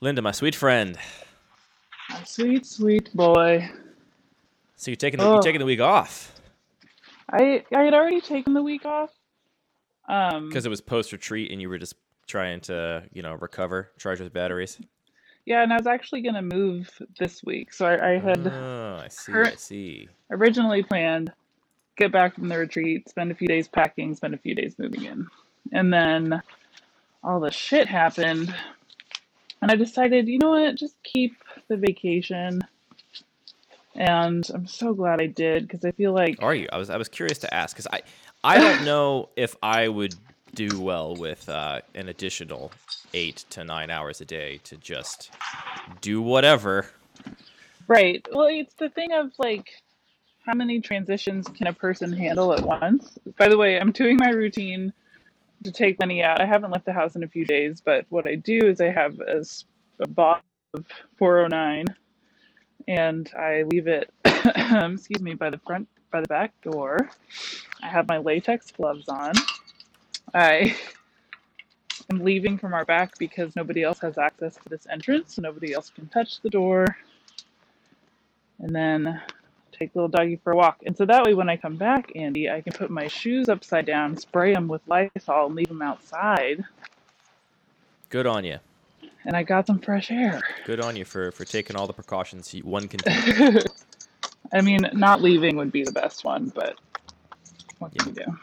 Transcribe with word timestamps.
Linda, 0.00 0.20
my 0.20 0.32
sweet 0.32 0.54
friend. 0.54 0.98
My 2.10 2.22
sweet, 2.24 2.66
sweet 2.66 3.14
boy. 3.14 3.70
So 4.76 4.90
you're 4.90 4.96
taking 4.96 5.18
the, 5.18 5.24
you're 5.26 5.38
Oh. 5.38 5.40
taking 5.40 5.60
the 5.60 5.64
week 5.66 5.80
off 5.80 6.30
I 7.30 7.64
I 7.74 7.82
had 7.84 7.94
already 7.94 8.20
taken 8.20 8.52
the 8.52 8.62
week 8.62 8.84
off. 8.84 9.10
Um, 10.08 10.48
because 10.48 10.66
it 10.66 10.68
was 10.68 10.82
post 10.82 11.10
retreat 11.12 11.50
and 11.50 11.60
you 11.62 11.70
were 11.70 11.78
just 11.78 11.94
trying 12.26 12.60
to 12.62 13.04
you 13.12 13.22
know 13.22 13.34
recover, 13.34 13.90
charge 13.98 14.18
those 14.18 14.28
batteries. 14.28 14.78
yeah, 15.46 15.62
and 15.62 15.72
I 15.72 15.76
was 15.76 15.86
actually 15.86 16.20
gonna 16.20 16.42
move 16.42 16.90
this 17.18 17.42
week, 17.44 17.72
so 17.72 17.86
I, 17.86 18.12
I 18.14 18.18
had 18.18 18.46
Oh, 18.46 19.00
I 19.02 19.08
see. 19.08 19.32
I 19.32 19.54
see. 19.54 20.08
originally 20.30 20.82
planned 20.82 21.32
get 21.96 22.12
back 22.12 22.34
from 22.34 22.48
the 22.48 22.58
retreat, 22.58 23.08
spend 23.08 23.30
a 23.30 23.34
few 23.34 23.48
days 23.48 23.68
packing, 23.68 24.14
spend 24.14 24.34
a 24.34 24.38
few 24.38 24.54
days 24.54 24.74
moving 24.78 25.04
in, 25.04 25.26
and 25.72 25.90
then 25.92 26.42
all 27.24 27.40
the 27.40 27.50
shit 27.50 27.88
happened, 27.88 28.54
and 29.62 29.70
I 29.70 29.76
decided, 29.76 30.28
you 30.28 30.38
know 30.38 30.50
what, 30.50 30.76
just 30.76 31.02
keep 31.02 31.36
the 31.68 31.76
vacation. 31.76 32.60
And 33.96 34.48
I'm 34.52 34.66
so 34.66 34.92
glad 34.92 35.20
I 35.20 35.26
did 35.26 35.66
because 35.66 35.84
I 35.84 35.92
feel 35.92 36.12
like 36.12 36.42
Are 36.42 36.54
you? 36.54 36.68
I 36.72 36.78
was 36.78 36.90
I 36.90 36.96
was 36.96 37.08
curious 37.08 37.38
to 37.38 37.54
ask 37.54 37.74
because 37.74 37.86
I 37.92 38.02
I 38.42 38.58
don't 38.58 38.84
know 38.84 39.30
if 39.36 39.56
I 39.62 39.88
would 39.88 40.14
do 40.54 40.80
well 40.80 41.16
with 41.16 41.48
uh, 41.48 41.80
an 41.94 42.08
additional 42.08 42.72
eight 43.12 43.44
to 43.50 43.64
nine 43.64 43.90
hours 43.90 44.20
a 44.20 44.24
day 44.24 44.60
to 44.64 44.76
just 44.76 45.30
do 46.00 46.20
whatever. 46.20 46.86
Right. 47.86 48.26
Well, 48.32 48.48
it's 48.50 48.74
the 48.74 48.88
thing 48.88 49.12
of 49.12 49.32
like, 49.38 49.70
how 50.44 50.54
many 50.54 50.80
transitions 50.80 51.46
can 51.48 51.68
a 51.68 51.72
person 51.72 52.12
handle 52.12 52.52
at 52.52 52.62
once? 52.62 53.18
By 53.38 53.48
the 53.48 53.56
way, 53.56 53.78
I'm 53.78 53.92
doing 53.92 54.16
my 54.16 54.30
routine 54.30 54.92
to 55.64 55.72
take 55.72 55.98
Lenny 56.00 56.22
out. 56.22 56.40
I 56.40 56.46
haven't 56.46 56.70
left 56.70 56.84
the 56.84 56.92
house 56.92 57.16
in 57.16 57.24
a 57.24 57.28
few 57.28 57.44
days, 57.44 57.80
but 57.80 58.06
what 58.10 58.26
I 58.26 58.36
do 58.36 58.58
is 58.58 58.80
I 58.80 58.90
have 58.90 59.18
a 59.20 60.08
box 60.08 60.44
of 60.74 60.86
409 61.16 61.86
and 62.86 63.30
I 63.36 63.62
leave 63.64 63.86
it, 63.86 64.12
excuse 64.24 65.20
me, 65.20 65.34
by 65.34 65.50
the 65.50 65.58
front, 65.58 65.88
by 66.10 66.20
the 66.20 66.28
back 66.28 66.52
door. 66.62 67.10
I 67.82 67.88
have 67.88 68.06
my 68.08 68.18
latex 68.18 68.70
gloves 68.70 69.08
on. 69.08 69.32
I 70.34 70.76
am 72.10 72.20
leaving 72.20 72.58
from 72.58 72.74
our 72.74 72.84
back 72.84 73.18
because 73.18 73.56
nobody 73.56 73.82
else 73.82 73.98
has 74.00 74.18
access 74.18 74.56
to 74.56 74.68
this 74.68 74.86
entrance, 74.90 75.34
so 75.34 75.42
nobody 75.42 75.72
else 75.72 75.90
can 75.90 76.06
touch 76.08 76.40
the 76.40 76.50
door 76.50 76.86
and 78.58 78.74
then 78.74 79.20
take 79.78 79.94
little 79.94 80.08
doggy 80.08 80.36
for 80.42 80.52
a 80.52 80.56
walk. 80.56 80.78
And 80.86 80.96
so 80.96 81.04
that 81.06 81.24
way, 81.24 81.34
when 81.34 81.48
I 81.48 81.56
come 81.56 81.76
back, 81.76 82.12
Andy, 82.14 82.50
I 82.50 82.60
can 82.60 82.72
put 82.72 82.90
my 82.90 83.08
shoes 83.08 83.48
upside 83.48 83.86
down, 83.86 84.16
spray 84.16 84.54
them 84.54 84.68
with 84.68 84.82
Lysol, 84.86 85.46
and 85.46 85.54
leave 85.54 85.68
them 85.68 85.82
outside. 85.82 86.64
Good 88.10 88.26
on 88.26 88.44
you. 88.44 88.58
And 89.24 89.36
I 89.36 89.42
got 89.42 89.66
some 89.66 89.78
fresh 89.78 90.10
air. 90.10 90.40
Good 90.66 90.80
on 90.80 90.96
you 90.96 91.04
for 91.04 91.30
for 91.32 91.44
taking 91.44 91.76
all 91.76 91.86
the 91.86 91.92
precautions 91.92 92.52
you- 92.52 92.62
one 92.62 92.88
can 92.88 93.00
take. 93.00 93.64
I 94.52 94.60
mean, 94.60 94.88
not 94.92 95.22
leaving 95.22 95.56
would 95.56 95.72
be 95.72 95.82
the 95.82 95.92
best 95.92 96.24
one, 96.24 96.52
but 96.54 96.78
what 97.78 97.92
can 97.96 98.08
you 98.08 98.14
do? 98.14 98.38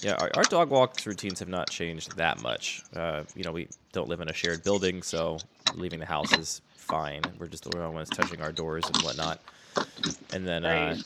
Yeah, 0.00 0.14
our, 0.14 0.30
our 0.34 0.42
dog 0.44 0.70
walks 0.70 1.06
routines 1.06 1.38
have 1.38 1.48
not 1.48 1.70
changed 1.70 2.16
that 2.16 2.42
much. 2.42 2.82
Uh, 2.94 3.22
you 3.36 3.44
know, 3.44 3.52
we 3.52 3.68
don't 3.92 4.08
live 4.08 4.20
in 4.20 4.28
a 4.28 4.32
shared 4.32 4.62
building, 4.64 5.02
so 5.02 5.38
leaving 5.74 6.00
the 6.00 6.06
house 6.06 6.36
is 6.36 6.60
fine. 6.74 7.22
We're 7.38 7.46
just 7.46 7.70
the 7.70 7.78
only 7.78 7.94
ones 7.94 8.08
touching 8.10 8.42
our 8.42 8.52
doors 8.52 8.84
and 8.84 8.96
whatnot. 9.02 9.40
And 10.32 10.46
then, 10.46 10.64
uh, 10.64 10.96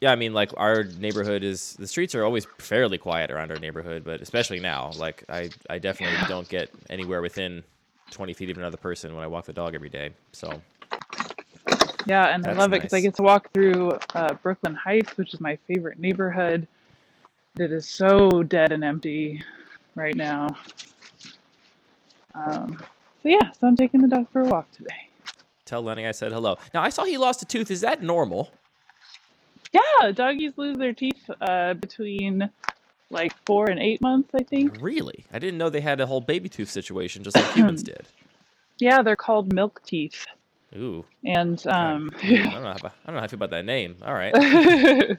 yeah, 0.00 0.12
I 0.12 0.16
mean, 0.16 0.32
like 0.32 0.50
our 0.56 0.84
neighborhood 0.84 1.42
is 1.42 1.74
the 1.74 1.86
streets 1.86 2.14
are 2.14 2.24
always 2.24 2.46
fairly 2.58 2.98
quiet 2.98 3.30
around 3.30 3.50
our 3.50 3.58
neighborhood, 3.58 4.04
but 4.04 4.20
especially 4.20 4.60
now, 4.60 4.92
like 4.96 5.24
I, 5.28 5.50
I 5.68 5.78
definitely 5.78 6.24
don't 6.28 6.48
get 6.48 6.70
anywhere 6.88 7.20
within 7.20 7.64
20 8.10 8.32
feet 8.32 8.50
of 8.50 8.58
another 8.58 8.76
person 8.76 9.14
when 9.14 9.24
I 9.24 9.26
walk 9.26 9.46
the 9.46 9.52
dog 9.52 9.74
every 9.74 9.88
day. 9.88 10.10
So 10.32 10.60
Yeah, 12.06 12.34
and 12.34 12.46
I 12.46 12.52
love 12.52 12.72
it 12.72 12.76
because 12.76 12.94
I 12.94 13.00
get 13.00 13.14
to 13.16 13.22
walk 13.22 13.52
through 13.52 13.98
uh, 14.14 14.34
Brooklyn 14.34 14.74
Heights, 14.74 15.16
which 15.16 15.34
is 15.34 15.40
my 15.40 15.56
favorite 15.66 15.98
neighborhood. 15.98 16.66
It 17.58 17.72
is 17.72 17.88
so 17.88 18.42
dead 18.44 18.72
and 18.72 18.84
empty 18.84 19.42
right 19.94 20.14
now. 20.14 20.56
Um, 22.34 22.78
so 23.22 23.28
yeah, 23.28 23.50
so 23.50 23.66
I'm 23.66 23.76
taking 23.76 24.00
the 24.00 24.08
dog 24.08 24.30
for 24.30 24.42
a 24.42 24.44
walk 24.44 24.70
today. 24.70 25.07
Tell 25.68 25.82
Lenny 25.82 26.06
I 26.06 26.12
said 26.12 26.32
hello. 26.32 26.56
Now 26.74 26.82
I 26.82 26.88
saw 26.88 27.04
he 27.04 27.18
lost 27.18 27.42
a 27.42 27.44
tooth. 27.44 27.70
Is 27.70 27.82
that 27.82 28.02
normal? 28.02 28.50
Yeah, 29.72 30.12
doggies 30.12 30.52
lose 30.56 30.78
their 30.78 30.94
teeth 30.94 31.28
uh, 31.42 31.74
between 31.74 32.48
like 33.10 33.32
four 33.44 33.68
and 33.70 33.78
eight 33.78 34.00
months, 34.00 34.30
I 34.34 34.42
think. 34.42 34.78
Really? 34.80 35.26
I 35.32 35.38
didn't 35.38 35.58
know 35.58 35.68
they 35.68 35.80
had 35.80 36.00
a 36.00 36.06
whole 36.06 36.20
baby 36.22 36.48
tooth 36.48 36.70
situation 36.70 37.22
just 37.22 37.36
like 37.36 37.52
humans 37.52 37.82
did. 37.94 38.06
Yeah, 38.78 39.02
they're 39.02 39.16
called 39.16 39.52
milk 39.52 39.82
teeth, 39.84 40.24
Ooh. 40.76 41.04
and 41.24 41.64
um, 41.66 42.10
I 42.22 42.28
don't 42.28 42.44
know. 42.44 42.50
How, 42.50 42.72
about- 42.72 42.84
I 42.84 43.06
don't 43.06 43.14
know 43.14 43.20
how 43.20 43.24
I 43.24 43.26
feel 43.28 43.36
about 43.36 43.50
that 43.50 43.64
name. 43.64 43.96
All 44.04 44.14
right. 44.14 44.32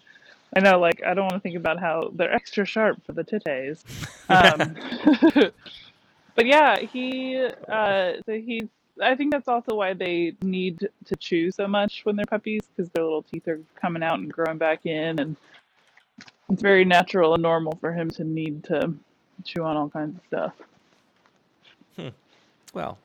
I 0.55 0.61
know, 0.61 0.79
like 0.79 1.03
I 1.05 1.13
don't 1.13 1.25
want 1.25 1.33
to 1.35 1.39
think 1.41 1.57
about 1.57 1.79
how 1.79 2.09
they're 2.15 2.33
extra 2.33 2.65
sharp 2.65 3.05
for 3.05 3.11
the 3.13 3.23
titties. 3.23 3.83
Um, 4.29 5.51
but 6.35 6.45
yeah, 6.45 6.79
he, 6.79 7.47
uh, 7.67 8.13
so 8.25 8.33
he's. 8.33 8.67
I 9.01 9.15
think 9.15 9.31
that's 9.31 9.47
also 9.47 9.75
why 9.75 9.93
they 9.93 10.35
need 10.41 10.89
to 11.05 11.15
chew 11.15 11.51
so 11.51 11.67
much 11.67 12.01
when 12.03 12.15
they're 12.15 12.25
puppies 12.25 12.61
because 12.75 12.89
their 12.91 13.03
little 13.03 13.23
teeth 13.23 13.47
are 13.47 13.59
coming 13.75 14.03
out 14.03 14.19
and 14.19 14.31
growing 14.31 14.57
back 14.57 14.85
in, 14.85 15.19
and 15.19 15.35
it's 16.49 16.61
very 16.61 16.85
natural 16.85 17.33
and 17.33 17.43
normal 17.43 17.77
for 17.79 17.93
him 17.93 18.09
to 18.11 18.23
need 18.23 18.63
to 18.65 18.93
chew 19.43 19.63
on 19.63 19.77
all 19.77 19.89
kinds 19.89 20.17
of 20.17 20.23
stuff. 20.27 20.53
Hmm. 21.95 22.09
Well, 22.73 22.97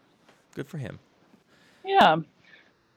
good 0.54 0.68
for 0.68 0.78
him. 0.78 0.98
Yeah. 1.84 2.16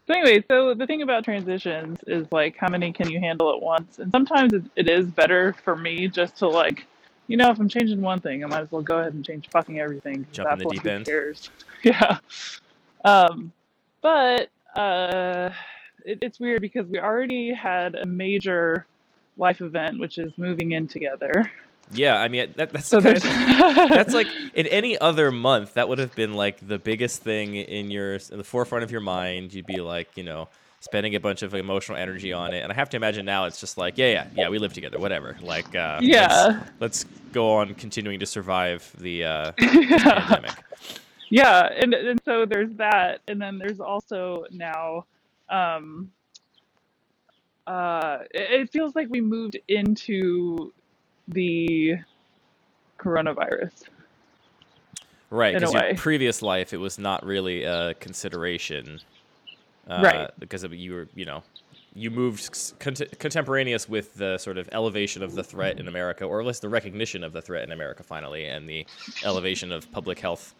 So 0.07 0.13
anyway, 0.13 0.43
so 0.47 0.73
the 0.73 0.87
thing 0.87 1.01
about 1.01 1.25
transitions 1.25 1.99
is 2.07 2.27
like 2.31 2.55
how 2.57 2.69
many 2.69 2.93
can 2.93 3.09
you 3.09 3.19
handle 3.19 3.53
at 3.53 3.61
once? 3.61 3.99
And 3.99 4.11
sometimes 4.11 4.53
it, 4.53 4.63
it 4.75 4.89
is 4.89 5.05
better 5.07 5.53
for 5.63 5.75
me 5.75 6.07
just 6.07 6.37
to 6.37 6.47
like, 6.47 6.85
you 7.27 7.35
know, 7.35 7.49
if 7.51 7.59
I'm 7.59 7.67
changing 7.67 8.01
one 8.01 8.21
thing, 8.21 8.43
I 8.43 8.47
might 8.47 8.61
as 8.61 8.71
well 8.71 8.81
go 8.81 8.99
ahead 8.99 9.13
and 9.13 9.25
change 9.25 9.49
fucking 9.49 9.79
everything. 9.79 10.25
Jump 10.31 10.49
in 10.53 10.59
the 10.59 10.65
deep 10.65 10.85
end. 10.85 11.05
Cares? 11.05 11.49
Yeah. 11.83 12.17
Um, 13.07 13.51
but 14.01 14.49
uh, 14.75 15.49
it, 16.05 16.19
it's 16.21 16.39
weird 16.39 16.61
because 16.61 16.87
we 16.87 16.99
already 16.99 17.53
had 17.53 17.95
a 17.95 18.05
major 18.05 18.85
life 19.37 19.61
event, 19.61 19.99
which 19.99 20.17
is 20.17 20.31
moving 20.37 20.71
in 20.71 20.87
together. 20.87 21.51
Yeah, 21.93 22.19
I 22.19 22.27
mean 22.27 22.53
that, 22.57 22.73
that's 22.73 22.87
So 22.87 22.99
kind 23.01 23.15
there's 23.15 23.23
of- 23.25 23.89
that's 23.89 24.13
like 24.13 24.27
in 24.53 24.67
any 24.67 24.97
other 24.97 25.31
month 25.31 25.75
that 25.75 25.87
would 25.87 25.99
have 25.99 26.13
been 26.15 26.33
like 26.33 26.67
the 26.67 26.77
biggest 26.77 27.21
thing 27.23 27.55
in 27.55 27.89
your 27.91 28.15
in 28.15 28.37
the 28.37 28.43
forefront 28.43 28.83
of 28.83 28.91
your 28.91 28.99
mind. 29.01 29.53
You'd 29.53 29.65
be 29.65 29.79
like, 29.79 30.09
you 30.17 30.23
know, 30.23 30.49
spending 30.81 31.15
a 31.15 31.19
bunch 31.19 31.43
of 31.43 31.53
emotional 31.53 31.97
energy 31.97 32.33
on 32.33 32.53
it. 32.53 32.61
And 32.61 32.71
I 32.73 32.75
have 32.75 32.89
to 32.89 32.97
imagine 32.97 33.25
now 33.25 33.45
it's 33.45 33.59
just 33.61 33.77
like, 33.77 33.97
yeah, 33.97 34.11
yeah, 34.11 34.27
yeah, 34.35 34.49
we 34.49 34.59
live 34.59 34.73
together, 34.73 34.99
whatever. 34.99 35.37
Like, 35.41 35.73
uh, 35.75 35.99
Yeah. 36.01 36.61
let's, 36.79 37.05
let's 37.05 37.05
go 37.31 37.53
on 37.53 37.73
continuing 37.75 38.19
to 38.19 38.25
survive 38.25 38.91
the 38.99 39.23
uh, 39.23 39.51
this 39.57 39.73
yeah. 39.89 39.97
pandemic. 40.27 40.51
Yeah 41.29 41.69
and, 41.75 41.93
and 41.93 42.19
so 42.23 42.45
there's 42.45 42.73
that 42.75 43.19
and 43.27 43.41
then 43.41 43.57
there's 43.57 43.79
also 43.79 44.45
now 44.51 45.05
um 45.49 46.11
uh 47.67 48.19
it, 48.31 48.61
it 48.61 48.71
feels 48.71 48.95
like 48.95 49.07
we 49.09 49.21
moved 49.21 49.57
into 49.67 50.73
the 51.27 51.95
coronavirus 52.99 53.83
Right, 55.29 55.57
In 55.57 55.57
a 55.57 55.59
because 55.59 55.73
your 55.73 55.81
way. 55.83 55.93
previous 55.95 56.41
life, 56.41 56.73
it 56.73 56.77
was 56.77 56.97
not 56.97 57.25
really 57.25 57.63
a 57.63 57.93
consideration, 57.95 59.01
uh, 59.89 60.01
Right. 60.01 60.29
Because 60.39 60.63
of 60.63 60.73
you 60.73 60.93
were, 60.93 61.07
you 61.15 61.25
know, 61.25 61.43
you 61.93 62.09
moved 62.09 62.39
s- 62.39 62.73
cont- 62.79 63.19
contemporaneous 63.19 63.89
with 63.89 64.13
the 64.15 64.37
sort 64.37 64.57
of 64.57 64.69
elevation 64.71 65.21
of 65.23 65.35
the 65.35 65.43
threat 65.43 65.79
in 65.79 65.89
America, 65.89 66.23
or 66.23 66.39
at 66.39 66.47
least 66.47 66.61
the 66.61 66.69
recognition 66.69 67.25
of 67.25 67.33
the 67.33 67.41
threat 67.41 67.63
in 67.63 67.73
America, 67.73 68.03
finally, 68.03 68.45
and 68.45 68.69
the 68.69 68.85
elevation 69.21 69.73
of 69.73 69.91
public 69.91 70.19
health 70.19 70.55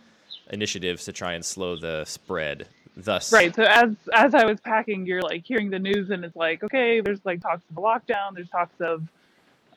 initiatives 0.52 1.06
to 1.06 1.12
try 1.12 1.34
and 1.34 1.44
slow 1.44 1.76
the 1.76 2.06
spread. 2.06 2.68
Thus, 3.00 3.32
right 3.32 3.54
so 3.54 3.62
as 3.62 3.96
as 4.12 4.34
i 4.34 4.44
was 4.44 4.60
packing 4.60 5.06
you're 5.06 5.22
like 5.22 5.46
hearing 5.46 5.70
the 5.70 5.78
news 5.78 6.10
and 6.10 6.26
it's 6.26 6.36
like 6.36 6.64
okay 6.64 7.00
there's 7.00 7.24
like 7.24 7.42
talks 7.42 7.62
of 7.70 7.78
a 7.78 7.80
lockdown 7.80 8.34
there's 8.34 8.50
talks 8.50 8.74
of 8.82 9.08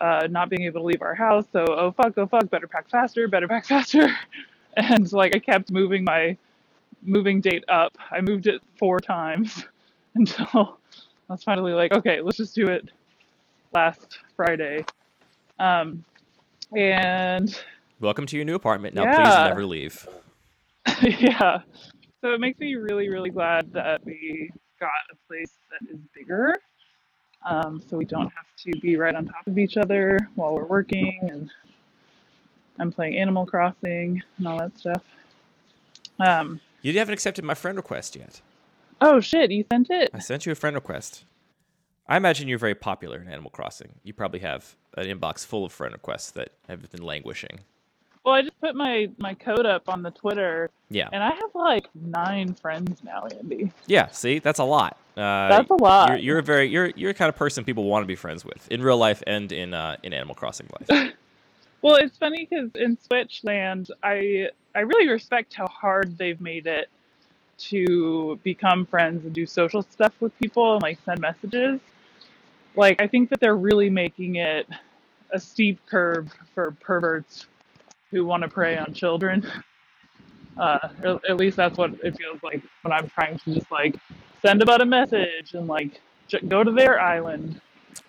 uh 0.00 0.26
not 0.30 0.48
being 0.48 0.62
able 0.62 0.80
to 0.80 0.86
leave 0.86 1.02
our 1.02 1.14
house 1.14 1.44
so 1.52 1.66
oh 1.68 1.92
fuck 1.92 2.16
oh 2.16 2.26
fuck 2.26 2.48
better 2.48 2.66
pack 2.66 2.88
faster 2.88 3.28
better 3.28 3.46
pack 3.46 3.66
faster 3.66 4.08
and 4.78 5.12
like 5.12 5.36
i 5.36 5.38
kept 5.38 5.70
moving 5.70 6.02
my 6.02 6.34
moving 7.02 7.42
date 7.42 7.62
up 7.68 7.94
i 8.10 8.22
moved 8.22 8.46
it 8.46 8.62
four 8.78 8.98
times 8.98 9.66
until 10.14 10.78
i 11.28 11.32
was 11.34 11.44
finally 11.44 11.74
like 11.74 11.92
okay 11.92 12.22
let's 12.22 12.38
just 12.38 12.54
do 12.54 12.68
it 12.68 12.88
last 13.74 14.18
friday 14.34 14.82
um 15.58 16.02
and 16.74 17.62
welcome 18.00 18.26
to 18.26 18.36
your 18.36 18.44
new 18.44 18.54
apartment. 18.54 18.94
Now, 18.94 19.04
please 19.04 19.34
never 19.48 19.66
leave. 19.66 20.08
yeah. 21.02 21.60
So 22.20 22.34
it 22.34 22.40
makes 22.40 22.58
me 22.58 22.74
really, 22.74 23.08
really 23.08 23.30
glad 23.30 23.72
that 23.72 24.04
we 24.04 24.50
got 24.78 24.90
a 25.10 25.16
place 25.26 25.52
that 25.70 25.90
is 25.90 25.98
bigger. 26.14 26.54
Um, 27.46 27.82
so 27.88 27.96
we 27.96 28.04
don't 28.04 28.30
have 28.30 28.46
to 28.64 28.80
be 28.80 28.96
right 28.96 29.14
on 29.14 29.26
top 29.26 29.46
of 29.46 29.58
each 29.58 29.76
other 29.78 30.18
while 30.34 30.54
we're 30.54 30.66
working 30.66 31.18
and 31.30 31.50
I'm 32.78 32.92
playing 32.92 33.16
Animal 33.16 33.46
Crossing 33.46 34.22
and 34.38 34.46
all 34.46 34.58
that 34.58 34.78
stuff. 34.78 35.02
Um, 36.18 36.60
You 36.82 36.98
haven't 36.98 37.14
accepted 37.14 37.44
my 37.44 37.54
friend 37.54 37.76
request 37.76 38.16
yet. 38.16 38.40
oh 39.00 39.20
shit, 39.20 39.50
you 39.50 39.64
sent 39.72 39.88
it? 39.90 40.10
I 40.12 40.18
sent 40.18 40.44
you 40.44 40.52
a 40.52 40.54
friend 40.54 40.74
request. 40.74 41.24
I 42.06 42.16
imagine 42.16 42.48
you're 42.48 42.58
very 42.58 42.74
popular 42.74 43.20
in 43.20 43.28
Animal 43.28 43.50
Crossing. 43.50 43.92
You 44.02 44.12
probably 44.12 44.40
have 44.40 44.74
an 44.96 45.06
inbox 45.06 45.46
full 45.46 45.64
of 45.64 45.72
friend 45.72 45.92
requests 45.92 46.30
that 46.32 46.50
have 46.68 46.90
been 46.90 47.02
languishing. 47.02 47.60
Well, 48.30 48.38
I 48.38 48.42
just 48.42 48.60
put 48.60 48.76
my 48.76 49.10
my 49.18 49.34
code 49.34 49.66
up 49.66 49.88
on 49.88 50.02
the 50.04 50.12
Twitter, 50.12 50.70
Yeah. 50.88 51.08
and 51.12 51.20
I 51.20 51.30
have 51.34 51.50
like 51.52 51.88
nine 51.96 52.54
friends 52.54 53.02
now, 53.02 53.26
Andy. 53.26 53.72
Yeah, 53.88 54.06
see, 54.10 54.38
that's 54.38 54.60
a 54.60 54.64
lot. 54.64 54.96
Uh, 55.16 55.48
That's 55.48 55.68
a 55.68 55.74
lot. 55.74 56.10
You're, 56.10 56.18
you're 56.18 56.38
a 56.38 56.42
very 56.42 56.68
you're 56.68 56.92
you're 56.94 57.12
the 57.12 57.18
kind 57.18 57.28
of 57.28 57.34
person 57.34 57.64
people 57.64 57.82
want 57.82 58.04
to 58.04 58.06
be 58.06 58.14
friends 58.14 58.44
with 58.44 58.68
in 58.70 58.82
real 58.82 58.98
life 58.98 59.20
and 59.26 59.50
in 59.50 59.74
uh, 59.74 59.96
in 60.04 60.12
Animal 60.12 60.36
Crossing 60.36 60.68
life. 60.88 61.12
Well, 61.82 61.94
it's 61.96 62.18
funny 62.18 62.46
because 62.48 62.70
in 62.74 62.98
Switch 63.00 63.42
Land, 63.42 63.90
I 64.02 64.50
I 64.76 64.80
really 64.80 65.08
respect 65.08 65.54
how 65.54 65.66
hard 65.66 66.16
they've 66.16 66.40
made 66.40 66.66
it 66.68 66.88
to 67.70 68.38
become 68.44 68.84
friends 68.86 69.24
and 69.24 69.34
do 69.34 69.44
social 69.46 69.82
stuff 69.82 70.12
with 70.20 70.38
people 70.38 70.74
and 70.74 70.82
like 70.82 70.98
send 71.04 71.20
messages. 71.20 71.80
Like 72.76 73.00
I 73.00 73.08
think 73.08 73.30
that 73.30 73.40
they're 73.40 73.56
really 73.56 73.88
making 73.90 74.36
it 74.36 74.68
a 75.32 75.40
steep 75.40 75.80
curve 75.86 76.32
for 76.54 76.72
perverts 76.80 77.46
who 78.10 78.24
want 78.24 78.42
to 78.42 78.48
prey 78.48 78.76
on 78.76 78.92
children. 78.92 79.46
Uh, 80.56 80.88
or 81.04 81.20
at 81.28 81.36
least 81.36 81.56
that's 81.56 81.78
what 81.78 81.92
it 82.02 82.16
feels 82.16 82.42
like 82.42 82.62
when 82.82 82.92
I'm 82.92 83.08
trying 83.08 83.38
to 83.38 83.54
just 83.54 83.70
like 83.70 83.94
send 84.42 84.62
about 84.62 84.80
a 84.80 84.84
message 84.84 85.54
and 85.54 85.66
like 85.66 86.00
j- 86.28 86.40
go 86.40 86.62
to 86.62 86.70
their 86.70 87.00
island. 87.00 87.60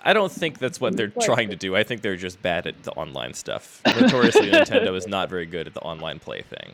I 0.04 0.14
don't 0.14 0.32
think 0.32 0.58
that's 0.60 0.82
what 0.82 0.98
they're 0.98 1.08
trying 1.08 1.50
to 1.50 1.56
do. 1.56 1.76
I 1.76 1.84
think 1.84 2.02
they're 2.02 2.16
just 2.16 2.42
bad 2.42 2.68
at 2.68 2.84
the 2.84 2.92
online 2.92 3.34
stuff. 3.34 3.82
Notoriously, 3.86 4.48
Nintendo 4.52 4.96
is 4.96 5.08
not 5.08 5.30
very 5.30 5.46
good 5.46 5.68
at 5.68 5.74
the 5.74 5.82
online 5.82 6.20
play 6.20 6.42
thing. 6.42 6.74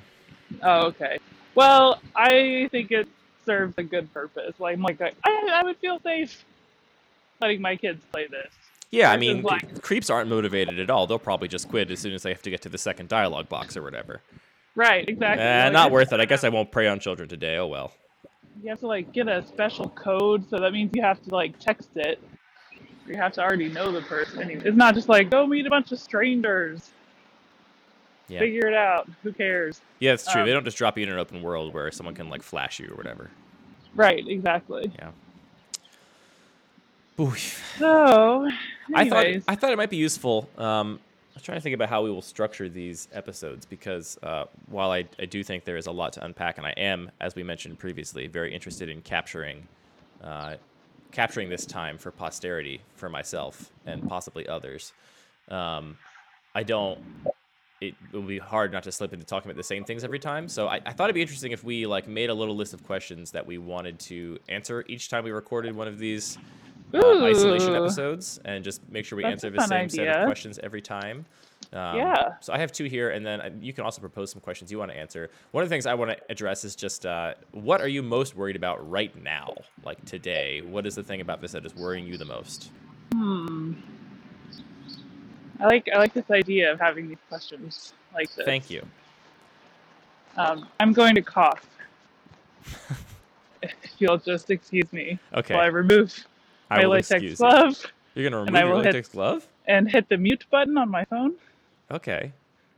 Oh, 0.63 0.88
okay. 0.88 1.19
Well, 1.56 2.01
I 2.15 2.69
think 2.71 2.91
it 2.91 3.07
serves 3.45 3.73
a 3.77 3.83
good 3.83 4.13
purpose. 4.13 4.53
Like, 4.59 4.75
I'm 4.75 4.81
like, 4.81 5.01
I, 5.01 5.12
I 5.25 5.63
would 5.63 5.77
feel 5.77 6.00
safe 6.00 6.44
letting 7.41 7.62
my 7.62 7.75
kids 7.75 8.03
play 8.12 8.27
this. 8.27 8.51
Yeah, 8.89 9.12
I 9.12 9.18
mean, 9.18 9.44
creeps 9.81 10.10
aren't 10.10 10.30
motivated 10.30 10.80
at 10.80 10.89
all. 10.89 11.07
They'll 11.07 11.19
probably 11.19 11.50
just 11.50 11.68
quit 11.69 11.92
as 11.92 12.00
soon 12.00 12.13
as 12.13 12.24
they 12.24 12.30
have 12.31 12.42
to 12.44 12.50
get 12.50 12.62
to 12.62 12.69
the 12.69 12.78
second 12.78 13.10
dialogue 13.10 13.50
box 13.50 13.75
or 13.75 13.81
whatever. 13.84 14.22
Right, 14.75 15.07
exactly. 15.10 15.44
Eh, 15.44 15.63
Like, 15.66 15.74
not 15.74 15.92
worth 15.92 16.13
it. 16.13 16.19
I 16.22 16.25
guess 16.25 16.44
I 16.44 16.50
won't 16.50 16.72
prey 16.72 16.88
on 16.88 17.00
children 17.00 17.28
today. 17.28 17.57
Oh 17.57 17.68
well. 17.68 17.92
You 18.63 18.69
have 18.69 18.80
to 18.80 18.88
like 18.88 19.12
get 19.12 19.28
a 19.28 19.45
special 19.45 19.89
code, 19.89 20.50
so 20.50 20.57
that 20.60 20.72
means 20.72 20.92
you 20.95 21.01
have 21.01 21.22
to 21.24 21.30
like 21.36 21.60
text 21.60 21.89
it. 21.95 22.22
You 23.07 23.16
have 23.16 23.34
to 23.34 23.42
already 23.42 23.69
know 23.69 23.92
the 23.92 24.01
person. 24.01 24.50
It's 24.50 24.75
not 24.78 24.94
just 24.95 25.10
like 25.10 25.30
go 25.30 25.45
meet 25.48 25.66
a 25.66 25.69
bunch 25.69 25.92
of 25.92 26.00
strangers, 26.00 26.92
Yeah. 28.30 28.40
figure 28.40 28.68
it 28.68 28.74
out. 28.74 29.10
Who 29.24 29.31
cares? 29.33 29.81
Yeah, 30.00 30.13
it's 30.13 30.30
true. 30.31 30.42
Um, 30.42 30.48
they 30.48 30.54
don't 30.54 30.66
just 30.66 30.78
drop 30.78 30.98
you 30.98 31.04
in 31.04 31.10
an 31.12 31.18
open 31.19 31.42
world 31.42 31.74
where 31.74 31.92
someone 31.92 32.16
can 32.16 32.30
like 32.30 32.42
flash 32.44 32.80
you 32.80 32.90
or 32.92 32.95
whatever. 32.95 33.31
Right, 33.95 34.25
exactly. 34.28 34.92
Yeah. 34.98 35.12
Ooh. 37.19 37.33
So, 37.80 38.48
I 38.94 39.10
thought 39.10 39.25
I 39.48 39.56
thought 39.56 39.72
it 39.72 39.78
might 39.78 39.89
be 39.89 39.98
useful. 39.98 40.50
Um, 40.57 41.00
I'm 41.36 41.42
trying 41.44 41.57
to 41.57 41.62
think 41.62 41.75
about 41.75 41.89
how 41.89 42.04
we 42.04 42.10
will 42.10 42.24
structure 42.24 42.68
these 42.68 43.07
episodes 43.13 43.66
because 43.66 44.18
uh, 44.24 44.45
while 44.69 44.92
I, 44.92 45.06
I 45.19 45.25
do 45.25 45.44
think 45.44 45.66
there 45.66 45.78
is 45.78 45.86
a 45.86 45.92
lot 45.92 46.13
to 46.13 46.25
unpack, 46.25 46.57
and 46.57 46.66
I 46.66 46.72
am, 46.72 47.12
as 47.22 47.36
we 47.36 47.44
mentioned 47.44 47.78
previously, 47.78 48.25
very 48.25 48.54
interested 48.54 48.89
in 48.89 49.01
capturing 49.04 49.68
uh, 50.24 50.56
capturing 51.12 51.50
this 51.50 51.66
time 51.66 51.98
for 51.98 52.12
posterity 52.12 52.81
for 52.95 53.07
myself 53.07 53.72
and 53.86 54.07
possibly 54.10 54.48
others. 54.48 54.94
Um, 55.50 55.98
I 56.56 56.63
don't. 56.63 57.00
It 57.80 57.94
will 58.12 58.24
be 58.24 58.40
hard 58.40 58.72
not 58.72 58.81
to 58.83 58.92
slip 58.92 59.13
into 59.13 59.24
talking 59.24 59.51
about 59.51 59.57
the 59.57 59.63
same 59.63 59.83
things 59.83 60.04
every 60.04 60.18
time. 60.18 60.50
So 60.50 60.68
I, 60.68 60.81
I 60.83 60.94
thought 60.94 61.06
it'd 61.06 61.13
be 61.13 61.22
interesting 61.22 61.51
if 61.51 61.63
we 61.63 61.86
like 61.86 62.07
made 62.07 62.31
a 62.31 62.33
little 62.33 62.56
list 62.56 62.74
of 62.74 62.83
questions 62.83 63.30
that 63.31 63.45
we 63.45 63.60
wanted 63.60 64.00
to 64.00 64.40
answer 64.50 64.83
each 64.88 65.10
time 65.10 65.24
we 65.24 65.30
recorded 65.30 65.75
one 65.75 65.88
of 65.88 66.00
these 66.00 66.40
uh, 66.94 67.24
isolation 67.24 67.75
episodes 67.75 68.39
and 68.45 68.63
just 68.63 68.81
make 68.89 69.06
sure 69.06 69.18
we 69.18 69.24
That's 69.24 69.44
answer 69.44 69.50
the 69.50 69.66
same 69.68 69.89
set 69.89 70.07
of 70.07 70.25
questions 70.25 70.60
every 70.63 70.81
time. 70.81 71.25
Um, 71.74 71.98
Yeah. 71.98 72.36
So 72.39 72.54
I 72.54 72.60
have 72.60 72.72
two 72.72 72.86
here, 72.86 73.10
and 73.10 73.25
then 73.25 73.42
uh, 73.42 73.50
you 73.60 73.74
can 73.74 73.84
also 73.84 74.00
propose 74.00 74.31
some 74.31 74.42
questions 74.42 74.72
you 74.72 74.80
want 74.80 74.92
to 74.92 74.98
answer. 74.98 75.30
One 75.51 75.63
of 75.63 75.69
the 75.69 75.74
things 75.74 75.86
I 75.86 75.94
want 75.94 76.12
to 76.12 76.18
address 76.30 76.63
is 76.63 76.75
just 76.75 77.06
uh, 77.06 77.34
what 77.51 77.81
are 77.81 77.88
you 77.88 78.01
most 78.01 78.36
worried 78.36 78.56
about 78.56 78.89
right 78.89 79.13
now, 79.22 79.54
like 79.84 80.04
today? 80.06 80.62
What 80.62 80.86
is 80.86 80.95
the 80.95 81.04
thing 81.04 81.22
about 81.22 81.42
this 81.42 81.51
that 81.51 81.66
is 81.66 81.75
worrying 81.75 82.07
you 82.07 82.18
the 82.18 82.25
most? 82.25 82.72
Hmm. 83.13 83.74
I 85.60 85.66
like 85.66 85.90
I 85.94 85.98
like 85.98 86.13
this 86.13 86.30
idea 86.30 86.72
of 86.72 86.80
having 86.80 87.10
these 87.10 87.18
questions 87.28 87.94
like 88.13 88.33
this. 88.36 88.45
Thank 88.45 88.69
you. 88.69 88.86
Um, 90.38 90.68
I'm 90.80 90.94
going 90.94 91.16
to 91.16 91.22
cough. 91.22 91.68
if 93.62 93.72
you'll 93.98 94.18
just 94.18 94.50
excuse 94.50 94.92
me 94.94 95.18
Okay. 95.33 95.56
while 95.56 95.63
I 95.63 95.68
remove 95.68 96.25
I 96.69 96.78
my 96.78 96.84
will 96.86 96.92
latex 96.96 97.36
glove 97.38 97.86
You're 98.16 98.30
gonna 98.30 98.44
remove 98.44 98.56
I 98.56 98.60
your 98.64 98.69
will 98.74 98.78
hit- 98.81 98.94
latex 98.94 99.10
glove? 99.10 99.48
and 99.68 99.90
hit 99.90 100.08
the 100.10 100.18
mute 100.18 100.46
button 100.52 100.78
on 100.78 100.90
my 100.90 101.06
phone 101.06 101.36
Okay. 101.92 102.31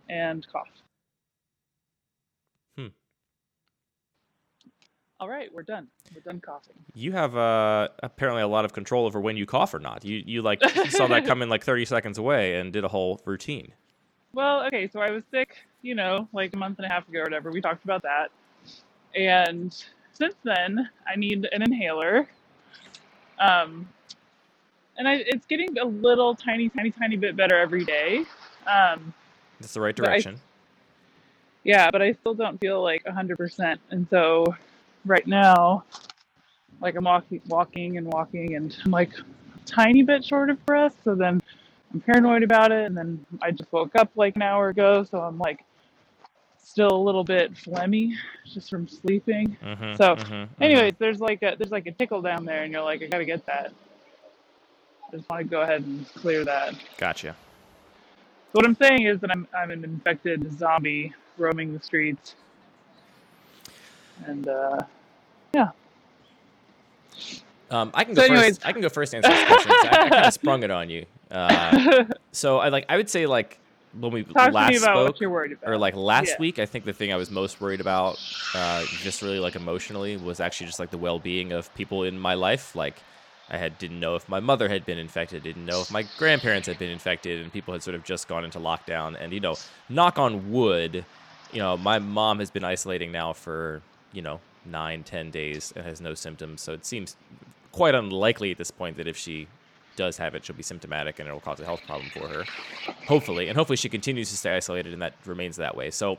and 0.10 0.46
cough. 0.52 0.68
Hmm. 2.78 2.88
All 5.20 5.28
right, 5.30 5.54
we're 5.54 5.64
done. 5.64 5.88
We're 6.14 6.22
done 6.22 6.40
coughing. 6.40 6.76
You 6.94 7.12
have 7.12 7.36
uh, 7.36 7.90
apparently 8.04 8.42
a 8.44 8.48
lot 8.48 8.66
of 8.66 8.74
control 8.74 9.06
over 9.06 9.20
when 9.20 9.36
you 9.38 9.46
cough 9.46 9.74
or 9.74 9.80
not. 9.80 10.06
You 10.06 10.22
you 10.26 10.42
like 10.42 10.62
saw 10.90 11.08
that 11.08 11.26
come 11.28 11.42
in 11.42 11.50
like 11.50 11.64
30 11.64 11.86
seconds 11.86 12.18
away 12.18 12.56
and 12.60 12.72
did 12.72 12.84
a 12.84 12.88
whole 12.88 13.22
routine. 13.26 13.74
Well, 14.34 14.64
okay, 14.68 14.88
so 14.88 15.00
I 15.00 15.10
was 15.12 15.24
sick, 15.32 15.58
you 15.82 15.96
know, 15.96 16.28
like 16.34 16.54
a 16.54 16.58
month 16.58 16.78
and 16.78 16.86
a 16.86 16.90
half 16.94 17.08
ago 17.10 17.20
or 17.20 17.24
whatever. 17.24 17.52
We 17.52 17.62
talked 17.62 17.84
about 17.84 18.04
that. 18.04 18.28
And 19.16 19.76
since 20.14 20.36
then, 20.44 20.88
I 21.12 21.16
need 21.16 21.48
an 21.52 21.64
inhaler. 21.64 22.28
Um, 23.40 23.88
and 24.98 25.08
I, 25.08 25.16
it's 25.26 25.46
getting 25.46 25.78
a 25.78 25.86
little 25.86 26.36
tiny, 26.36 26.70
tiny, 26.70 26.92
tiny 26.92 27.16
bit 27.16 27.36
better 27.36 27.58
every 27.58 27.86
day. 27.86 28.26
Um, 28.68 29.14
That's 29.60 29.74
the 29.74 29.82
right 29.82 29.96
But 29.96 30.06
I- 30.06 30.10
direction. 30.12 30.42
yeah, 31.64 31.90
but 31.92 32.02
I 32.02 32.12
still 32.14 32.34
don't 32.34 32.60
feel 32.60 32.82
like 32.84 33.04
100%. 33.06 33.78
And 33.92 34.08
so 34.10 34.46
right 35.06 35.26
now, 35.26 35.86
like 36.82 36.96
I'm 36.96 37.06
walking, 37.06 37.42
walking 37.48 37.98
and 37.98 38.08
walking, 38.08 38.56
and 38.56 38.76
I'm 38.86 38.92
like 38.92 39.12
tiny 39.66 40.04
bit 40.04 40.24
short 40.26 40.50
of 40.50 40.64
breath. 40.66 40.96
So 41.04 41.16
then 41.16 41.42
I'm 41.94 42.02
paranoid 42.02 42.44
about 42.44 42.72
it. 42.72 42.86
And 42.86 42.98
then 42.98 43.26
I 43.42 43.52
just 43.52 43.72
woke 43.72 43.96
up 43.96 44.12
like 44.16 44.36
an 44.36 44.42
hour 44.42 44.70
ago. 44.70 45.04
So 45.04 45.20
I'm 45.22 45.38
like 45.38 45.64
still 46.70 46.92
a 46.92 47.04
little 47.04 47.24
bit 47.24 47.54
phlegmy 47.56 48.14
just 48.46 48.70
from 48.70 48.88
sleeping. 48.88 49.58
Mhm, 49.64 49.98
So, 49.98 50.16
mhm. 50.16 50.48
Anyways, 50.62 50.94
there's 51.00 51.20
like 51.20 51.42
a 51.42 51.56
there's 51.58 51.72
like 51.72 51.88
a 51.88 51.92
tickle 51.92 52.22
down 52.22 52.46
there, 52.46 52.62
and 52.64 52.72
you're 52.72 52.84
like, 52.84 53.02
I 53.02 53.08
gotta 53.08 53.26
get 53.26 53.46
that. 53.48 53.74
I 55.12 55.16
just 55.18 55.28
want 55.30 55.42
to 55.44 55.50
go 55.50 55.62
ahead 55.62 55.82
and 55.84 56.08
clear 56.14 56.46
that. 56.46 56.76
gotcha. 56.98 57.30
So 58.52 58.54
what 58.54 58.66
I'm 58.66 58.76
saying 58.76 59.04
is 59.08 59.20
that 59.22 59.32
I'm 59.32 59.48
I'm 59.58 59.72
an 59.72 59.84
infected 59.84 60.58
zombie 60.60 61.14
roaming 61.38 61.74
the 61.74 61.82
streets, 61.82 62.36
and 64.28 64.48
uh, 64.48 64.78
yeah. 65.54 65.70
Um, 67.72 67.92
I 67.94 68.04
can 68.04 68.14
go 68.16 68.22
So 68.22 68.28
anyways- 68.34 68.58
first. 68.58 68.66
I 68.68 68.72
can 68.74 68.82
go 68.82 68.90
first. 68.90 69.14
Answer 69.16 69.30
this 69.30 69.46
question. 69.48 69.72
I, 69.72 69.88
I 70.06 70.10
kind 70.10 70.26
of 70.26 70.34
sprung 70.40 70.64
it 70.64 70.72
on 70.72 70.90
you. 70.90 71.06
Uh, 71.32 72.06
so 72.32 72.58
I 72.60 72.70
like. 72.70 72.86
I 72.90 72.98
would 72.98 73.10
say 73.10 73.26
like 73.28 73.60
when 73.94 74.12
we 74.12 74.24
talk 74.24 74.54
last 74.54 74.82
spoke, 74.82 75.08
what 75.08 75.22
you're 75.22 75.30
worried 75.30 75.54
about. 75.54 75.70
or 75.70 75.78
like 75.78 75.96
last 75.96 76.30
Yeah. 76.30 76.36
week, 76.40 76.60
I 76.60 76.66
think 76.66 76.86
the 76.86 76.94
thing 76.94 77.12
I 77.12 77.16
was 77.16 77.32
most 77.32 77.60
worried 77.60 77.82
about, 77.82 78.18
uh, 78.54 78.86
just 79.04 79.22
really 79.22 79.40
like 79.40 79.56
emotionally, 79.56 80.18
was 80.18 80.40
actually 80.40 80.68
just 80.68 80.80
like 80.80 80.92
the 80.92 80.98
well-being 80.98 81.52
of 81.52 81.74
people 81.76 82.04
in 82.04 82.20
my 82.20 82.34
life. 82.34 82.76
Like 82.76 83.02
I 83.50 83.58
had 83.58 83.78
didn't 83.80 84.00
know 84.00 84.16
if 84.16 84.30
my 84.30 84.40
mother 84.40 84.70
had 84.70 84.86
been 84.86 84.98
infected, 85.00 85.44
didn't 85.44 85.66
know 85.66 85.82
if 85.82 85.92
my 85.92 86.06
grandparents 86.18 86.68
had 86.68 86.78
been 86.78 86.92
infected, 86.92 87.42
and 87.42 87.52
people 87.52 87.74
had 87.74 87.82
sort 87.84 87.96
of 87.96 88.04
just 88.04 88.28
gone 88.28 88.46
into 88.46 88.60
lockdown. 88.60 89.16
And 89.20 89.34
you 89.34 89.40
know, 89.40 89.56
knock 89.90 90.20
on 90.20 90.52
wood, 90.52 91.04
you 91.52 91.60
know, 91.60 91.76
my 91.78 92.00
mom 92.00 92.40
has 92.40 92.52
been 92.52 92.64
isolating 92.64 93.12
now 93.12 93.34
for 93.34 93.82
you 94.14 94.22
know 94.22 94.40
nine, 94.66 95.04
ten 95.04 95.32
days 95.32 95.74
and 95.76 95.86
has 95.86 96.00
no 96.00 96.14
symptoms. 96.14 96.62
So 96.62 96.74
it 96.74 96.86
seems 96.86 97.16
quite 97.72 97.96
unlikely 97.96 98.52
at 98.52 98.58
this 98.58 98.72
point 98.72 98.98
that 98.98 99.08
if 99.08 99.18
she 99.18 99.48
does 100.00 100.18
have 100.18 100.34
it, 100.34 100.46
she'll 100.46 100.56
be 100.56 100.64
symptomatic 100.64 101.20
and 101.20 101.28
it'll 101.28 101.42
cause 101.42 101.60
a 101.60 101.66
health 101.66 101.82
problem 101.86 102.10
for 102.10 102.26
her. 102.30 102.46
Hopefully, 103.06 103.50
and 103.50 103.58
hopefully 103.58 103.76
she 103.76 103.90
continues 103.90 104.30
to 104.30 104.38
stay 104.38 104.56
isolated 104.56 104.94
and 104.94 105.02
that 105.02 105.14
remains 105.26 105.58
that 105.58 105.76
way. 105.76 105.92
So 105.92 106.18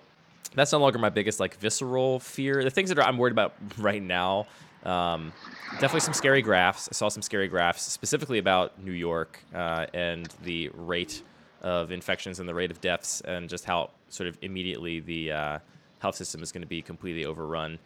that's 0.55 0.71
no 0.71 0.79
longer 0.79 0.99
my 0.99 1.09
biggest 1.09 1.41
like 1.41 1.57
visceral 1.57 2.21
fear. 2.21 2.63
The 2.63 2.71
things 2.71 2.91
that 2.91 2.99
are, 2.99 3.05
I'm 3.05 3.17
worried 3.17 3.33
about 3.33 3.55
right 3.79 4.03
now, 4.03 4.47
um, 4.85 5.33
definitely 5.73 6.01
some 6.01 6.13
scary 6.13 6.43
graphs. 6.43 6.91
I 6.91 6.95
saw 6.95 7.09
some 7.09 7.23
scary 7.23 7.49
graphs 7.49 7.83
specifically 7.83 8.37
about 8.37 8.79
New 8.83 8.93
York 8.93 9.41
uh, 9.55 9.87
and 9.95 10.29
the 10.43 10.69
rate 10.75 11.23
of 11.63 11.91
infections 11.91 12.39
and 12.39 12.47
the 12.47 12.55
rate 12.55 12.71
of 12.71 12.83
deaths 12.83 13.23
and 13.23 13.49
just 13.49 13.65
how 13.65 13.91
sort 14.11 14.29
of 14.29 14.37
immediately 14.43 15.01
the 15.01 15.33
uh, 15.33 15.59
health 16.01 16.17
system 16.17 16.43
is 16.43 16.53
going 16.53 16.63
to 16.63 16.69
be 16.69 16.83
completely 16.83 17.25
overrun. 17.25 17.79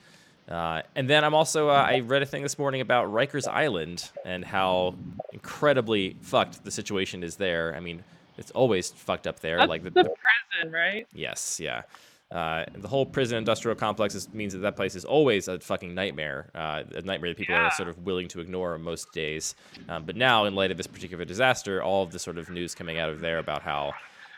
Uh, 0.48 0.82
and 0.94 1.08
then 1.08 1.24
I'm 1.24 1.34
also 1.34 1.68
uh, 1.70 1.72
I 1.72 2.00
read 2.00 2.22
a 2.22 2.26
thing 2.26 2.42
this 2.42 2.58
morning 2.58 2.80
about 2.82 3.08
Rikers 3.10 3.48
Island 3.48 4.10
and 4.24 4.44
how 4.44 4.94
incredibly 5.32 6.16
fucked 6.20 6.64
the 6.64 6.70
situation 6.70 7.22
is 7.22 7.36
there. 7.36 7.74
I 7.74 7.80
mean, 7.80 8.04
it's 8.36 8.50
always 8.50 8.90
fucked 8.90 9.26
up 9.26 9.40
there. 9.40 9.56
That's 9.58 9.68
like 9.68 9.82
the, 9.84 9.90
the 9.90 10.02
prison, 10.04 10.72
right? 10.72 11.06
Yes, 11.14 11.58
yeah. 11.60 11.82
Uh, 12.30 12.64
the 12.76 12.88
whole 12.88 13.06
prison 13.06 13.38
industrial 13.38 13.76
complex 13.76 14.14
is, 14.14 14.32
means 14.34 14.52
that 14.54 14.60
that 14.60 14.74
place 14.76 14.94
is 14.96 15.04
always 15.04 15.46
a 15.46 15.60
fucking 15.60 15.94
nightmare, 15.94 16.50
uh, 16.54 16.82
a 16.94 17.02
nightmare 17.02 17.30
that 17.30 17.36
people 17.36 17.54
Yeah. 17.54 17.66
are 17.68 17.70
sort 17.70 17.88
of 17.88 17.98
willing 18.04 18.26
to 18.28 18.40
ignore 18.40 18.76
most 18.78 19.12
days. 19.12 19.54
Um, 19.88 20.04
but 20.04 20.16
now, 20.16 20.44
in 20.46 20.54
light 20.54 20.70
of 20.72 20.76
this 20.76 20.86
particular 20.88 21.24
disaster, 21.24 21.82
all 21.82 22.02
of 22.02 22.10
the 22.10 22.18
sort 22.18 22.36
of 22.38 22.50
news 22.50 22.74
coming 22.74 22.98
out 22.98 23.08
of 23.08 23.20
there 23.20 23.38
about 23.38 23.62
how, 23.62 23.92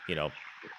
you 0.07 0.15
know, 0.15 0.31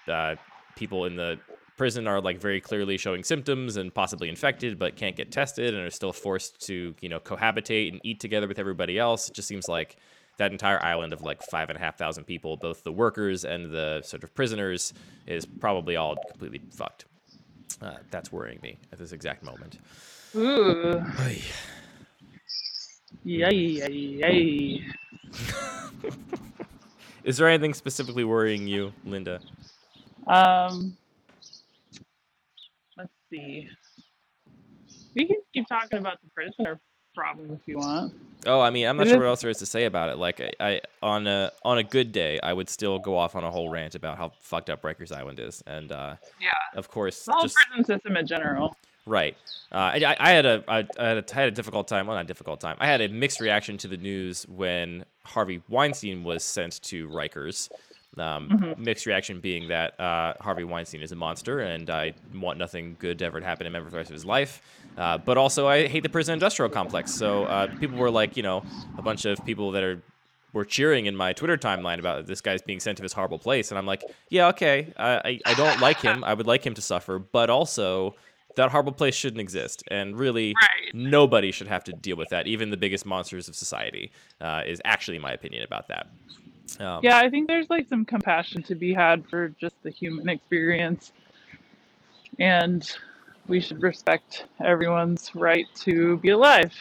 uh, 0.07 0.37
people 0.77 1.07
in 1.07 1.17
the 1.17 1.39
prison 1.79 2.07
are 2.07 2.21
like 2.21 2.41
very 2.41 2.61
clearly 2.61 2.99
showing 2.99 3.25
symptoms 3.25 3.77
and 3.77 3.95
possibly 3.95 4.29
infected, 4.29 4.79
but 4.79 4.97
can't 4.97 5.17
get 5.17 5.33
tested 5.33 5.73
and 5.73 5.87
are 5.87 5.91
still 5.91 6.13
forced 6.13 6.67
to, 6.67 6.95
you 7.01 7.09
know, 7.09 7.21
cohabitate 7.21 7.91
and 7.91 8.01
eat 8.05 8.21
together 8.21 8.47
with 8.47 8.59
everybody 8.59 8.99
else. 8.99 9.29
It 9.29 9.35
just 9.35 9.49
seems 9.49 9.69
like 9.69 9.97
that 10.37 10.53
entire 10.53 10.83
island 10.83 11.13
of 11.13 11.23
like 11.23 11.43
five 11.43 11.71
and 11.71 11.79
a 11.79 11.81
half 11.81 11.97
thousand 11.97 12.25
people, 12.25 12.57
both 12.57 12.83
the 12.85 12.93
workers 12.93 13.45
and 13.45 13.71
the 13.71 14.03
sort 14.03 14.25
of 14.25 14.35
prisoners, 14.35 14.93
is 15.27 15.47
probably 15.47 15.97
all 15.97 16.17
completely 16.31 16.61
fucked. 16.71 17.07
Uh, 17.81 17.95
that's 18.11 18.33
worrying 18.33 18.59
me 18.63 18.77
at 18.93 18.99
this 18.99 19.13
exact 19.13 19.43
moment. 19.43 19.79
Ooh. 20.37 21.03
Yay, 23.25 23.55
yay, 23.55 23.91
yay. 23.91 24.85
Is 27.25 27.37
there 27.37 27.49
anything 27.49 27.75
specifically 27.75 28.25
worrying 28.25 28.67
you, 28.67 28.93
Linda? 29.05 29.41
Um, 30.27 30.97
see. 33.31 33.69
We 35.15 35.27
can 35.27 35.37
keep 35.53 35.67
talking 35.69 35.99
about 35.99 36.19
the 36.23 36.29
prisoner 36.35 36.81
problem 37.15 37.51
if 37.53 37.61
you 37.67 37.79
want. 37.79 38.15
Oh, 38.47 38.61
I 38.61 38.71
mean, 38.71 38.87
I'm 38.87 38.97
not 38.97 39.07
It 39.07 39.11
sure 39.11 39.17
is- 39.17 39.21
what 39.23 39.27
else 39.29 39.41
there 39.41 39.51
is 39.51 39.59
to 39.59 39.67
say 39.67 39.85
about 39.85 40.11
it. 40.11 40.19
Like, 40.19 40.41
I, 40.41 40.53
I 40.61 40.81
on 41.03 41.27
a 41.27 41.51
on 41.65 41.79
a 41.79 41.83
good 41.83 42.13
day, 42.13 42.39
I 42.43 42.53
would 42.53 42.69
still 42.69 42.99
go 42.99 43.17
off 43.17 43.35
on 43.35 43.43
a 43.45 43.51
whole 43.51 43.69
rant 43.69 43.95
about 43.95 44.17
how 44.19 44.31
fucked 44.41 44.71
up 44.71 44.83
Rikers 44.83 45.11
Island 45.13 45.41
is, 45.41 45.63
and 45.67 45.91
uh, 45.91 46.17
Yeah. 46.41 46.51
of 46.77 46.89
course, 46.89 47.25
The 47.25 47.33
whole 47.33 47.43
just 47.43 47.57
prison 47.57 47.85
system 47.85 48.17
in 48.17 48.27
general. 48.27 48.77
Right. 49.07 49.37
Uh, 49.73 49.77
I, 49.77 50.17
I 50.21 50.31
had 50.31 50.47
a 50.47 50.63
I, 50.69 50.79
I 50.99 51.05
had 51.05 51.19
a, 51.19 51.25
I 51.33 51.35
had 51.35 51.49
a 51.49 51.51
difficult 51.51 51.89
time. 51.89 52.07
Well, 52.07 52.17
not 52.17 52.25
a 52.27 52.29
difficult 52.29 52.61
time. 52.61 52.77
I 52.79 52.87
had 52.87 53.01
a 53.01 53.09
mixed 53.09 53.41
reaction 53.41 53.77
to 53.79 53.89
the 53.89 53.97
news 53.97 54.47
when 54.49 55.05
Harvey 55.25 55.63
Weinstein 55.69 56.23
was 56.25 56.45
sent 56.45 56.81
to 56.83 57.09
Rikers. 57.09 57.71
Um, 58.21 58.49
Mhm. 58.49 58.79
Mixed 58.79 59.07
reaction 59.07 59.41
being 59.41 59.69
that 59.69 59.99
uh, 60.01 60.35
Harvey 60.41 60.65
Weinstein 60.65 61.03
is 61.03 61.13
a 61.13 61.17
monster, 61.17 61.61
and 61.61 61.89
I 61.91 62.15
want 62.35 62.59
nothing 62.59 62.97
good 62.99 63.19
to 63.21 63.25
ever 63.25 63.41
happen 63.41 63.71
to 63.71 63.77
him 63.77 63.85
for 63.85 63.91
the 63.91 63.97
rest 63.97 64.11
of 64.11 64.15
his 64.15 64.25
life. 64.25 64.61
Uh, 64.97 65.19
but 65.19 65.37
also, 65.39 65.67
I 65.69 65.87
hate 65.87 66.03
the 66.03 66.09
prison 66.09 66.33
industrial 66.35 66.69
complex. 66.71 67.13
So 67.13 67.45
uh, 67.45 67.69
people 67.79 67.97
were 67.99 68.11
like, 68.11 68.37
you 68.37 68.43
know, 68.43 68.65
a 68.97 69.03
bunch 69.03 69.25
of 69.25 69.45
people 69.45 69.71
that 69.73 69.83
are 69.83 70.03
were 70.55 70.65
cheering 70.65 71.05
in 71.07 71.15
my 71.15 71.33
Twitter 71.35 71.59
timeline 71.59 71.99
about 71.99 72.27
this 72.27 72.41
guy's 72.41 72.63
being 72.63 72.81
sent 72.81 72.97
to 72.97 73.03
this 73.03 73.13
horrible 73.13 73.39
place, 73.39 73.71
and 73.71 73.79
I'm 73.79 73.85
like, 73.87 74.03
yeah, 74.31 74.49
okay, 74.49 74.93
I 74.97 75.11
I, 75.13 75.41
I 75.47 75.55
don't 75.55 75.79
like 75.81 76.01
him. 76.01 76.25
I 76.25 76.33
would 76.35 76.47
like 76.47 76.65
him 76.67 76.75
to 76.75 76.81
suffer, 76.83 77.19
but 77.19 77.51
also 77.51 78.17
that 78.57 78.71
horrible 78.71 78.93
place 78.93 79.15
shouldn't 79.15 79.41
exist, 79.41 79.85
and 79.91 80.19
really, 80.19 80.55
Right. 80.55 80.95
nobody 80.95 81.53
should 81.53 81.69
have 81.69 81.85
to 81.85 81.93
deal 81.93 82.17
with 82.17 82.31
that. 82.31 82.47
Even 82.49 82.71
the 82.71 82.77
biggest 82.79 83.05
monsters 83.07 83.47
of 83.49 83.55
society 83.55 84.11
uh, 84.41 84.63
is 84.67 84.81
actually 84.85 85.19
my 85.19 85.33
opinion 85.33 85.63
about 85.65 85.87
that. 85.89 86.07
Um, 86.81 87.01
Yeah, 87.03 87.19
I 87.19 87.29
think 87.31 87.49
there's 87.49 87.69
like 87.71 87.89
some 87.89 88.05
compassion 88.05 88.63
to 88.65 88.75
be 88.75 88.93
had 88.93 89.27
for 89.29 89.49
just 89.61 89.75
the 89.83 89.91
human 89.91 90.29
experience. 90.29 91.13
And 92.39 92.89
we 93.49 93.61
should 93.61 93.83
respect 93.83 94.47
everyone's 94.65 95.35
right 95.35 95.67
to 95.77 96.19
be 96.19 96.31
alive 96.31 96.73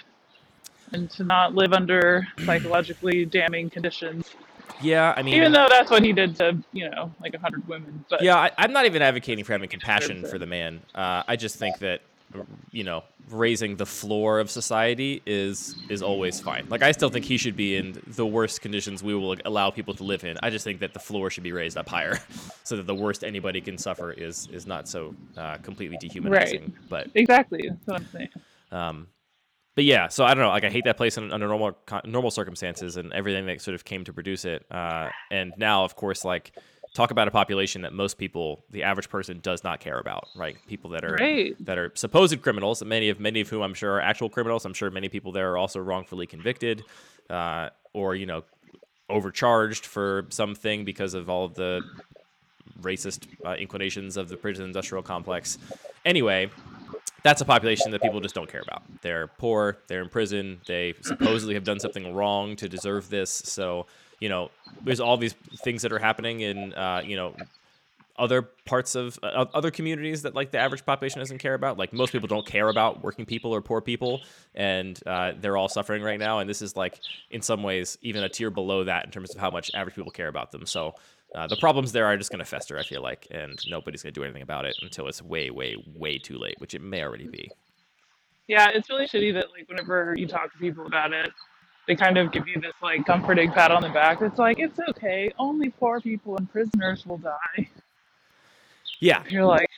and 0.94 1.10
to 1.12 1.24
not 1.24 1.56
live 1.56 1.74
under 1.74 2.28
psychologically 2.46 3.26
damning 3.26 3.70
conditions. 3.70 4.30
yeah. 4.82 5.14
I 5.18 5.24
mean, 5.24 5.36
Even 5.36 5.52
though 5.52 5.68
that's 5.70 5.90
what 5.90 6.04
he 6.04 6.14
did 6.14 6.36
to, 6.38 6.58
you 6.72 6.90
know, 6.90 7.12
like 7.22 7.34
a 7.34 7.40
hundred 7.40 7.68
women. 7.68 8.06
But 8.10 8.22
Yeah, 8.22 8.38
I, 8.38 8.52
I'm 8.58 8.72
not 8.72 8.86
even 8.86 9.02
advocating 9.02 9.44
for 9.44 9.54
having 9.54 9.70
compassion 9.70 10.26
for 10.26 10.38
the 10.38 10.46
man. 10.46 10.82
Uh, 10.94 11.24
I 11.28 11.36
just 11.36 11.56
think 11.58 11.80
that, 11.80 12.02
you 12.72 12.84
know, 12.84 13.04
raising 13.30 13.76
the 13.76 13.86
floor 13.86 14.40
of 14.40 14.50
society 14.50 15.22
is 15.26 15.76
is 15.90 16.02
always 16.02 16.40
fine. 16.40 16.66
Like 16.70 16.82
I 16.82 16.92
still 16.92 17.10
think 17.10 17.26
he 17.26 17.38
should 17.38 17.56
be 17.56 17.76
in 17.76 18.02
the 18.08 18.26
worst 18.26 18.62
conditions 18.62 19.04
we 19.04 19.16
will 19.16 19.36
allow 19.46 19.70
people 19.70 19.94
to 19.96 20.04
live 20.04 20.24
in. 20.24 20.38
I 20.42 20.50
just 20.50 20.64
think 20.64 20.80
that 20.80 20.94
the 20.94 21.00
floor 21.00 21.30
should 21.30 21.44
be 21.44 21.52
raised 21.52 21.78
up 21.78 21.90
higher, 21.90 22.20
so 22.64 22.78
that 22.78 22.88
the 22.88 22.96
worst 22.96 23.24
anybody 23.24 23.62
can 23.62 23.78
suffer 23.78 24.12
is 24.12 24.48
is 24.52 24.66
not 24.66 24.88
so 24.88 25.16
uh, 25.36 25.58
completely 25.58 25.98
dehumanizing. 25.98 26.74
But 26.90 27.10
exactly. 27.16 27.70
That's 27.70 27.88
what 27.88 27.98
I'm 27.98 28.08
saying. 28.12 28.30
um, 28.72 29.08
but 29.76 29.84
yeah, 29.84 30.08
so 30.08 30.26
I 30.26 30.34
don't 30.34 30.44
know. 30.44 30.50
Like 30.50 30.64
I 30.64 30.70
hate 30.70 30.86
that 30.86 30.98
place 30.98 31.20
under 31.20 31.38
normal 31.38 31.78
normal 32.04 32.32
circumstances 32.32 32.98
and 32.98 33.14
everything 33.14 33.46
that 33.46 33.62
sort 33.62 33.76
of 33.76 33.86
came 33.86 34.04
to 34.06 34.14
produce 34.14 34.44
it. 34.44 34.66
Uh, 34.72 35.10
and 35.30 35.54
now, 35.58 35.84
of 35.84 35.96
course, 35.96 36.26
like 36.26 36.52
talk 36.94 37.12
about 37.12 37.28
a 37.28 37.32
population 37.32 37.82
that 37.84 37.94
most 37.94 38.18
people, 38.18 38.64
the 38.72 38.84
average 38.84 39.10
person, 39.10 39.40
does 39.42 39.64
not 39.64 39.80
care 39.80 40.00
about. 40.00 40.28
Right? 40.36 40.58
People 40.68 40.90
that 40.92 41.04
are 41.04 41.14
Right. 41.16 41.56
that 41.66 41.78
are 41.78 41.92
supposed 41.96 42.42
criminals, 42.42 42.84
many 42.84 43.10
of 43.10 43.20
many 43.20 43.42
of 43.42 43.50
whom 43.50 43.62
I'm 43.62 43.74
sure 43.74 43.94
are 43.94 44.02
actual 44.02 44.30
criminals. 44.30 44.66
I'm 44.66 44.74
sure 44.74 44.90
many 44.90 45.10
people 45.10 45.32
there 45.32 45.52
are 45.52 45.58
also 45.58 45.80
wrongfully 45.80 46.26
convicted, 46.28 46.84
uh, 47.30 47.70
or 47.94 48.16
you 48.16 48.26
know, 48.26 48.44
overcharged 49.10 49.86
for 49.86 50.26
something 50.30 50.84
because 50.86 51.14
of 51.14 51.30
all 51.30 51.46
of 51.46 51.56
the 51.56 51.82
racist 52.82 53.28
uh, 53.46 53.54
inclinations 53.54 54.18
of 54.18 54.30
the 54.30 54.38
prison 54.38 54.66
industrial 54.66 55.02
complex. 55.02 55.58
Anyway, 56.06 56.50
that's 57.24 57.42
a 57.42 57.46
population 57.46 57.92
that 57.92 58.02
people 58.02 58.20
just 58.20 58.36
don't 58.36 58.50
care 58.50 58.62
about. 58.62 58.84
They're 59.02 59.28
poor, 59.28 59.78
they're 59.88 60.02
in 60.02 60.10
prison, 60.10 60.60
they 60.68 60.94
supposedly 61.02 61.54
have 61.56 61.64
done 61.64 61.80
something 61.80 62.14
wrong 62.14 62.56
to 62.58 62.70
deserve 62.70 63.10
this. 63.10 63.32
So, 63.32 63.88
you 64.20 64.30
know, 64.30 64.52
there's 64.84 65.00
all 65.00 65.18
these 65.18 65.34
things 65.64 65.82
that 65.82 65.92
are 65.92 66.00
happening 66.00 66.42
in, 66.42 66.74
uh, 66.74 67.02
you 67.06 67.16
know, 67.16 67.36
other 68.18 68.42
parts 68.42 68.96
of 68.96 69.20
uh, 69.22 69.46
other 69.54 69.70
communities 69.70 70.24
that 70.24 70.34
like 70.34 70.52
the 70.52 70.58
average 70.58 70.84
population 70.86 71.20
doesn't 71.20 71.38
care 71.38 71.54
about. 71.54 71.78
Like 71.78 71.94
most 71.94 72.12
people 72.12 72.28
don't 72.28 72.46
care 72.46 72.70
about 72.70 73.04
working 73.04 73.26
people 73.26 73.54
or 73.54 73.62
poor 73.62 73.80
people, 73.80 74.22
and 74.56 75.00
uh, 75.06 75.34
they're 75.40 75.56
all 75.56 75.70
suffering 75.70 76.02
right 76.02 76.20
now. 76.20 76.40
And 76.40 76.50
this 76.50 76.62
is 76.62 76.76
like, 76.76 77.00
in 77.30 77.42
some 77.42 77.62
ways, 77.62 77.98
even 78.02 78.24
a 78.24 78.30
tier 78.30 78.50
below 78.50 78.84
that 78.86 79.06
in 79.06 79.12
terms 79.12 79.34
of 79.34 79.40
how 79.40 79.52
much 79.52 79.72
average 79.74 79.96
people 79.96 80.12
care 80.12 80.30
about 80.30 80.52
them. 80.52 80.66
So 80.66 80.96
uh, 81.36 81.46
the 81.46 81.58
problems 81.58 81.92
there 81.92 82.06
are 82.06 82.18
just 82.18 82.32
going 82.32 82.40
to 82.40 82.46
fester. 82.46 82.80
I 82.80 82.84
feel 82.84 83.04
like, 83.04 83.28
and 83.30 83.60
nobody's 83.70 84.02
going 84.02 84.14
to 84.14 84.20
do 84.20 84.24
anything 84.24 84.42
about 84.42 84.66
it 84.66 84.76
until 84.82 85.08
it's 85.08 85.22
way, 85.22 85.52
way, 85.52 85.76
way 85.96 86.18
too 86.18 86.38
late, 86.38 86.56
which 86.58 86.74
it 86.74 86.82
may 86.82 87.04
already 87.04 87.28
be. 87.28 87.52
Yeah, 88.48 88.70
it's 88.74 88.90
really 88.90 89.08
shitty 89.08 89.34
that 89.34 89.52
like 89.52 89.68
whenever 89.68 90.16
you 90.18 90.26
talk 90.26 90.52
to 90.54 90.58
people 90.58 90.88
about 90.88 91.14
it, 91.14 91.30
they 91.88 91.96
kind 91.96 92.18
of 92.18 92.32
give 92.32 92.48
you 92.48 92.60
this 92.60 92.74
like 92.82 93.06
comforting 93.06 93.52
pat 93.52 93.72
on 93.72 93.82
the 93.82 93.90
back. 93.90 94.22
It's 94.22 94.38
like 94.38 94.60
it's 94.60 94.80
okay. 94.90 95.32
Only 95.40 95.70
poor 95.70 96.02
people 96.02 96.38
and 96.38 96.52
prisoners 96.52 97.06
will 97.06 97.18
die. 97.18 97.70
Yeah, 99.00 99.24
You're 99.30 99.46
like, 99.46 99.70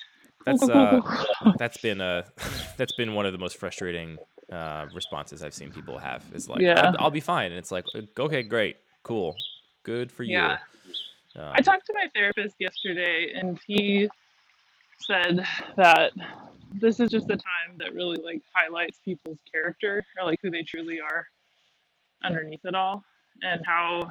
that's 0.46 0.64
uh, 0.64 1.02
that's 1.58 1.78
been 1.78 2.02
uh, 2.02 2.24
that's 2.78 2.96
been 2.96 3.14
one 3.14 3.26
of 3.26 3.32
the 3.32 3.38
most 3.38 3.58
frustrating 3.58 4.18
uh, 4.52 4.88
responses 4.94 5.44
I've 5.44 5.54
seen 5.54 5.72
people 5.72 5.98
have. 5.98 6.24
Is 6.34 6.50
like, 6.50 6.62
Yeah. 6.62 6.88
I'll, 6.88 6.96
I'll 7.06 7.12
be 7.12 7.20
fine, 7.20 7.52
and 7.52 7.60
it's 7.60 7.72
like, 7.72 7.86
okay, 8.18 8.44
great, 8.44 8.78
cool, 9.04 9.36
good 9.84 10.12
for 10.12 10.24
you. 10.24 10.38
Yeah. 10.38 10.58
Um, 11.36 11.52
I 11.54 11.62
talked 11.62 11.86
to 11.88 11.94
my 11.94 12.10
therapist 12.16 12.56
yesterday, 12.60 13.34
and 13.36 13.60
he 13.68 14.10
said 15.00 15.46
that 15.76 16.12
this 16.74 17.00
is 17.00 17.12
just 17.12 17.30
a 17.30 17.36
time 17.36 17.78
that 17.78 17.94
really 17.94 18.18
like 18.24 18.42
highlights 18.54 19.00
people's 19.04 19.38
character 19.52 20.04
or 20.18 20.26
like 20.26 20.40
who 20.42 20.50
they 20.50 20.64
truly 20.64 21.00
are 21.00 21.28
underneath 22.24 22.64
it 22.64 22.76
all, 22.76 23.04
and 23.42 23.62
how 23.66 24.10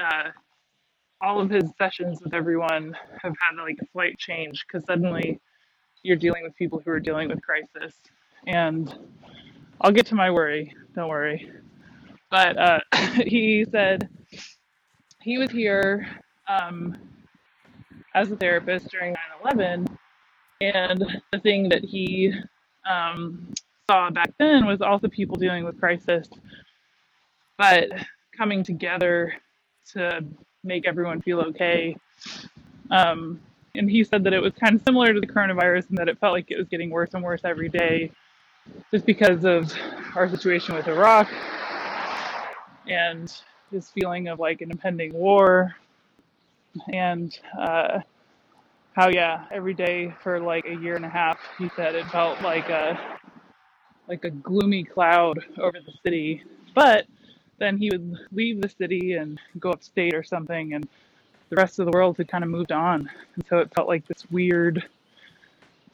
uh, 0.00 0.30
all 1.20 1.40
of 1.40 1.50
his 1.50 1.70
sessions 1.78 2.20
with 2.22 2.34
everyone 2.34 2.96
have 3.22 3.34
had 3.40 3.62
like 3.62 3.78
a 3.80 3.86
slight 3.92 4.18
change 4.18 4.64
because 4.66 4.84
suddenly 4.86 5.40
you're 6.02 6.16
dealing 6.16 6.42
with 6.42 6.54
people 6.56 6.80
who 6.84 6.90
are 6.90 7.00
dealing 7.00 7.28
with 7.28 7.42
crisis, 7.42 7.94
and 8.46 8.94
I'll 9.80 9.92
get 9.92 10.06
to 10.06 10.14
my 10.14 10.30
worry. 10.30 10.74
Don't 10.94 11.08
worry. 11.08 11.50
But 12.30 12.58
uh, 12.58 12.80
he 13.26 13.64
said 13.70 14.08
he 15.22 15.38
was 15.38 15.50
here 15.50 16.06
um, 16.48 16.96
as 18.14 18.30
a 18.30 18.36
therapist 18.36 18.88
during 18.90 19.14
9 19.42 19.54
11. 19.56 19.86
And 20.60 21.04
the 21.32 21.40
thing 21.40 21.68
that 21.68 21.84
he 21.84 22.32
um, 22.88 23.52
saw 23.90 24.10
back 24.10 24.32
then 24.38 24.66
was 24.66 24.80
also 24.80 25.08
people 25.08 25.36
dealing 25.36 25.64
with 25.64 25.78
crisis, 25.78 26.28
but 27.58 27.88
coming 28.36 28.62
together 28.62 29.32
to 29.92 30.24
make 30.64 30.86
everyone 30.86 31.20
feel 31.20 31.40
okay. 31.40 31.96
Um, 32.90 33.40
and 33.74 33.90
he 33.90 34.04
said 34.04 34.24
that 34.24 34.32
it 34.32 34.42
was 34.42 34.52
kind 34.54 34.76
of 34.76 34.82
similar 34.82 35.12
to 35.12 35.20
the 35.20 35.26
coronavirus 35.26 35.90
and 35.90 35.98
that 35.98 36.08
it 36.08 36.18
felt 36.18 36.32
like 36.32 36.50
it 36.50 36.58
was 36.58 36.68
getting 36.68 36.90
worse 36.90 37.10
and 37.14 37.22
worse 37.22 37.42
every 37.44 37.68
day 37.68 38.10
just 38.90 39.06
because 39.06 39.44
of 39.44 39.72
our 40.14 40.28
situation 40.28 40.74
with 40.74 40.88
Iraq 40.88 41.28
and 42.88 43.32
this 43.70 43.90
feeling 43.90 44.28
of 44.28 44.38
like 44.38 44.60
an 44.60 44.70
impending 44.70 45.12
war 45.12 45.74
and 46.92 47.38
uh, 47.58 48.00
how 48.94 49.08
yeah 49.08 49.44
every 49.50 49.74
day 49.74 50.12
for 50.22 50.40
like 50.40 50.64
a 50.66 50.74
year 50.74 50.96
and 50.96 51.04
a 51.04 51.08
half 51.08 51.38
he 51.58 51.68
said 51.76 51.94
it 51.94 52.06
felt 52.06 52.40
like 52.42 52.68
a 52.68 53.18
like 54.08 54.24
a 54.24 54.30
gloomy 54.30 54.84
cloud 54.84 55.38
over 55.58 55.78
the 55.84 55.92
city 56.04 56.42
but 56.74 57.06
then 57.58 57.76
he 57.78 57.90
would 57.90 58.18
leave 58.32 58.60
the 58.60 58.68
city 58.68 59.14
and 59.14 59.40
go 59.58 59.70
upstate 59.70 60.14
or 60.14 60.22
something 60.22 60.74
and 60.74 60.88
the 61.48 61.56
rest 61.56 61.78
of 61.78 61.86
the 61.86 61.92
world 61.92 62.16
had 62.16 62.28
kind 62.28 62.44
of 62.44 62.50
moved 62.50 62.72
on 62.72 63.08
and 63.34 63.44
so 63.48 63.58
it 63.58 63.72
felt 63.74 63.88
like 63.88 64.06
this 64.06 64.24
weird 64.30 64.84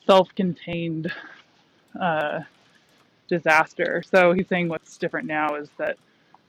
self-contained 0.07 1.12
uh, 2.00 2.40
disaster. 3.28 4.02
So 4.11 4.33
he's 4.33 4.49
saying 4.49 4.69
what's 4.69 4.97
different 4.99 5.26
now 5.26 5.54
is 5.57 5.69
that 5.78 5.97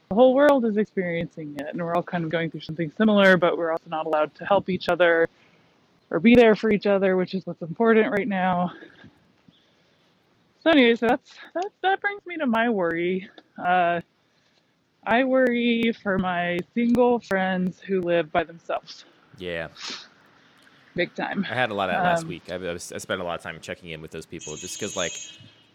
the 0.08 0.14
whole 0.14 0.34
world 0.34 0.64
is 0.64 0.76
experiencing 0.76 1.56
it, 1.58 1.68
and 1.72 1.82
we're 1.82 1.94
all 1.94 2.02
kind 2.02 2.24
of 2.24 2.30
going 2.30 2.50
through 2.50 2.60
something 2.60 2.92
similar, 2.96 3.36
but 3.36 3.56
we're 3.56 3.72
also 3.72 3.88
not 3.88 4.06
allowed 4.06 4.34
to 4.36 4.44
help 4.44 4.68
each 4.68 4.88
other 4.88 5.28
or 6.10 6.20
be 6.20 6.34
there 6.34 6.54
for 6.54 6.70
each 6.70 6.86
other, 6.86 7.16
which 7.16 7.34
is 7.34 7.46
what's 7.46 7.62
important 7.62 8.12
right 8.12 8.28
now. 8.28 8.72
So 10.62 10.70
anyway, 10.70 10.94
so 10.94 11.06
that's 11.08 11.34
that. 11.54 11.70
That 11.82 12.00
brings 12.00 12.24
me 12.26 12.36
to 12.36 12.46
my 12.46 12.68
worry. 12.68 13.28
Uh, 13.58 14.00
I 15.06 15.24
worry 15.24 15.92
for 16.02 16.18
my 16.18 16.58
single 16.74 17.20
friends 17.20 17.80
who 17.80 18.00
live 18.00 18.32
by 18.32 18.44
themselves, 18.44 19.04
Yeah, 19.36 19.68
big 20.94 21.14
time. 21.14 21.46
I 21.48 21.54
had 21.54 21.70
a 21.70 21.74
lot 21.74 21.90
of 21.90 21.94
that 21.94 22.02
last 22.02 22.26
Um, 22.26 22.28
week. 22.28 22.50
I, 22.50 22.54
I 22.72 22.76
spent 22.78 23.20
a 23.20 23.24
lot 23.24 23.34
of 23.34 23.42
time 23.42 23.60
checking 23.60 23.90
in 23.90 24.00
with 24.00 24.10
those 24.10 24.26
people 24.26 24.56
just 24.56 24.78
because, 24.78 24.96
like, 24.96 25.22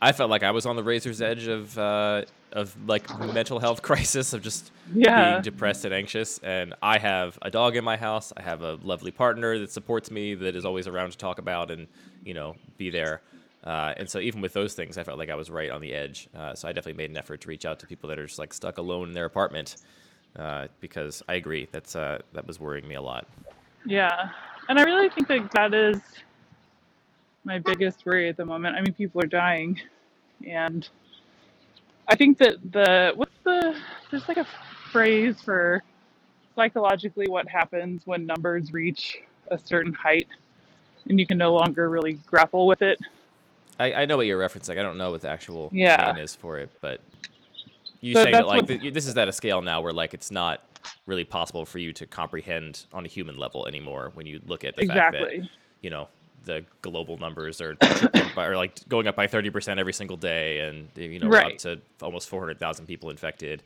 I 0.02 0.14
felt 0.14 0.30
like 0.30 0.44
I 0.44 0.52
was 0.52 0.66
on 0.66 0.76
the 0.76 0.84
razor's 0.84 1.22
edge 1.22 1.48
of 1.48 1.78
uh, 1.78 2.24
of 2.54 2.76
like 2.88 3.10
mental 3.20 3.60
health 3.60 3.82
crisis 3.84 4.34
of 4.34 4.42
just 4.42 4.72
Yeah. 4.86 5.14
being 5.14 5.42
depressed 5.42 5.86
and 5.86 5.94
anxious. 5.94 6.40
And 6.40 6.74
I 6.82 6.98
have 7.00 7.38
a 7.42 7.52
dog 7.52 7.76
in 7.76 7.84
my 7.84 7.98
house. 7.98 8.32
I 8.38 8.42
have 8.44 8.62
a 8.62 8.76
lovely 8.82 9.12
partner 9.12 9.60
that 9.60 9.72
supports 9.72 10.10
me, 10.10 10.36
that 10.36 10.56
is 10.56 10.66
always 10.66 10.88
around 10.88 11.12
to 11.12 11.18
talk 11.18 11.38
about 11.40 11.70
and 11.72 11.88
you 12.24 12.34
know 12.34 12.56
be 12.78 12.90
there. 12.90 13.22
Uh, 13.64 13.94
and 13.98 14.10
so 14.10 14.20
even 14.20 14.42
with 14.42 14.54
those 14.54 14.74
things, 14.74 14.98
I 14.98 15.04
felt 15.04 15.18
like 15.18 15.30
I 15.30 15.36
was 15.36 15.50
right 15.50 15.70
on 15.70 15.82
the 15.82 15.94
edge. 15.94 16.30
Uh, 16.36 16.54
so 16.56 16.68
I 16.68 16.72
definitely 16.72 16.98
made 16.98 17.10
an 17.10 17.18
effort 17.18 17.42
to 17.42 17.50
reach 17.50 17.66
out 17.66 17.80
to 17.80 17.88
people 17.88 18.10
that 18.10 18.18
are 18.18 18.26
just 18.26 18.40
like 18.40 18.54
stuck 18.54 18.78
alone 18.78 19.10
in 19.10 19.14
their 19.14 19.26
apartment 19.26 19.78
uh, 20.38 20.68
because 20.80 21.24
I 21.28 21.36
agree 21.36 21.68
that's 21.72 21.96
uh, 21.96 22.20
that 22.34 22.48
was 22.48 22.60
worrying 22.60 22.88
me 22.88 22.96
a 22.96 23.02
lot. 23.02 23.28
Yeah, 23.86 24.30
and 24.68 24.80
I 24.80 24.84
really 24.84 25.10
think 25.10 25.28
that 25.28 25.52
that 25.52 25.74
is 25.74 26.00
my 27.44 27.60
biggest 27.60 28.06
worry 28.06 28.30
at 28.30 28.38
the 28.38 28.46
moment. 28.46 28.76
I 28.76 28.82
mean, 28.82 28.94
people 28.94 29.22
are 29.22 29.28
dying, 29.28 29.80
and 30.48 30.88
I 32.08 32.16
think 32.16 32.38
that 32.38 32.56
the 32.72 33.14
what's 33.16 33.32
the 33.44 33.76
there's 34.12 34.28
like 34.28 34.38
a 34.38 34.48
phrase 34.92 35.42
for 35.42 35.84
psychologically 36.56 37.28
what 37.28 37.48
happens 37.48 38.02
when 38.06 38.26
numbers 38.26 38.72
reach 38.72 39.18
a 39.50 39.58
certain 39.58 39.94
height, 39.94 40.28
and 41.08 41.20
you 41.20 41.26
can 41.26 41.38
no 41.38 41.54
longer 41.54 41.90
really 41.90 42.14
grapple 42.26 42.68
with 42.68 42.82
it. 42.82 43.00
I, 43.80 43.94
I 43.94 44.06
know 44.06 44.18
what 44.18 44.26
you're 44.28 44.40
referencing. 44.40 44.78
I 44.78 44.84
don't 44.84 44.98
know 44.98 45.12
what 45.12 45.22
the 45.22 45.30
actual 45.30 45.70
Yeah. 45.72 46.12
name 46.14 46.24
is 46.24 46.36
for 46.36 46.58
it, 46.60 46.70
but 46.82 47.00
you 48.02 48.14
So 48.14 48.24
saying 48.24 48.34
that 48.34 48.48
like 48.48 48.68
what- 48.70 48.94
this 48.94 49.08
is 49.08 49.18
at 49.18 49.28
a 49.28 49.32
scale 49.34 49.62
now 49.62 49.82
where 49.82 49.94
like 49.94 50.14
it's 50.14 50.32
not 50.32 50.62
really 51.06 51.24
possible 51.26 51.66
for 51.66 51.80
you 51.80 51.92
to 51.94 52.06
comprehend 52.06 52.86
on 52.94 53.06
a 53.06 53.08
human 53.08 53.38
level 53.38 53.68
anymore 53.68 54.12
when 54.14 54.26
you 54.26 54.42
look 54.46 54.64
at 54.64 54.76
the 54.76 54.86
fact 54.86 55.14
that 55.14 55.50
you 55.82 55.90
know 55.90 56.08
the 56.46 56.64
global 56.82 57.18
numbers 57.18 57.60
are 57.62 57.76
by, 58.36 58.46
or 58.46 58.56
like 58.56 58.88
going 58.88 59.08
up 59.08 59.16
by 59.16 59.28
30% 59.28 59.78
every 59.78 59.92
single 59.94 60.16
day 60.18 60.60
and 60.62 60.88
you 60.96 61.20
know 61.20 61.28
we're 61.28 61.38
up 61.38 61.58
to 61.58 61.80
almost 62.02 62.30
400,000 62.30 62.86
people 62.86 63.10
infected. 63.10 63.62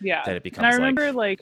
Yeah. 0.00 0.22
Then 0.24 0.34
it 0.34 0.36
and 0.36 0.36
I 0.36 0.38
becomes 0.42 0.64
like- 0.64 0.78
remember 0.78 1.12
like 1.12 1.40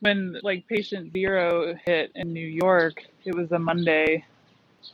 when 0.00 0.38
like 0.42 0.66
patient 0.68 1.12
zero 1.12 1.74
hit 1.84 2.12
in 2.14 2.32
New 2.32 2.46
York, 2.46 3.04
it 3.24 3.34
was 3.34 3.50
a 3.52 3.58
Monday 3.58 4.24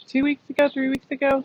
two 0.06 0.22
weeks 0.24 0.48
ago, 0.50 0.68
three 0.68 0.88
weeks 0.88 1.06
ago. 1.10 1.44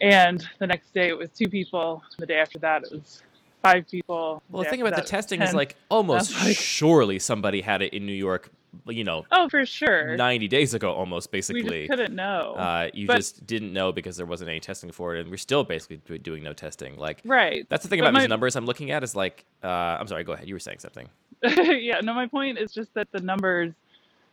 And 0.00 0.46
the 0.58 0.66
next 0.66 0.92
day 0.92 1.08
it 1.08 1.16
was 1.18 1.30
two 1.30 1.48
people. 1.48 2.02
The 2.18 2.26
day 2.26 2.38
after 2.38 2.58
that 2.60 2.84
it 2.84 2.92
was 2.92 3.22
five 3.62 3.88
people. 3.88 4.42
Well, 4.50 4.60
the 4.60 4.64
day 4.64 4.70
thing 4.70 4.80
about 4.80 4.90
the 4.90 4.96
that, 4.96 5.00
it 5.00 5.02
was 5.04 5.10
testing 5.10 5.42
is 5.42 5.54
like 5.54 5.76
almost 5.88 6.34
like- 6.44 6.56
surely 6.56 7.18
somebody 7.18 7.60
had 7.60 7.82
it 7.82 7.94
in 7.94 8.04
New 8.06 8.12
York, 8.12 8.50
you 8.88 9.04
know, 9.04 9.24
Oh, 9.30 9.48
for 9.48 9.64
sure. 9.64 10.16
90 10.16 10.48
days 10.48 10.74
ago 10.74 10.92
almost 10.92 11.30
we 11.30 11.38
basically. 11.38 11.86
just 11.86 11.90
couldn't 11.90 12.16
know. 12.16 12.54
Uh, 12.56 12.90
you 12.92 13.06
But- 13.06 13.18
just 13.18 13.46
didn't 13.46 13.72
know 13.72 13.92
because 13.92 14.16
there 14.16 14.26
wasn't 14.26 14.50
any 14.50 14.58
testing 14.58 14.90
for 14.90 15.14
it, 15.14 15.20
and 15.20 15.30
we're 15.30 15.36
still 15.36 15.62
basically 15.62 16.18
doing 16.18 16.42
no 16.42 16.52
testing. 16.52 16.96
Like 16.96 17.20
right. 17.24 17.64
that's 17.68 17.84
the 17.84 17.88
thing 17.88 18.00
But 18.00 18.08
about 18.08 18.20
these 18.20 18.28
numbers 18.28 18.56
I'm 18.56 18.66
looking 18.66 18.90
at 18.90 19.04
is 19.04 19.14
like, 19.14 19.44
uh, 19.62 19.68
I'm 19.68 20.08
sorry, 20.08 20.24
go 20.24 20.32
ahead. 20.32 20.48
You 20.48 20.54
were 20.56 20.58
saying 20.60 20.80
something. 20.80 21.08
yeah, 21.44 22.00
no, 22.00 22.12
my 22.14 22.26
point 22.26 22.58
is 22.58 22.72
just 22.72 22.92
that 22.94 23.06
the 23.12 23.20
numbers, 23.20 23.72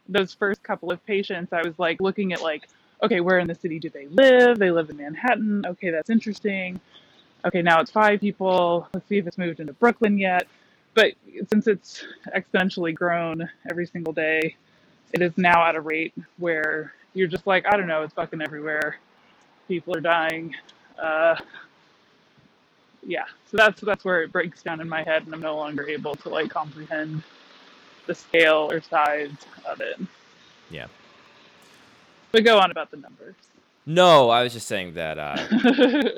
those 0.08 0.34
first 0.34 0.63
couple 0.63 0.91
of 0.91 1.06
patients, 1.06 1.54
I 1.54 1.62
was 1.62 1.78
like 1.78 2.02
looking 2.02 2.34
at 2.34 2.41
like, 2.41 2.67
okay, 3.02 3.20
where 3.22 3.40
in 3.40 3.48
the 3.48 3.56
city 3.56 3.80
do 3.80 3.90
they 3.90 4.08
live? 4.08 4.60
They 4.60 4.72
live 4.72 4.90
in 4.90 4.98
Manhattan. 4.98 5.66
Okay, 5.66 5.90
that's 5.90 6.10
interesting. 6.10 6.80
Okay, 7.46 7.62
now 7.62 7.80
it's 7.80 7.92
five 7.92 8.20
people. 8.20 8.88
Let's 8.94 9.08
see 9.08 9.18
if 9.18 9.28
it's 9.28 9.38
moved 9.38 9.60
into 9.60 9.74
Brooklyn 9.74 10.18
yet. 10.18 10.48
But 10.94 11.14
since 11.50 11.68
it's 11.68 12.04
exponentially 12.36 12.94
grown 12.94 13.50
every 13.70 13.86
single 13.86 14.12
day, 14.12 14.56
it 15.14 15.22
is 15.22 15.38
now 15.38 15.66
at 15.66 15.76
a 15.76 15.82
rate 15.82 16.14
where 16.38 16.94
you're 17.14 17.28
just 17.28 17.48
like, 17.48 17.66
I 17.66 17.78
don't 17.78 17.88
know, 17.88 18.04
it's 18.04 18.14
fucking 18.14 18.42
everywhere. 18.42 18.98
People 19.68 19.96
are 19.96 20.02
dying. 20.02 20.56
Uh, 21.02 21.36
yeah, 23.06 23.26
so 23.50 23.58
that's 23.58 23.80
that's 23.82 24.04
where 24.04 24.24
it 24.24 24.32
breaks 24.32 24.62
down 24.62 24.82
in 24.82 24.90
my 24.90 25.04
head, 25.04 25.24
and 25.24 25.34
I'm 25.34 25.42
no 25.42 25.56
longer 25.56 25.88
able 25.88 26.16
to 26.16 26.30
like 26.30 26.50
comprehend 26.50 27.24
the 28.08 28.16
scale 28.16 28.68
or 28.72 28.82
size 28.82 29.32
of 29.66 29.80
it. 29.80 30.00
Yeah. 30.70 30.88
But 32.32 32.44
go 32.44 32.60
on 32.60 32.72
about 32.72 32.92
the 32.92 32.98
numbers. 32.98 33.36
No, 33.86 34.30
I 34.30 34.44
was 34.44 34.54
just 34.54 34.68
saying 34.68 34.94
that 34.96 35.18
uh, 35.18 35.36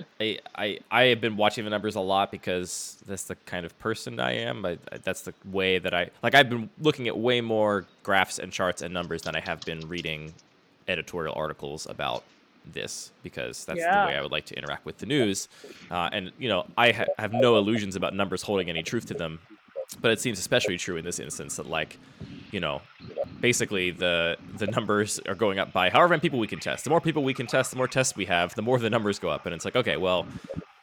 I, 0.19 0.39
I 0.55 0.79
I 0.91 1.03
have 1.03 1.21
been 1.21 1.37
watching 1.37 1.63
the 1.63 1.69
numbers 1.69 1.95
a 1.95 2.01
lot 2.01 2.29
because 2.31 2.97
that's 3.05 3.23
the 3.23 3.35
kind 3.45 3.65
of 3.65 3.77
person 3.79 4.19
I 4.19 4.33
am. 4.33 4.65
I, 4.65 4.77
I- 4.91 4.97
that's 4.97 5.21
the 5.21 5.33
way 5.45 5.79
that 5.79 5.93
I 5.93 6.09
like. 6.21 6.35
I've 6.35 6.49
been 6.49 6.69
looking 6.81 7.07
at 7.07 7.17
way 7.17 7.39
more 7.39 7.85
graphs 8.03 8.39
and 8.39 8.51
charts 8.51 8.81
and 8.81 8.93
numbers 8.93 9.21
than 9.21 9.35
I 9.35 9.39
have 9.39 9.61
been 9.61 9.87
reading 9.87 10.33
editorial 10.89 11.33
articles 11.37 11.85
about 11.89 12.23
this 12.73 13.11
because 13.23 13.63
that's 13.63 13.79
Yeah. 13.79 14.01
the 14.05 14.07
way 14.11 14.17
I 14.17 14.21
would 14.21 14.31
like 14.31 14.45
to 14.47 14.55
interact 14.57 14.85
with 14.85 14.97
the 14.97 15.05
news. 15.05 15.47
Uh, 15.89 16.09
and 16.11 16.31
you 16.37 16.49
know, 16.49 16.65
I 16.77 16.91
ha- 16.91 17.05
have 17.17 17.31
no 17.31 17.57
illusions 17.57 17.95
about 17.95 18.13
numbers 18.13 18.41
holding 18.41 18.69
any 18.69 18.83
truth 18.83 19.05
to 19.07 19.13
them, 19.13 19.39
but 19.99 20.11
it 20.11 20.19
seems 20.19 20.39
especially 20.39 20.77
true 20.77 20.97
in 20.97 21.05
this 21.05 21.19
instance 21.19 21.57
that 21.57 21.67
like, 21.67 21.97
you 22.51 22.59
know, 22.59 22.81
basically 23.39 23.91
the 23.91 24.37
the 24.57 24.67
numbers 24.67 25.19
are 25.27 25.35
going 25.35 25.59
up 25.59 25.73
by 25.73 25.89
however 25.89 26.09
many 26.09 26.21
people 26.21 26.39
we 26.39 26.47
can 26.47 26.59
test. 26.59 26.83
The 26.83 26.89
more 26.89 27.01
people 27.01 27.23
we 27.23 27.33
can 27.33 27.47
test, 27.47 27.71
the 27.71 27.77
more 27.77 27.87
tests 27.87 28.15
we 28.15 28.25
have, 28.25 28.55
the 28.55 28.61
more 28.61 28.79
the 28.79 28.89
numbers 28.89 29.19
go 29.19 29.29
up. 29.29 29.45
And 29.45 29.55
it's 29.55 29.65
like, 29.65 29.75
okay, 29.75 29.97
well, 29.97 30.25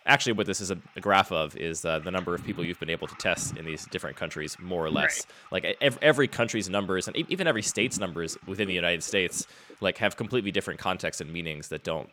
actually, 0.07 0.33
what 0.33 0.47
this 0.47 0.61
is 0.61 0.71
a, 0.71 0.79
a 0.97 1.01
graph 1.01 1.31
of 1.31 1.57
is 1.57 1.85
uh, 1.85 1.99
the 1.99 2.11
number 2.11 2.35
of 2.35 2.45
people 2.45 2.65
you've 2.65 2.81
been 2.81 2.91
able 2.91 3.07
to 3.07 3.15
test 3.17 3.57
in 3.57 3.65
these 3.65 3.87
different 3.87 4.17
countries, 4.17 4.57
more 4.59 4.85
or 4.85 4.91
less. 4.91 5.27
Like 5.53 5.65
e- 5.65 5.75
ev- 5.81 5.99
every 6.03 6.29
country's 6.29 6.69
numbers 6.69 7.07
and 7.07 7.17
e- 7.17 7.27
even 7.29 7.47
every 7.47 7.63
state's 7.63 7.99
numbers 7.99 8.37
within 8.47 8.69
the 8.69 8.75
United 8.75 9.03
States, 9.03 9.47
like 9.81 9.99
have 9.99 10.17
completely 10.17 10.51
different 10.51 10.81
contexts 10.81 11.21
and 11.21 11.33
meanings 11.33 11.69
that 11.69 11.85
don't 11.85 12.09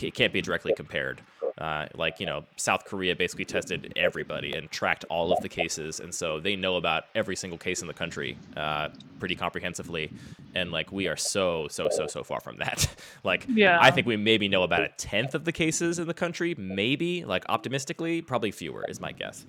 it 0.00 0.14
can't 0.14 0.32
be 0.32 0.40
directly 0.40 0.72
compared. 0.76 1.20
Uh, 1.56 1.86
like 1.94 2.18
you 2.18 2.26
know, 2.26 2.44
South 2.56 2.84
Korea 2.84 3.14
basically 3.14 3.44
tested 3.44 3.92
everybody 3.94 4.52
and 4.54 4.68
tracked 4.70 5.04
all 5.04 5.32
of 5.32 5.40
the 5.40 5.48
cases, 5.48 6.00
and 6.00 6.12
so 6.12 6.40
they 6.40 6.56
know 6.56 6.76
about 6.76 7.04
every 7.14 7.36
single 7.36 7.58
case 7.58 7.80
in 7.80 7.86
the 7.86 7.94
country 7.94 8.36
uh, 8.56 8.88
pretty 9.20 9.36
comprehensively. 9.36 10.10
And 10.56 10.72
like 10.72 10.90
we 10.90 11.06
are 11.06 11.16
so 11.16 11.68
so 11.68 11.88
so 11.90 12.08
so 12.08 12.24
far 12.24 12.40
from 12.40 12.56
that. 12.56 12.92
like 13.24 13.46
Yeah. 13.48 13.78
I 13.80 13.92
think 13.92 14.06
we 14.06 14.16
maybe 14.16 14.48
know 14.48 14.64
about 14.64 14.82
a 14.82 14.88
tenth 14.96 15.34
of 15.34 15.44
the 15.44 15.52
cases 15.52 16.00
in 16.00 16.08
the 16.08 16.14
country, 16.14 16.56
maybe 16.58 17.24
like 17.24 17.44
optimistically, 17.48 18.20
probably 18.20 18.50
fewer 18.50 18.84
is 18.88 19.00
my 19.00 19.12
guess. 19.12 19.46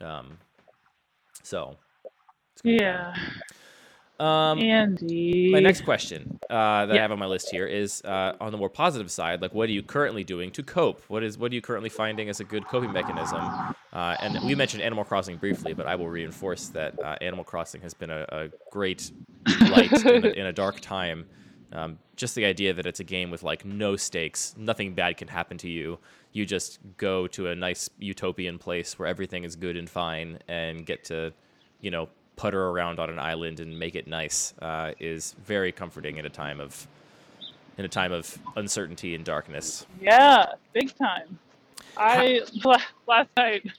Um, 0.00 0.38
so 1.42 1.76
it's 2.52 2.62
gonna 2.62 2.76
be 2.76 2.84
yeah. 2.84 3.16
Um, 4.20 4.58
Andy. 4.58 5.50
my 5.50 5.60
next 5.60 5.80
question 5.80 6.38
uh, 6.50 6.84
that 6.84 6.94
I 6.94 7.00
have 7.00 7.10
on 7.10 7.18
my 7.18 7.24
list 7.24 7.48
here 7.50 7.66
is 7.66 8.02
uh, 8.04 8.36
on 8.38 8.52
the 8.52 8.58
more 8.58 8.68
positive 8.68 9.10
side. 9.10 9.40
Like, 9.40 9.54
what 9.54 9.70
are 9.70 9.72
you 9.72 9.82
currently 9.82 10.24
doing 10.24 10.50
to 10.50 10.62
cope? 10.62 11.02
What 11.08 11.22
is 11.22 11.38
what 11.38 11.50
are 11.52 11.54
you 11.54 11.62
currently 11.62 11.88
finding 11.88 12.28
as 12.28 12.38
a 12.38 12.44
good 12.44 12.66
coping 12.66 12.92
mechanism? 12.92 13.40
Uh, 13.40 14.16
and 14.20 14.44
we 14.44 14.54
mentioned 14.54 14.82
Animal 14.82 15.04
Crossing 15.04 15.38
briefly, 15.38 15.72
but 15.72 15.86
I 15.86 15.94
will 15.94 16.10
reinforce 16.10 16.68
that 16.68 17.02
uh, 17.02 17.16
Animal 17.22 17.44
Crossing 17.44 17.80
has 17.80 17.94
been 17.94 18.10
a, 18.10 18.26
a 18.28 18.48
great 18.70 19.10
light 19.62 19.90
in, 20.04 20.24
a, 20.26 20.28
in 20.28 20.46
a 20.46 20.52
dark 20.52 20.80
time. 20.80 21.24
Um, 21.72 21.98
just 22.14 22.34
the 22.34 22.44
idea 22.44 22.74
that 22.74 22.84
it's 22.84 23.00
a 23.00 23.04
game 23.04 23.30
with 23.30 23.42
like 23.42 23.64
no 23.64 23.96
stakes, 23.96 24.54
nothing 24.58 24.92
bad 24.92 25.16
can 25.16 25.28
happen 25.28 25.56
to 25.58 25.68
you. 25.68 25.98
You 26.32 26.44
just 26.44 26.78
go 26.98 27.26
to 27.28 27.46
a 27.46 27.54
nice 27.54 27.88
utopian 27.98 28.58
place 28.58 28.98
where 28.98 29.08
everything 29.08 29.44
is 29.44 29.56
good 29.56 29.78
and 29.78 29.88
fine, 29.88 30.40
and 30.46 30.84
get 30.84 31.04
to, 31.04 31.32
you 31.80 31.90
know, 31.90 32.10
putter 32.40 32.68
around 32.68 32.98
on 32.98 33.10
an 33.10 33.18
island 33.18 33.60
and 33.60 33.78
make 33.78 33.94
it 33.94 34.06
nice 34.06 34.54
uh, 34.62 34.92
is 34.98 35.34
very 35.44 35.70
comforting 35.70 36.16
in 36.16 36.24
a 36.24 36.30
time 36.30 36.58
of 36.58 36.88
in 37.76 37.84
a 37.84 37.88
time 37.88 38.12
of 38.12 38.38
uncertainty 38.56 39.14
and 39.14 39.26
darkness. 39.26 39.84
Yeah, 40.00 40.46
big 40.72 40.94
time. 40.96 41.38
I 41.98 42.40
last 43.06 43.28
night, 43.36 43.70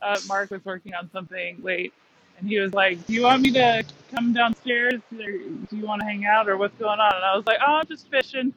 uh, 0.00 0.18
Mark 0.26 0.50
was 0.50 0.64
working 0.64 0.94
on 0.94 1.10
something 1.10 1.58
late, 1.62 1.92
and 2.38 2.48
he 2.48 2.58
was 2.58 2.72
like, 2.72 3.06
"Do 3.06 3.12
you 3.12 3.24
want 3.24 3.42
me 3.42 3.50
to 3.52 3.84
come 4.10 4.32
downstairs? 4.32 5.02
Or 5.12 5.26
do 5.26 5.66
you 5.70 5.86
want 5.86 6.00
to 6.00 6.06
hang 6.06 6.24
out, 6.24 6.48
or 6.48 6.56
what's 6.56 6.78
going 6.78 7.00
on?" 7.00 7.14
And 7.14 7.24
I 7.24 7.36
was 7.36 7.44
like, 7.44 7.58
"Oh, 7.60 7.74
I'm 7.74 7.86
just 7.86 8.08
fishing. 8.08 8.54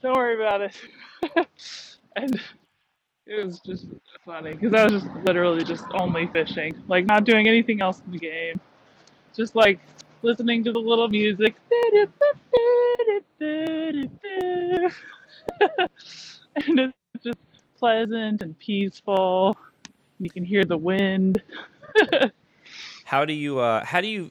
Don't 0.00 0.16
worry 0.16 0.34
about 0.34 0.62
it." 0.62 1.46
and 2.16 2.40
it 3.26 3.44
was 3.44 3.58
just 3.60 3.86
funny 4.24 4.54
because 4.54 4.72
I 4.72 4.84
was 4.84 5.02
just 5.02 5.14
literally 5.24 5.64
just 5.64 5.84
only 5.94 6.28
fishing, 6.28 6.74
like 6.88 7.06
not 7.06 7.24
doing 7.24 7.48
anything 7.48 7.80
else 7.80 8.00
in 8.06 8.12
the 8.12 8.18
game, 8.18 8.60
just 9.34 9.56
like 9.56 9.80
listening 10.22 10.62
to 10.64 10.72
the 10.72 10.78
little 10.78 11.08
music. 11.08 11.56
and 16.56 16.80
it's 16.80 17.24
just 17.24 17.38
pleasant 17.78 18.42
and 18.42 18.58
peaceful. 18.58 19.56
You 20.20 20.30
can 20.30 20.44
hear 20.44 20.64
the 20.64 20.76
wind. 20.76 21.42
how 23.04 23.24
do 23.24 23.32
you 23.32 23.58
uh, 23.58 23.84
how 23.84 24.00
do 24.00 24.06
you 24.06 24.30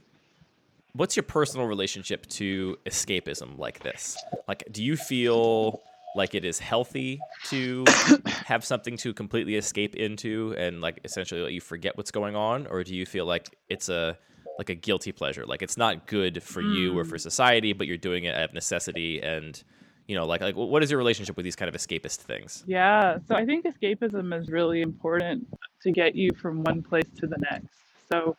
what's 0.93 1.17
your 1.17 1.23
personal 1.23 1.67
relationship 1.67 2.25
to 2.27 2.77
escapism 2.85 3.57
like 3.57 3.81
this? 3.81 4.17
Like 4.47 4.63
do 4.71 4.83
you 4.83 4.95
feel 4.95 5.81
like 6.15 6.33
it 6.33 6.45
is 6.45 6.59
healthy 6.59 7.19
to 7.45 7.83
have 8.45 8.65
something 8.65 8.97
to 8.97 9.13
completely 9.13 9.55
escape 9.55 9.95
into 9.95 10.55
and 10.57 10.81
like 10.81 10.99
essentially 11.03 11.41
let 11.41 11.53
you 11.53 11.61
forget 11.61 11.95
what's 11.97 12.11
going 12.11 12.35
on 12.35 12.65
or 12.67 12.83
do 12.83 12.95
you 12.95 13.05
feel 13.05 13.25
like 13.25 13.55
it's 13.69 13.89
a 13.89 14.17
like 14.57 14.69
a 14.69 14.75
guilty 14.75 15.11
pleasure 15.11 15.45
like 15.45 15.61
it's 15.61 15.77
not 15.77 16.07
good 16.07 16.41
for 16.41 16.61
mm. 16.61 16.75
you 16.75 16.97
or 16.97 17.03
for 17.03 17.15
hmm. 17.15 17.19
society 17.19 17.73
but 17.73 17.87
you're 17.87 17.97
doing 17.97 18.23
it 18.23 18.35
out 18.35 18.45
of 18.45 18.53
necessity 18.53 19.21
and 19.21 19.63
you 20.07 20.15
know 20.15 20.25
like 20.25 20.41
like 20.41 20.55
what 20.55 20.81
is 20.81 20.89
your 20.89 20.97
relationship 20.97 21.35
with 21.35 21.43
these 21.43 21.55
kind 21.55 21.67
of 21.67 21.75
escapist 21.75 22.17
things 22.17 22.63
yeah 22.65 23.17
so 23.27 23.35
i 23.35 23.45
think 23.45 23.65
escapism 23.65 24.37
is 24.39 24.49
really 24.49 24.81
important 24.81 25.45
to 25.81 25.91
get 25.91 26.15
you 26.15 26.29
from 26.41 26.63
one 26.63 26.81
place 26.81 27.09
to 27.17 27.27
the 27.27 27.37
next 27.51 27.75
so 28.09 28.37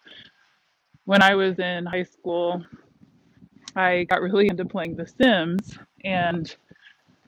when 1.04 1.22
i 1.22 1.34
was 1.34 1.58
in 1.58 1.84
high 1.84 2.04
school 2.04 2.64
i 3.74 4.04
got 4.04 4.22
really 4.22 4.48
into 4.48 4.64
playing 4.64 4.96
the 4.96 5.06
sims 5.06 5.78
and 6.04 6.56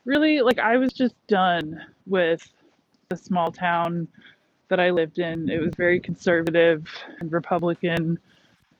really 0.08 0.40
like 0.40 0.58
I 0.58 0.78
was 0.78 0.92
just 0.92 1.14
done 1.26 1.80
with 2.06 2.42
the 3.10 3.16
small 3.16 3.52
town 3.52 4.08
that 4.68 4.80
I 4.80 4.90
lived 4.90 5.18
in. 5.18 5.48
It 5.50 5.60
was 5.60 5.74
very 5.76 6.00
conservative 6.00 6.86
and 7.20 7.30
Republican, 7.30 8.18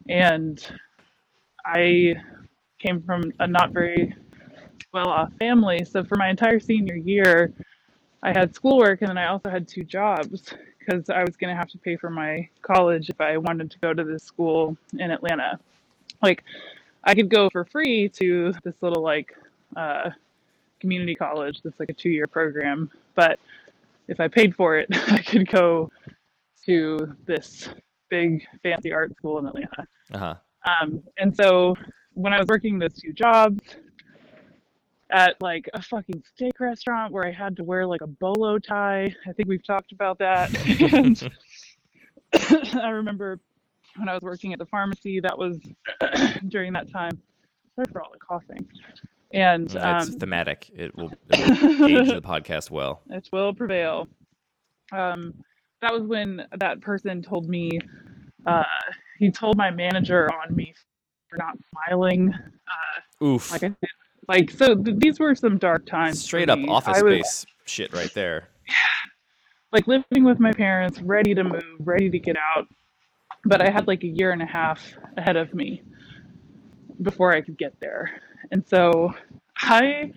and 0.09 0.67
I 1.65 2.17
came 2.79 3.03
from 3.03 3.31
a 3.41 3.47
not 3.47 3.73
very 3.73 4.15
well 4.93 5.09
off 5.09 5.31
family. 5.39 5.85
So 5.85 6.03
for 6.03 6.17
my 6.17 6.31
entire 6.31 6.59
senior 6.59 6.97
year, 6.97 7.53
I 8.23 8.31
had 8.31 8.55
schoolwork 8.55 9.03
and 9.03 9.11
then 9.11 9.19
I 9.19 9.29
also 9.29 9.51
had 9.51 9.69
two 9.69 9.85
jobs 9.85 10.55
because 10.79 11.11
I 11.11 11.21
was 11.21 11.37
going 11.37 11.55
to 11.55 11.59
have 11.59 11.69
to 11.71 11.79
pay 11.79 11.97
for 11.97 12.09
my 12.09 12.49
college 12.63 13.11
if 13.11 13.21
I 13.21 13.37
wanted 13.37 13.71
to 13.71 13.79
go 13.81 13.93
to 13.93 14.03
this 14.03 14.25
school 14.25 14.77
in 14.99 15.11
Atlanta. 15.11 15.59
Like, 16.23 16.45
I 17.05 17.15
could 17.15 17.29
go 17.29 17.51
for 17.51 17.65
free 17.65 18.09
to 18.11 18.55
this 18.65 18.75
little, 18.81 19.03
like, 19.03 19.37
uh, 19.77 20.11
community 20.81 21.15
college 21.15 21.61
that's 21.63 21.79
like 21.81 21.91
a 21.91 21.95
two 21.95 22.11
year 22.11 22.27
program. 22.27 22.91
But 23.15 23.39
if 24.09 24.21
I 24.21 24.29
paid 24.29 24.55
for 24.55 24.79
it, 24.79 24.89
I 25.11 25.23
could 25.23 25.49
go 25.49 25.91
to 26.67 27.15
this 27.27 27.69
big 28.11 28.45
fancy 28.63 28.93
art 28.93 29.15
school 29.17 29.39
in 29.39 29.47
Atlanta. 29.47 29.87
Uh-huh. 30.13 30.35
Um, 30.81 31.03
and 31.19 31.35
so 31.35 31.77
when 32.15 32.33
I 32.33 32.39
was 32.39 32.47
working 32.49 32.79
those 32.79 32.95
two 32.95 33.13
jobs 33.13 33.61
at 35.11 35.41
like 35.41 35.69
a 35.73 35.81
fucking 35.81 36.23
steak 36.35 36.61
restaurant 36.61 37.13
where 37.13 37.25
I 37.25 37.33
had 37.33 37.57
to 37.57 37.65
wear 37.65 37.87
like 37.87 38.03
a 38.03 38.07
bolo 38.07 38.59
tie, 38.59 39.15
I 39.27 39.33
think 39.33 39.49
we've 39.49 39.65
talked 39.65 39.93
about 39.93 40.19
that. 40.19 40.55
and 40.93 41.31
I 42.83 42.91
remember 42.91 43.39
when 43.97 44.09
I 44.09 44.15
was 44.15 44.23
working 44.23 44.53
at 44.53 44.59
the 44.59 44.67
pharmacy, 44.67 45.21
that 45.21 45.37
was 45.37 45.59
during 46.49 46.73
that 46.75 46.91
time. 46.91 47.21
Sorry 47.75 47.87
for 47.93 48.03
all 48.03 48.11
the 48.13 48.19
coughing. 48.19 48.67
And 49.33 49.77
um, 49.77 49.97
it's 49.97 50.15
thematic. 50.17 50.71
It 50.75 50.97
will, 50.97 51.13
it 51.31 51.81
will 51.81 51.87
age 51.87 52.09
the 52.09 52.23
podcast 52.23 52.71
well. 52.71 53.03
It 53.11 53.29
will 53.33 53.53
prevail. 53.53 54.09
Um, 54.93 55.35
that 55.83 55.93
was 55.93 56.03
when 56.03 56.47
that 56.59 56.81
person 56.81 57.23
told 57.23 57.49
me. 57.49 57.79
Uh, 58.47 58.65
he 59.19 59.31
told 59.31 59.57
my 59.57 59.71
manager 59.71 60.31
on 60.33 60.55
me 60.55 60.75
for 61.29 61.37
not 61.37 61.57
smiling. 61.71 62.33
Uh, 62.33 63.25
Oof. 63.25 63.53
Like 63.53 63.65
I. 63.65 63.75
Like 64.29 64.51
so, 64.51 64.75
th- 64.75 64.99
these 64.99 65.19
were 65.19 65.35
some 65.35 65.57
dark 65.57 65.87
times. 65.87 66.23
Straight 66.23 66.51
up 66.51 66.59
office 66.69 67.03
was, 67.03 67.29
space 67.29 67.47
shit 67.65 67.93
right 67.93 68.13
there. 68.15 68.49
Yeah. 68.67 68.75
Like 69.71 69.87
living 69.87 70.25
with 70.25 70.41
my 70.41 70.51
parents, 70.51 70.99
ready 71.03 71.35
to 71.35 71.45
move, 71.45 71.63
ready 71.81 72.09
to 72.09 72.19
get 72.19 72.37
out, 72.39 72.67
but 73.45 73.61
I 73.61 73.69
had 73.69 73.87
like 73.87 74.03
a 74.03 74.07
year 74.07 74.33
and 74.33 74.41
a 74.41 74.47
half 74.47 74.95
ahead 75.19 75.37
of 75.37 75.53
me 75.53 75.83
before 77.03 77.35
I 77.35 77.41
could 77.41 77.59
get 77.59 77.79
there. 77.81 78.11
And 78.51 78.67
so 78.67 79.13
I 79.57 80.13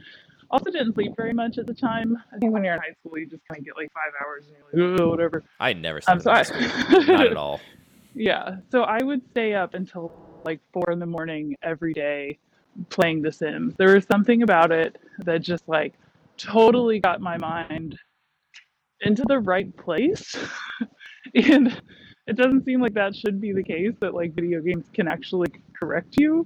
also 0.50 0.70
didn't 0.72 0.94
sleep 0.94 1.14
very 1.16 1.34
much 1.34 1.58
at 1.58 1.66
the 1.66 1.74
time. 1.74 2.18
I 2.34 2.38
think 2.38 2.54
when 2.54 2.64
you're 2.64 2.74
in 2.74 2.80
high 2.80 2.96
school, 3.00 3.18
you 3.18 3.26
just 3.26 3.44
kind 3.48 3.60
of 3.60 3.66
get 3.66 3.76
like 3.78 3.92
five 3.94 4.12
hours 4.24 4.46
and 4.48 4.56
you're 4.58 4.88
like, 4.88 5.00
oh, 5.02 5.10
whatever. 5.10 5.44
I 5.60 5.74
never 5.74 6.02
slept. 6.02 6.28
Um, 6.28 6.44
so 6.44 6.56
I, 6.56 7.06
Not 7.06 7.28
at 7.28 7.38
all. 7.38 7.60
Yeah. 8.14 8.58
So 8.70 8.84
I 8.84 9.02
would 9.02 9.22
stay 9.30 9.54
up 9.54 9.74
until 9.74 10.12
like 10.44 10.60
four 10.74 10.92
in 10.92 11.00
the 11.00 11.06
morning 11.06 11.56
every 11.64 11.94
day 11.94 12.40
playing 12.90 13.22
The 13.22 13.32
Sims. 13.32 13.74
There 13.78 13.96
was 13.96 14.06
something 14.06 14.44
about 14.44 14.70
it 14.74 14.98
that 15.20 15.42
just 15.42 15.66
like 15.70 15.94
totally 16.36 17.00
got 17.00 17.22
my 17.22 17.38
mind 17.38 17.98
into 19.00 19.24
the 19.30 19.40
right 19.40 19.74
place. 19.78 20.36
and 21.36 21.82
it 22.28 22.36
doesn't 22.36 22.66
seem 22.66 22.82
like 22.82 22.94
that 22.96 23.16
should 23.16 23.40
be 23.40 23.54
the 23.54 23.64
case 23.64 23.94
that 24.02 24.14
like 24.14 24.34
video 24.34 24.60
games 24.62 24.86
can 24.94 25.08
actually 25.08 25.48
correct 25.80 26.16
you 26.20 26.46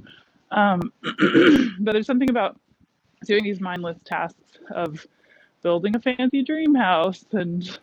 um, 0.52 0.92
but 1.80 1.94
there's 1.94 2.08
something 2.08 2.30
about 2.30 2.60
doing 3.26 3.44
these 3.44 3.60
mindless 3.60 3.98
tasks 4.06 4.58
of 4.72 5.06
building 5.62 5.96
a 5.96 6.00
fancy 6.00 6.44
dream 6.44 6.76
house 6.76 7.26
and 7.32 7.80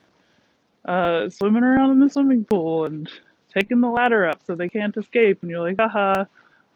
uh, 0.84 1.28
swimming 1.28 1.62
around 1.64 1.90
in 1.90 2.00
the 2.00 2.08
swimming 2.08 2.44
pool 2.44 2.84
and 2.84 3.10
taking 3.52 3.80
the 3.80 3.88
ladder 3.88 4.26
up 4.26 4.40
so 4.46 4.54
they 4.54 4.68
can't 4.68 4.96
escape. 4.96 5.38
And 5.42 5.50
you're 5.50 5.60
like, 5.60 5.78
haha, 5.78 6.24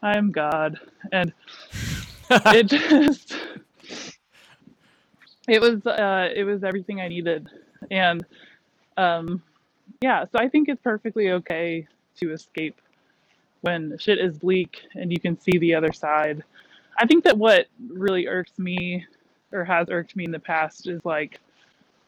I'm 0.01 0.31
God. 0.31 0.79
And 1.11 1.33
it 2.29 2.63
just, 2.67 3.35
it 5.47 5.61
was, 5.61 5.85
uh, 5.85 6.29
it 6.35 6.43
was 6.43 6.63
everything 6.63 7.01
I 7.01 7.07
needed. 7.07 7.49
And, 7.89 8.25
um, 8.97 9.41
yeah, 10.01 10.25
so 10.25 10.39
I 10.39 10.49
think 10.49 10.69
it's 10.69 10.81
perfectly 10.81 11.31
okay 11.31 11.87
to 12.17 12.31
escape 12.33 12.79
when 13.67 13.97
shit 13.97 14.17
is 14.17 14.37
bleak 14.37 14.79
and 14.95 15.11
you 15.11 15.19
can 15.19 15.37
see 15.37 15.57
the 15.57 15.75
other 15.75 15.91
side. 15.91 16.41
I 16.97 17.05
think 17.05 17.25
that 17.25 17.37
what 17.37 17.67
really 17.89 18.25
irks 18.25 18.57
me 18.57 19.05
or 19.51 19.65
has 19.65 19.89
irked 19.89 20.15
me 20.15 20.23
in 20.23 20.31
the 20.31 20.39
past 20.39 20.87
is 20.87 21.03
like 21.03 21.41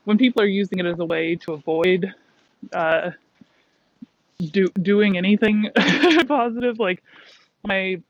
when 0.05 0.17
people 0.17 0.41
are 0.41 0.53
using 0.61 0.79
it 0.79 0.85
as 0.85 0.99
a 0.99 1.05
way 1.05 1.35
to 1.35 1.51
avoid 1.51 2.13
uh, 2.71 3.11
do, 4.39 4.67
doing 4.81 5.17
anything 5.17 5.69
positive. 6.29 6.79
Like 6.79 7.03
my 7.67 8.01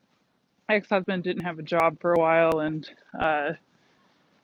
ex-husband 0.69 1.23
didn't 1.23 1.43
have 1.43 1.57
a 1.57 1.63
job 1.63 1.99
for 1.99 2.13
a 2.13 2.19
while 2.19 2.59
and 2.59 2.88
uh, 3.19 3.53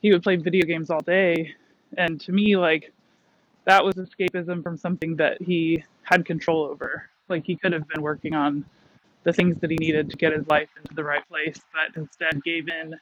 he 0.01 0.11
would 0.11 0.23
play 0.23 0.35
video 0.35 0.65
games 0.65 0.89
all 0.89 1.01
day. 1.01 1.53
And 1.95 2.19
to 2.21 2.31
me, 2.31 2.57
like 2.57 2.91
that 3.65 3.85
was 3.85 3.93
escapism 3.93 4.63
from 4.63 4.77
something 4.77 5.15
that 5.17 5.39
he 5.43 5.83
had 6.01 6.25
control 6.25 6.63
over. 6.63 7.07
Like 7.29 7.45
he 7.45 7.55
could 7.55 7.71
have 7.71 7.87
been 7.87 8.01
working 8.01 8.33
on 8.33 8.65
the 9.25 9.33
things 9.33 9.59
that 9.59 9.69
he 9.69 9.75
needed 9.77 10.09
to 10.09 10.15
get 10.15 10.31
his 10.31 10.47
life 10.47 10.69
into 10.77 10.93
the 10.93 11.03
right 11.03 11.27
place, 11.27 11.59
but 11.73 11.99
instead 11.99 12.41
gave 12.43 12.69
in 12.69 12.95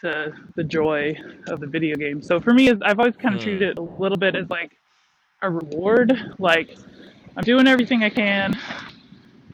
to 0.00 0.32
the 0.54 0.62
joy 0.62 1.16
of 1.48 1.58
the 1.58 1.66
video 1.66 1.96
game. 1.96 2.22
So 2.22 2.38
for 2.38 2.52
me, 2.52 2.70
I've 2.70 2.98
always 3.00 3.16
kind 3.16 3.34
of 3.34 3.40
treated 3.40 3.62
hmm. 3.62 3.70
it 3.70 3.78
a 3.78 4.00
little 4.00 4.18
bit 4.18 4.36
as 4.36 4.48
like 4.50 4.72
a 5.42 5.50
reward. 5.50 6.12
Like 6.38 6.76
I'm 7.36 7.42
doing 7.44 7.66
everything 7.66 8.04
I 8.04 8.10
can, 8.10 8.58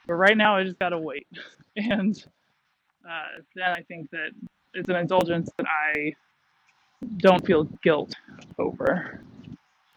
but 0.07 0.15
right 0.15 0.37
now 0.37 0.57
I 0.57 0.65
just 0.65 0.79
gotta 0.79 0.99
wait. 0.99 1.27
And 1.77 2.23
uh, 3.09 3.41
then 3.55 3.71
I 3.71 3.81
think 3.83 4.11
that 4.11 4.31
it's 4.75 4.89
an 4.89 4.97
indulgence 4.97 5.49
that 5.57 5.67
I 5.95 6.15
don't 7.19 7.47
feel 7.47 7.65
guilt 7.83 8.13
over. 8.59 9.23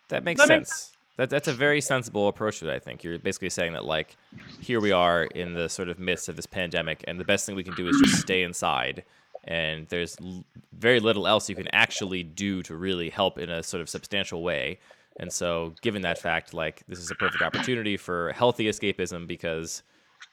That 0.10 0.24
makes 0.24 0.40
that 0.40 0.48
sense. 0.48 0.70
Makes 0.70 0.93
that, 1.18 1.30
that's 1.30 1.48
a 1.48 1.54
very 1.54 1.82
sensible 1.82 2.28
approach 2.28 2.60
to 2.60 2.70
it, 2.70 2.76
I 2.76 2.80
think. 2.80 3.04
You're 3.04 3.20
basically 3.20 3.50
saying 3.50 3.74
that, 3.74 3.86
like, 3.86 4.16
here 4.60 4.80
we 4.80 4.92
are 4.92 5.24
in 5.24 5.54
the 5.54 5.70
sort 5.70 5.90
of 5.90 6.00
midst 6.00 6.30
of 6.30 6.36
this 6.36 6.46
pandemic, 6.46 7.04
and 7.08 7.20
the 7.20 7.26
best 7.26 7.46
thing 7.46 7.56
we 7.56 7.64
can 7.64 7.76
do 7.76 7.88
is 7.88 8.00
just 8.00 8.22
stay 8.22 8.44
inside. 8.44 9.04
And 9.46 9.88
there's 9.90 10.18
l- 10.24 10.44
very 10.72 11.00
little 11.00 11.28
else 11.28 11.50
you 11.50 11.56
can 11.56 11.68
actually 11.74 12.24
do 12.24 12.64
to 12.64 12.76
really 12.76 13.10
help 13.10 13.38
in 13.38 13.50
a 13.50 13.62
sort 13.62 13.82
of 13.82 13.90
substantial 13.90 14.42
way. 14.42 14.80
And 15.18 15.32
so, 15.32 15.74
given 15.82 16.02
that 16.04 16.18
fact, 16.18 16.54
like, 16.54 16.84
this 16.88 17.00
is 17.00 17.12
a 17.12 17.16
perfect 17.16 17.44
opportunity 17.44 17.98
for 17.98 18.32
healthy 18.34 18.66
escapism 18.66 19.28
because 19.28 19.84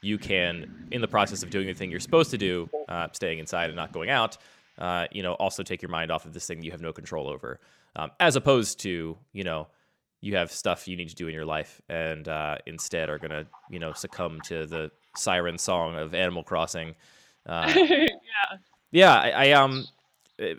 you 0.01 0.17
can, 0.17 0.87
in 0.91 1.01
the 1.01 1.07
process 1.07 1.43
of 1.43 1.49
doing 1.51 1.67
the 1.67 1.73
thing 1.73 1.91
you're 1.91 1.99
supposed 1.99 2.31
to 2.31 2.37
do, 2.37 2.69
uh, 2.87 3.07
staying 3.11 3.37
inside 3.39 3.69
and 3.69 3.75
not 3.75 3.91
going 3.91 4.09
out, 4.09 4.37
uh, 4.79 5.05
you 5.11 5.21
know, 5.21 5.33
also 5.33 5.61
take 5.61 5.81
your 5.81 5.91
mind 5.91 6.09
off 6.09 6.25
of 6.25 6.33
this 6.33 6.47
thing 6.47 6.63
you 6.63 6.71
have 6.71 6.81
no 6.81 6.91
control 6.91 7.27
over, 7.27 7.59
um, 7.95 8.09
as 8.19 8.35
opposed 8.35 8.79
to, 8.79 9.17
you 9.33 9.43
know, 9.43 9.67
you 10.21 10.35
have 10.35 10.51
stuff 10.51 10.87
you 10.87 10.95
need 10.95 11.09
to 11.09 11.15
do 11.15 11.27
in 11.27 11.33
your 11.33 11.45
life 11.45 11.81
and 11.89 12.27
uh, 12.27 12.55
instead 12.67 13.09
are 13.09 13.17
going 13.17 13.31
to 13.31 13.45
you 13.69 13.79
know 13.79 13.91
succumb 13.93 14.39
to 14.41 14.65
the 14.65 14.91
siren 15.15 15.57
song 15.57 15.97
of 15.97 16.13
animal 16.13 16.43
crossing. 16.43 16.95
Uh, 17.45 17.71
yeah. 17.75 18.07
yeah 18.91 19.15
I, 19.15 19.29
I, 19.47 19.51
um 19.51 19.85
uh, 20.41 20.53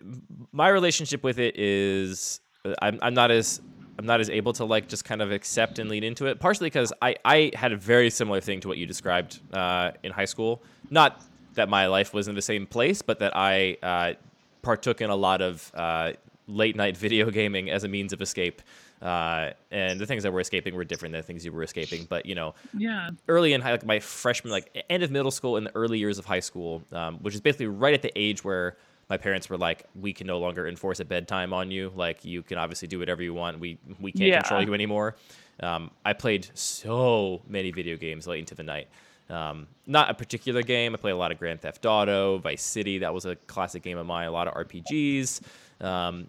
my 0.52 0.68
relationship 0.68 1.22
with 1.22 1.38
it 1.38 1.56
is 1.56 2.40
uh, 2.64 2.74
I'm, 2.82 2.98
I'm 3.02 3.14
not 3.14 3.30
as 3.30 3.60
i'm 3.98 4.06
not 4.06 4.20
as 4.20 4.30
able 4.30 4.52
to 4.54 4.64
like 4.64 4.88
just 4.88 5.04
kind 5.04 5.22
of 5.22 5.30
accept 5.30 5.78
and 5.78 5.88
lean 5.88 6.02
into 6.02 6.26
it 6.26 6.40
partially 6.40 6.66
because 6.66 6.92
i 7.02 7.14
i 7.24 7.52
had 7.54 7.72
a 7.72 7.76
very 7.76 8.10
similar 8.10 8.40
thing 8.40 8.58
to 8.60 8.68
what 8.68 8.78
you 8.78 8.86
described 8.86 9.40
uh, 9.52 9.92
in 10.02 10.10
high 10.12 10.24
school. 10.24 10.62
Not 10.90 11.22
that 11.54 11.68
my 11.68 11.86
life 11.86 12.12
was 12.12 12.26
in 12.26 12.34
the 12.34 12.42
same 12.42 12.66
place 12.66 13.00
but 13.00 13.20
that 13.20 13.36
i 13.36 13.76
uh, 13.82 14.14
partook 14.62 15.00
in 15.00 15.10
a 15.10 15.16
lot 15.16 15.40
of 15.40 15.70
uh, 15.74 16.12
late 16.46 16.76
night 16.76 16.96
video 17.06 17.30
gaming 17.30 17.70
as 17.70 17.84
a 17.84 17.88
means 17.88 18.12
of 18.12 18.20
escape. 18.22 18.62
Uh, 19.02 19.50
and 19.72 19.98
the 19.98 20.06
things 20.06 20.22
that 20.22 20.32
were 20.32 20.40
escaping 20.40 20.76
were 20.76 20.84
different 20.84 21.12
than 21.12 21.20
the 21.20 21.26
things 21.26 21.44
you 21.44 21.50
were 21.52 21.64
escaping. 21.64 22.06
But 22.08 22.24
you 22.24 22.34
know, 22.36 22.54
Yeah. 22.76 23.10
early 23.28 23.52
in 23.52 23.60
high, 23.60 23.72
like 23.72 23.84
my 23.84 23.98
freshman, 23.98 24.52
like 24.52 24.84
end 24.88 25.02
of 25.02 25.10
middle 25.10 25.32
school 25.32 25.56
and 25.56 25.66
the 25.66 25.74
early 25.74 25.98
years 25.98 26.18
of 26.18 26.24
high 26.24 26.40
school, 26.40 26.82
um, 26.92 27.16
which 27.18 27.34
is 27.34 27.40
basically 27.40 27.66
right 27.66 27.94
at 27.94 28.02
the 28.02 28.12
age 28.16 28.44
where 28.44 28.76
my 29.10 29.16
parents 29.16 29.50
were 29.50 29.58
like, 29.58 29.84
we 30.00 30.12
can 30.12 30.26
no 30.28 30.38
longer 30.38 30.68
enforce 30.68 31.00
a 31.00 31.04
bedtime 31.04 31.52
on 31.52 31.70
you. 31.72 31.92
Like 31.96 32.24
you 32.24 32.42
can 32.42 32.58
obviously 32.58 32.86
do 32.86 32.98
whatever 33.00 33.22
you 33.22 33.34
want. 33.34 33.58
We 33.58 33.78
we 34.00 34.12
can't 34.12 34.28
Yeah. 34.28 34.40
control 34.40 34.62
you 34.62 34.72
anymore. 34.72 35.16
Um, 35.60 35.90
I 36.04 36.12
played 36.12 36.48
so 36.54 37.42
many 37.48 37.72
video 37.72 37.96
games 37.96 38.26
late 38.28 38.38
into 38.38 38.54
the 38.54 38.62
night. 38.62 38.88
Um, 39.28 39.66
not 39.86 40.10
a 40.10 40.14
particular 40.14 40.62
game. 40.62 40.94
I 40.94 40.96
played 40.98 41.12
a 41.12 41.16
lot 41.16 41.32
of 41.32 41.38
Grand 41.38 41.60
Theft 41.60 41.84
Auto, 41.86 42.38
Vice 42.38 42.62
City. 42.62 42.98
That 42.98 43.12
was 43.14 43.24
a 43.24 43.34
classic 43.34 43.82
game 43.82 43.98
of 43.98 44.06
mine. 44.06 44.28
A 44.28 44.30
lot 44.30 44.46
of 44.46 44.54
RPGs. 44.54 45.40
Um, 45.80 46.28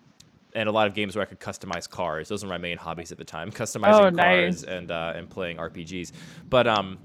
and 0.55 0.69
a 0.69 0.71
lot 0.71 0.87
of 0.87 0.93
games 0.93 1.15
where 1.15 1.23
I 1.23 1.25
could 1.25 1.39
customize 1.39 1.89
cars. 1.89 2.29
Those 2.29 2.43
were 2.43 2.49
my 2.49 2.57
main 2.57 2.77
hobbies 2.77 3.11
at 3.11 3.17
the 3.17 3.25
time: 3.25 3.51
customizing 3.61 4.05
Oh, 4.05 4.09
nice. 4.09 4.61
cars 4.61 4.63
and 4.63 4.91
uh, 4.91 5.13
and 5.15 5.29
playing 5.29 5.57
RPGs. 5.57 6.11
But 6.49 6.67
um, 6.67 6.97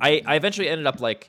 I 0.00 0.22
I 0.26 0.36
eventually 0.36 0.68
ended 0.68 0.86
up 0.86 1.00
like 1.00 1.28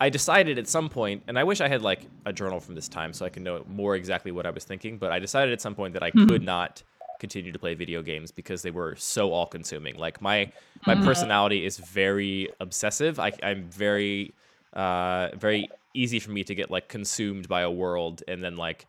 I 0.00 0.08
decided 0.08 0.58
at 0.58 0.66
some 0.66 0.88
point, 0.88 1.22
and 1.28 1.38
I 1.38 1.44
wish 1.44 1.60
I 1.60 1.68
had 1.68 1.82
like 1.82 2.06
a 2.24 2.32
journal 2.32 2.60
from 2.60 2.74
this 2.74 2.88
time 2.88 3.12
so 3.12 3.26
I 3.26 3.28
could 3.28 3.42
know 3.42 3.64
more 3.68 3.96
exactly 3.96 4.32
what 4.32 4.46
I 4.46 4.50
was 4.50 4.64
thinking. 4.64 4.98
But 4.98 5.12
I 5.12 5.18
decided 5.18 5.52
at 5.52 5.60
some 5.60 5.74
point 5.74 5.94
that 5.94 6.02
I 6.02 6.10
could 6.10 6.42
not 6.42 6.82
continue 7.18 7.52
to 7.52 7.58
play 7.58 7.74
video 7.74 8.02
games 8.02 8.30
because 8.32 8.62
they 8.62 8.70
were 8.70 8.96
so 8.96 9.32
all 9.32 9.46
consuming. 9.46 9.96
Like 9.96 10.20
my 10.22 10.50
my 10.86 10.94
personality 10.94 11.66
is 11.66 11.76
very 11.76 12.48
obsessive. 12.60 13.20
I, 13.20 13.32
I'm 13.42 13.64
very 13.70 14.32
uh, 14.72 15.28
very 15.36 15.68
easy 15.92 16.18
for 16.18 16.30
me 16.30 16.44
to 16.44 16.54
get 16.54 16.70
like 16.70 16.88
consumed 16.88 17.48
by 17.48 17.60
a 17.60 17.70
world 17.70 18.22
and 18.26 18.42
then 18.42 18.56
like 18.56 18.86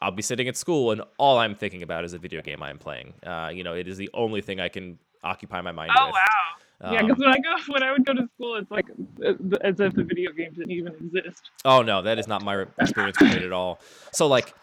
I'll 0.00 0.10
be 0.12 0.22
sitting 0.22 0.48
at 0.48 0.56
school 0.56 0.92
and 0.92 1.02
all 1.18 1.38
I'm 1.38 1.54
thinking 1.54 1.82
about 1.82 2.04
is 2.04 2.12
a 2.12 2.18
video 2.18 2.40
game 2.40 2.62
I'm 2.62 2.78
playing. 2.78 3.14
Uh, 3.24 3.50
you 3.52 3.64
know, 3.64 3.74
it 3.74 3.88
is 3.88 3.96
the 3.96 4.10
only 4.14 4.40
thing 4.40 4.60
I 4.60 4.68
can 4.68 4.98
occupy 5.24 5.60
my 5.60 5.72
mind 5.72 5.92
Oh 5.98 6.06
with. 6.06 6.14
wow. 6.14 6.92
yeah, 6.92 7.00
Um, 7.00 7.06
because 7.08 7.18
when 7.20 7.28
I 7.30 7.38
go 7.38 7.56
when 7.72 7.82
I 7.82 7.92
would 7.92 8.04
go 8.06 8.14
to 8.14 8.28
school, 8.34 8.56
it's 8.56 8.70
like 8.70 8.86
uh, 9.24 9.32
as 9.62 9.80
if 9.80 9.94
the 9.94 10.04
video 10.04 10.32
games 10.32 10.56
didn't 10.56 10.70
even 10.70 10.94
exist. 10.94 11.50
Oh 11.64 11.82
no, 11.82 12.02
that 12.02 12.18
is 12.18 12.28
not 12.28 12.42
my 12.42 12.64
experience 12.80 13.18
with 13.20 13.32
it 13.32 13.42
at 13.42 13.52
all. 13.52 13.80
So 14.12 14.28
like, 14.28 14.54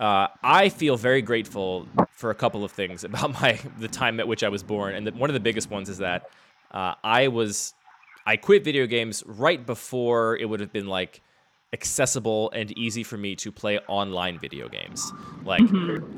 uh, 0.00 0.28
I 0.42 0.68
feel 0.68 0.96
very 0.96 1.22
grateful 1.22 1.86
for 2.10 2.30
a 2.30 2.34
couple 2.34 2.64
of 2.64 2.72
things 2.72 3.04
about 3.10 3.40
my 3.40 3.60
the 3.78 3.88
time 3.88 4.18
at 4.18 4.26
which 4.26 4.42
I 4.42 4.48
was 4.48 4.62
born, 4.64 4.94
and 4.94 5.06
the, 5.06 5.12
one 5.12 5.30
of 5.30 5.34
the 5.34 5.40
biggest 5.40 5.70
ones 5.70 5.88
is 5.88 5.98
that 5.98 6.28
uh, 6.72 6.94
I 7.04 7.28
was 7.28 7.74
I 8.26 8.36
quit 8.36 8.64
video 8.64 8.86
games 8.86 9.22
right 9.26 9.64
before 9.64 10.36
it 10.36 10.48
would 10.48 10.60
have 10.60 10.72
been 10.72 10.86
like 10.86 11.22
accessible 11.72 12.50
and 12.52 12.76
easy 12.78 13.02
for 13.02 13.16
me 13.16 13.34
to 13.36 13.50
play 13.50 13.78
online 13.88 14.38
video 14.38 14.68
games. 14.68 15.12
Like 15.44 15.62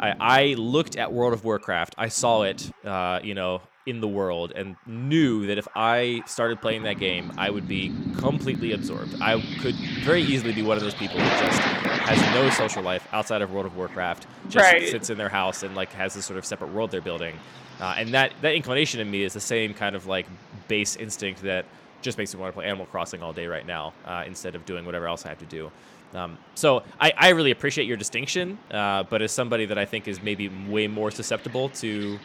I, 0.01 0.14
I 0.21 0.45
looked 0.59 0.97
at 0.97 1.12
World 1.12 1.33
of 1.33 1.45
Warcraft, 1.45 1.95
I 1.97 2.09
saw 2.09 2.43
it, 2.43 2.71
uh, 2.85 3.21
you 3.23 3.35
know, 3.35 3.62
in 3.87 4.01
the 4.01 4.09
world, 4.09 4.53
and 4.57 4.77
knew 4.87 5.47
that 5.47 5.59
if 5.59 5.69
I 5.77 6.23
started 6.27 6.61
playing 6.61 6.83
that 6.85 6.99
game, 6.99 7.31
I 7.37 7.51
would 7.51 7.69
be 7.69 7.93
completely 8.14 8.73
absorbed. 8.73 9.14
I 9.21 9.40
could 9.61 9.75
very 9.75 10.23
easily 10.23 10.53
be 10.53 10.62
one 10.62 10.77
of 10.77 10.83
those 10.83 10.95
people 10.95 11.19
who 11.21 11.45
just 11.45 11.61
has 11.61 12.35
no 12.35 12.51
social 12.51 12.83
life 12.83 13.07
outside 13.12 13.43
of 13.43 13.53
World 13.53 13.67
of 13.67 13.77
Warcraft, 13.77 14.27
just 14.49 14.73
Right. 14.73 14.88
sits 14.88 15.11
in 15.11 15.19
their 15.19 15.29
house 15.29 15.62
and 15.62 15.75
like 15.75 15.93
has 15.93 16.14
this 16.14 16.25
sort 16.25 16.38
of 16.38 16.45
separate 16.45 16.73
world 16.73 16.90
they're 16.90 17.01
building. 17.01 17.35
Uh, 17.81 17.95
and 17.99 18.14
that 18.14 18.33
that 18.40 18.55
inclination 18.55 19.01
in 19.01 19.11
me 19.11 19.23
is 19.23 19.33
the 19.33 19.40
same 19.40 19.75
kind 19.75 19.97
of 19.97 20.07
like 20.07 20.27
base 20.69 20.97
instinct 20.97 21.43
that 21.43 21.64
just 22.05 22.19
makes 22.19 22.33
me 22.33 22.40
want 22.40 22.53
to 22.53 22.57
play 22.57 22.67
Animal 22.67 22.87
Crossing 22.87 23.23
all 23.23 23.33
day 23.33 23.47
right 23.47 23.67
now 23.67 23.93
uh, 24.05 24.23
instead 24.27 24.55
of 24.55 24.64
doing 24.64 24.85
whatever 24.85 25.09
else 25.09 25.27
I 25.27 25.31
have 25.31 25.38
to 25.38 25.47
do. 25.47 25.73
Um, 26.14 26.38
so 26.55 26.85
I, 27.01 27.12
I 27.17 27.29
really 27.31 27.51
appreciate 27.51 27.88
your 27.88 27.97
distinction, 27.97 28.59
uh, 28.71 29.03
but 29.03 29.21
as 29.23 29.33
somebody 29.33 29.67
that 29.67 29.79
I 29.79 29.85
think 29.85 30.07
is 30.07 30.23
maybe 30.23 30.49
way 30.69 30.87
more 30.87 31.11
susceptible 31.11 31.71
to 31.71 32.19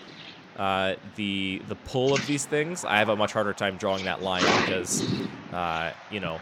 uh, 0.58 0.96
the 1.16 1.62
the 1.68 1.76
pull 1.76 2.14
of 2.14 2.26
these 2.28 2.46
things, 2.46 2.86
I 2.86 2.98
have 2.98 3.10
a 3.10 3.16
much 3.16 3.34
harder 3.34 3.54
time 3.54 3.78
drawing 3.78 4.06
that 4.06 4.22
line 4.22 4.44
because 4.62 5.04
uh, 5.52 5.92
you 6.12 6.20
know 6.20 6.40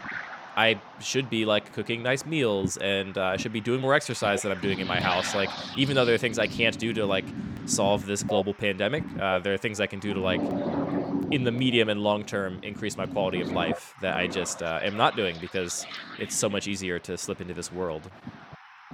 I 0.58 0.80
should 1.00 1.30
be 1.30 1.44
like 1.44 1.72
cooking 1.72 2.02
nice 2.02 2.26
meals 2.26 2.76
and 2.78 3.16
uh, 3.16 3.26
I 3.26 3.36
should 3.36 3.52
be 3.52 3.60
doing 3.60 3.80
more 3.80 3.94
exercise 3.94 4.42
than 4.42 4.50
I'm 4.50 4.60
doing 4.60 4.80
in 4.80 4.88
my 4.88 5.00
house. 5.00 5.34
Like 5.34 5.50
even 5.76 5.94
though 5.94 6.04
there 6.04 6.16
are 6.16 6.18
things 6.18 6.38
I 6.38 6.48
can't 6.48 6.76
do 6.76 6.92
to 6.94 7.06
like 7.06 7.26
solve 7.66 8.04
this 8.06 8.24
global 8.24 8.52
pandemic, 8.52 9.04
uh, 9.20 9.38
there 9.38 9.54
are 9.54 9.56
things 9.56 9.80
I 9.80 9.86
can 9.86 10.00
do 10.00 10.12
to 10.12 10.20
like 10.20 10.40
in 11.30 11.44
the 11.44 11.52
medium 11.52 11.88
and 11.88 12.00
long 12.02 12.24
term 12.24 12.58
increase 12.62 12.96
my 12.96 13.06
quality 13.06 13.40
of 13.40 13.52
life 13.52 13.94
that 14.00 14.16
I 14.16 14.26
just 14.26 14.62
uh, 14.62 14.80
am 14.82 14.96
not 14.96 15.16
doing 15.16 15.36
because 15.40 15.86
it's 16.18 16.34
so 16.34 16.48
much 16.48 16.66
easier 16.66 16.98
to 17.00 17.16
slip 17.16 17.40
into 17.40 17.54
this 17.54 17.72
world. 17.72 18.10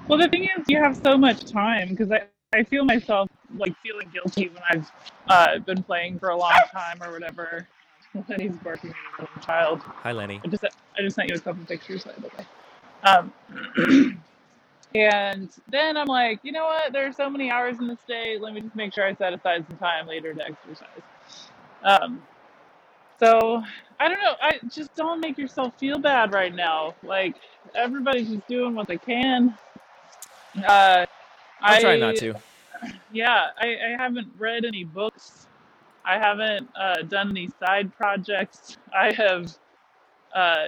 Well, 0.09 0.19
the 0.19 0.29
thing 0.29 0.45
is, 0.45 0.65
you 0.69 0.83
have 0.83 0.97
so 0.97 1.17
much 1.17 1.51
time 1.51 1.91
because 1.91 2.11
I, 2.11 2.23
I 2.53 2.65
feel 2.65 2.85
myself 2.85 3.29
like 3.57 3.75
feeling 3.83 4.11
guilty 4.13 4.49
when 4.49 4.63
I've 4.71 4.93
uh, 5.29 5.59
been 5.61 5.83
playing 5.83 6.19
for 6.19 6.31
a 6.31 6.37
long 6.37 6.59
time 6.73 7.03
or 7.03 7.13
whatever. 7.13 7.67
Lenny's 8.29 8.57
barking 8.57 8.91
at 8.91 9.21
a 9.21 9.23
little 9.23 9.43
child. 9.43 9.81
Hi, 9.83 10.13
Lenny. 10.13 10.41
I 10.45 10.49
just 10.49 10.65
I 10.65 11.03
just 11.03 11.17
sent 11.17 11.31
you 11.31 11.37
a 11.37 11.41
couple 11.41 11.65
pictures 11.65 12.05
by 12.05 12.13
the 12.13 12.29
way. 12.29 12.47
Um, 13.05 14.23
and 14.95 15.51
then 15.69 15.97
I'm 15.97 16.07
like, 16.07 16.41
you 16.43 16.53
know 16.53 16.65
what? 16.65 16.93
There 16.93 17.07
are 17.07 17.13
so 17.13 17.29
many 17.29 17.51
hours 17.51 17.79
in 17.79 17.89
this 17.89 17.99
day. 18.07 18.39
Let 18.41 18.55
me 18.55 18.61
just 18.61 18.77
make 18.77 18.95
sure 18.95 19.07
I 19.07 19.15
set 19.15 19.33
aside 19.33 19.67
some 19.69 19.79
time 19.79 20.07
later 20.07 20.33
to 20.35 20.45
exercise. 20.47 21.03
Um, 21.85 22.23
so 23.21 23.63
I 24.01 24.09
don't 24.09 24.23
know. 24.23 24.35
I 24.43 24.59
just 24.69 24.95
don't 24.95 25.21
make 25.21 25.39
yourself 25.39 25.79
feel 25.79 25.99
bad 25.99 26.33
right 26.33 26.55
now. 26.55 26.95
Like 27.03 27.37
everybody's 27.75 28.29
just 28.29 28.47
doing 28.49 28.75
what 28.75 28.89
they 28.89 28.99
can. 28.99 29.57
Uh, 30.57 31.07
I'm 31.61 31.79
I 31.79 31.81
trying 31.81 32.01
not 32.01 32.17
to. 32.17 32.35
yeah, 33.13 33.49
I, 33.59 33.67
I 33.69 33.97
haven't 34.03 34.29
read 34.39 34.65
any 34.65 34.85
books. 34.85 35.47
I 36.05 36.19
haven't 36.19 36.69
uh, 36.79 37.03
done 37.03 37.31
any 37.31 37.49
side 37.61 37.95
projects. 37.97 38.77
I 38.95 39.13
have. 39.13 39.57
Uh, 40.35 40.67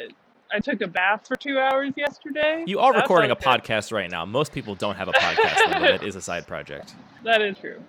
I 0.52 0.60
took 0.60 0.80
a 0.80 0.86
bath 0.86 1.26
for 1.26 1.34
two 1.34 1.58
hours 1.58 1.92
yesterday. 1.96 2.62
You 2.68 2.78
are 2.78 2.92
That's 2.92 3.02
recording 3.02 3.30
a 3.30 3.34
okay. 3.34 3.44
podcast 3.44 3.92
right 3.92 4.08
now. 4.08 4.24
Most 4.24 4.52
people 4.52 4.76
don't 4.76 4.94
have 4.94 5.08
a 5.08 5.12
podcast, 5.12 5.94
it 5.94 6.02
is 6.04 6.14
a 6.14 6.22
side 6.22 6.46
project. 6.46 6.94
That 7.24 7.42
is 7.42 7.58
true. 7.58 7.82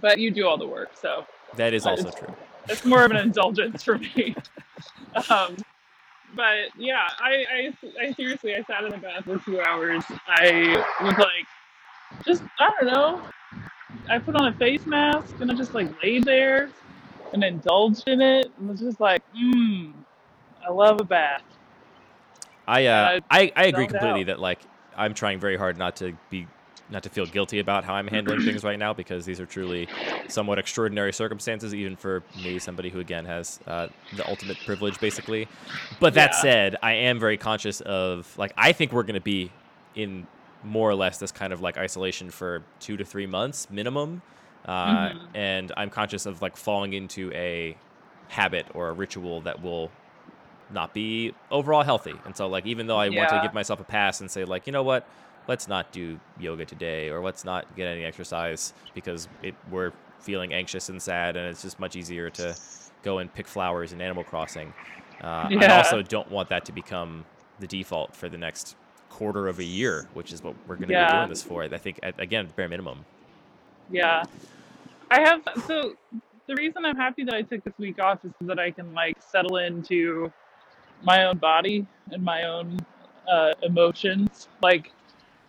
But 0.00 0.20
you 0.20 0.30
do 0.30 0.46
all 0.46 0.56
the 0.56 0.66
work, 0.66 0.90
so 0.96 1.26
That 1.56 1.74
is 1.74 1.86
also 1.86 2.10
true. 2.10 2.34
it's 2.68 2.84
more 2.84 3.04
of 3.04 3.10
an 3.10 3.16
indulgence 3.26 3.82
for 3.82 3.98
me. 3.98 4.36
Um, 5.30 5.56
but 6.34 6.68
yeah, 6.76 7.08
I, 7.18 7.44
I, 7.50 8.06
I 8.06 8.12
seriously, 8.12 8.54
I 8.54 8.62
sat 8.62 8.84
in 8.84 8.90
the 8.90 8.98
bath 8.98 9.24
for 9.24 9.38
two 9.38 9.60
hours. 9.60 10.04
I 10.26 10.84
was 11.02 11.16
like, 11.18 12.24
just, 12.24 12.42
I 12.58 12.70
don't 12.80 12.92
know. 12.92 13.22
I 14.10 14.18
put 14.18 14.36
on 14.36 14.48
a 14.48 14.52
face 14.52 14.86
mask 14.86 15.34
and 15.40 15.50
I 15.50 15.54
just 15.54 15.74
like 15.74 16.02
laid 16.02 16.24
there 16.24 16.70
and 17.32 17.42
indulged 17.42 18.08
in 18.08 18.20
it 18.20 18.52
and 18.58 18.68
was 18.68 18.80
just 18.80 19.00
like, 19.00 19.22
mmm, 19.34 19.92
I 20.66 20.70
love 20.70 21.00
a 21.00 21.04
bath. 21.04 21.42
I 22.66 22.86
uh, 22.86 22.92
Uh, 22.92 23.20
I, 23.30 23.52
I 23.56 23.64
agree 23.64 23.86
completely 23.86 24.20
out. 24.20 24.26
that 24.26 24.40
like 24.40 24.60
I'm 24.96 25.14
trying 25.14 25.40
very 25.40 25.56
hard 25.56 25.78
not 25.78 25.96
to 25.96 26.16
be 26.30 26.46
not 26.88 27.02
to 27.02 27.10
feel 27.10 27.26
guilty 27.26 27.58
about 27.58 27.84
how 27.84 27.94
I'm 27.94 28.06
handling 28.08 28.40
things 28.42 28.64
right 28.64 28.78
now 28.78 28.94
because 28.94 29.26
these 29.26 29.40
are 29.40 29.46
truly 29.46 29.90
somewhat 30.26 30.58
extraordinary 30.58 31.12
circumstances, 31.12 31.74
even 31.74 31.96
for 31.96 32.24
me, 32.34 32.58
somebody 32.58 32.90
who 32.90 32.98
again 33.00 33.24
has 33.26 33.58
uh, 33.66 33.88
the 34.12 34.24
ultimate 34.26 34.64
privilege, 34.64 34.98
basically. 35.00 35.48
But 36.00 36.14
that 36.14 36.32
Yeah. 36.32 36.40
said, 36.40 36.76
I 36.82 36.92
am 36.94 37.18
very 37.18 37.36
conscious 37.36 37.80
of 37.82 38.32
like 38.38 38.52
I 38.56 38.72
think 38.72 38.92
we're 38.92 39.02
going 39.02 39.14
to 39.14 39.20
be 39.20 39.54
in 39.94 40.28
more 40.62 40.88
or 40.90 40.94
less 40.94 41.18
this 41.18 41.30
kind 41.32 41.52
of 41.52 41.60
like 41.60 41.76
isolation 41.76 42.30
for 42.30 42.68
two 42.80 42.96
to 42.96 43.04
three 43.04 43.26
months 43.26 43.70
minimum, 43.70 44.22
uh, 44.64 45.10
Mhm. 45.10 45.18
and 45.34 45.72
I'm 45.76 45.90
conscious 45.90 46.26
of 46.26 46.42
like 46.42 46.56
falling 46.56 46.92
into 46.94 47.30
a 47.32 47.80
habit 48.28 48.68
or 48.74 48.88
a 48.88 48.92
ritual 48.92 49.42
that 49.42 49.60
will 49.60 49.92
not 50.70 50.92
be 50.92 51.32
overall 51.50 51.82
healthy. 51.82 52.20
And 52.24 52.36
so 52.36 52.48
like 52.48 52.66
even 52.66 52.86
though 52.86 52.98
I 52.98 53.08
want 53.08 53.30
to 53.30 53.38
give 53.40 53.54
myself 53.54 53.80
a 53.80 53.84
pass 53.84 54.20
and 54.20 54.30
say 54.30 54.44
like, 54.44 54.66
you 54.66 54.72
know 54.72 54.82
what, 54.82 55.08
let's 55.48 55.66
not 55.66 55.90
do 55.90 56.20
yoga 56.38 56.64
today 56.64 57.08
or 57.08 57.20
let's 57.20 57.44
not 57.44 57.74
get 57.74 57.88
any 57.88 58.04
exercise 58.04 58.74
because 58.94 59.28
it 59.42 59.54
we're 59.70 59.92
feeling 60.20 60.52
anxious 60.52 60.88
and 60.88 61.00
sad 61.00 61.36
and 61.36 61.46
it's 61.46 61.62
just 61.62 61.80
much 61.80 61.96
easier 61.96 62.30
to 62.30 62.54
go 63.02 63.18
and 63.18 63.32
pick 63.32 63.46
flowers 63.46 63.92
in 63.92 64.00
Animal 64.00 64.24
Crossing. 64.24 64.72
Uh, 65.22 65.48
I 65.50 65.66
also 65.78 66.02
don't 66.02 66.30
want 66.30 66.48
that 66.50 66.64
to 66.66 66.72
become 66.72 67.24
the 67.60 67.66
default 67.66 68.14
for 68.14 68.28
the 68.28 68.38
next 68.38 68.76
quarter 69.08 69.48
of 69.48 69.58
a 69.58 69.64
year, 69.64 70.06
which 70.14 70.32
is 70.32 70.42
what 70.42 70.54
we're 70.66 70.76
going 70.76 70.88
to 70.88 71.06
be 71.06 71.12
doing 71.12 71.28
this 71.28 71.42
for. 71.42 71.62
I 71.62 71.78
think 71.78 71.98
at, 72.02 72.18
again, 72.20 72.48
bare 72.54 72.68
minimum. 72.68 73.04
Yeah. 73.90 74.24
I 75.10 75.20
have 75.20 75.42
so 75.66 75.94
the 76.46 76.54
reason 76.54 76.84
I'm 76.84 76.96
happy 76.96 77.24
that 77.24 77.34
I 77.34 77.42
took 77.42 77.64
this 77.64 77.74
week 77.78 77.98
off 78.00 78.24
is 78.24 78.32
that 78.42 78.58
I 78.58 78.70
can 78.70 78.92
like 78.94 79.16
settle 79.20 79.56
into 79.56 80.32
my 81.02 81.24
own 81.24 81.38
body 81.38 81.86
and 82.10 82.22
my 82.22 82.44
own 82.44 82.78
uh, 83.30 83.52
emotions. 83.62 84.48
Like 84.62 84.92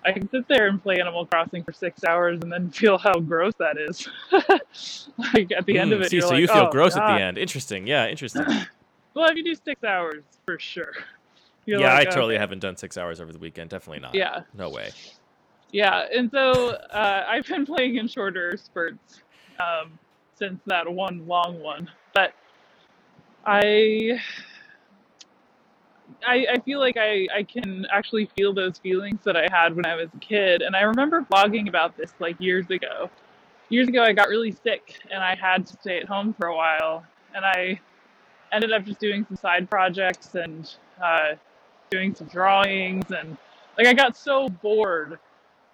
I 0.05 0.11
can 0.13 0.29
sit 0.29 0.47
there 0.47 0.67
and 0.67 0.81
play 0.81 0.99
Animal 0.99 1.25
Crossing 1.25 1.63
for 1.63 1.73
six 1.73 2.03
hours 2.03 2.39
and 2.41 2.51
then 2.51 2.71
feel 2.71 2.97
how 2.97 3.19
gross 3.19 3.53
that 3.59 3.77
is. 3.77 4.07
like 5.33 5.51
at 5.51 5.65
the 5.65 5.77
end 5.77 5.91
of 5.93 5.99
Mm, 5.99 6.05
it, 6.05 6.09
see, 6.09 6.17
you're 6.17 6.25
so 6.25 6.29
like, 6.33 6.41
you 6.41 6.47
feel 6.47 6.65
"Oh, 6.65 6.71
gross 6.71 6.95
at 6.95 7.01
God." 7.01 7.15
the 7.15 7.21
end. 7.21 7.37
Interesting. 7.37 7.85
Yeah, 7.87 8.07
interesting. 8.07 8.45
Well, 9.15 9.27
if 9.29 9.35
you 9.35 9.43
do 9.43 9.55
six 9.55 9.83
hours, 9.83 10.23
for 10.45 10.59
sure. 10.59 10.93
You're 11.65 11.79
yeah, 11.79 11.93
like, 11.93 12.07
I 12.07 12.11
totally 12.11 12.35
"Okay." 12.35 12.41
haven't 12.41 12.59
done 12.59 12.77
six 12.77 12.95
hours 12.95 13.19
over 13.19 13.33
the 13.33 13.39
weekend. 13.39 13.71
Definitely 13.71 14.01
not. 14.01 14.15
Yeah. 14.15 14.43
No 14.53 14.69
way. 14.69 14.91
Yeah, 15.71 16.05
and 16.15 16.29
so 16.31 16.69
uh, 16.93 17.25
I've 17.27 17.45
been 17.45 17.65
playing 17.65 17.97
in 17.97 18.07
shorter 18.07 18.55
spurts 18.55 19.21
um, 19.59 19.97
since 20.35 20.59
that 20.67 20.89
one 20.89 21.27
long 21.27 21.59
one, 21.59 21.89
but 22.13 22.33
I 23.45 24.19
I, 26.25 26.45
I 26.53 26.59
feel 26.59 26.79
like 26.79 26.97
I, 26.97 27.27
I 27.33 27.43
can 27.43 27.85
actually 27.91 28.29
feel 28.37 28.53
those 28.53 28.77
feelings 28.77 29.19
that 29.23 29.37
I 29.37 29.47
had 29.51 29.75
when 29.75 29.85
I 29.85 29.95
was 29.95 30.09
a 30.15 30.19
kid. 30.19 30.61
And 30.61 30.75
I 30.75 30.81
remember 30.81 31.21
blogging 31.21 31.67
about 31.67 31.97
this 31.97 32.13
like 32.19 32.39
years 32.39 32.69
ago. 32.69 33.09
Years 33.69 33.87
ago, 33.87 34.03
I 34.03 34.13
got 34.13 34.29
really 34.29 34.51
sick 34.51 34.99
and 35.11 35.23
I 35.23 35.35
had 35.35 35.65
to 35.67 35.73
stay 35.73 35.99
at 35.99 36.05
home 36.05 36.33
for 36.33 36.47
a 36.47 36.55
while. 36.55 37.05
And 37.35 37.45
I 37.45 37.79
ended 38.51 38.71
up 38.71 38.85
just 38.85 38.99
doing 38.99 39.25
some 39.27 39.37
side 39.37 39.69
projects 39.69 40.35
and 40.35 40.69
uh, 41.01 41.35
doing 41.89 42.13
some 42.15 42.27
drawings. 42.27 43.11
And 43.11 43.37
like, 43.77 43.87
I 43.87 43.93
got 43.93 44.17
so 44.17 44.49
bored. 44.49 45.19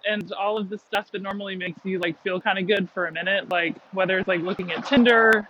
And 0.08 0.30
all 0.32 0.56
of 0.56 0.68
the 0.68 0.78
stuff 0.78 1.10
that 1.12 1.22
normally 1.22 1.56
makes 1.56 1.80
you 1.84 1.98
like 1.98 2.22
feel 2.22 2.40
kind 2.40 2.58
of 2.58 2.68
good 2.68 2.88
for 2.90 3.06
a 3.06 3.12
minute, 3.12 3.48
like 3.48 3.74
whether 3.92 4.18
it's 4.18 4.28
like 4.28 4.40
looking 4.40 4.70
at 4.70 4.86
Tinder 4.86 5.48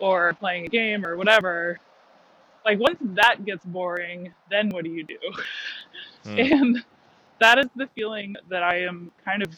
or 0.00 0.32
playing 0.34 0.64
a 0.64 0.68
game 0.68 1.06
or 1.06 1.16
whatever, 1.16 1.78
like 2.64 2.78
once 2.78 2.98
that 3.00 3.44
gets 3.44 3.64
boring, 3.64 4.32
then 4.50 4.68
what 4.70 4.84
do 4.84 4.90
you 4.90 5.04
do? 5.04 5.18
Hmm. 6.24 6.38
And 6.38 6.84
that 7.38 7.58
is 7.58 7.66
the 7.76 7.86
feeling 7.94 8.34
that 8.48 8.62
I 8.62 8.78
am 8.78 9.12
kind 9.26 9.42
of 9.42 9.54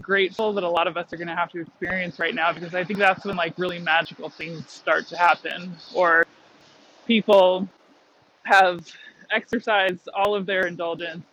grateful 0.00 0.52
that 0.54 0.64
a 0.64 0.68
lot 0.68 0.86
of 0.86 0.96
us 0.96 1.12
are 1.12 1.18
going 1.18 1.28
to 1.28 1.34
have 1.34 1.50
to 1.50 1.60
experience 1.60 2.18
right 2.18 2.34
now 2.34 2.52
because 2.52 2.74
I 2.74 2.82
think 2.82 2.98
that's 2.98 3.26
when 3.26 3.36
like 3.36 3.58
really 3.58 3.78
magical 3.78 4.30
things 4.30 4.70
start 4.70 5.06
to 5.08 5.18
happen 5.18 5.76
or 5.94 6.26
people 7.06 7.68
have 8.44 8.86
exercised 9.30 10.08
all 10.14 10.34
of 10.34 10.46
their 10.46 10.66
indulgence, 10.66 11.24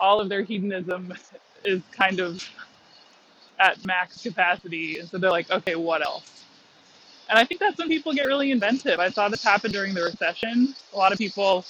all 0.00 0.20
of 0.20 0.28
their 0.28 0.42
hedonism 0.42 1.12
is 1.64 1.82
kind 1.92 2.18
of 2.18 2.42
at 3.60 3.84
max 3.86 4.22
capacity 4.22 4.98
and 4.98 5.08
so 5.08 5.18
they're 5.18 5.30
like, 5.30 5.50
okay, 5.50 5.76
what 5.76 6.04
else? 6.04 6.37
And 7.28 7.38
I 7.38 7.44
think 7.44 7.60
that's 7.60 7.78
when 7.78 7.88
people 7.88 8.12
get 8.12 8.26
really 8.26 8.50
inventive. 8.50 9.00
I 9.00 9.10
saw 9.10 9.28
this 9.28 9.42
happen 9.42 9.70
during 9.70 9.94
the 9.94 10.02
recession. 10.02 10.74
A 10.94 10.96
lot 10.96 11.12
of 11.12 11.18
people 11.18 11.64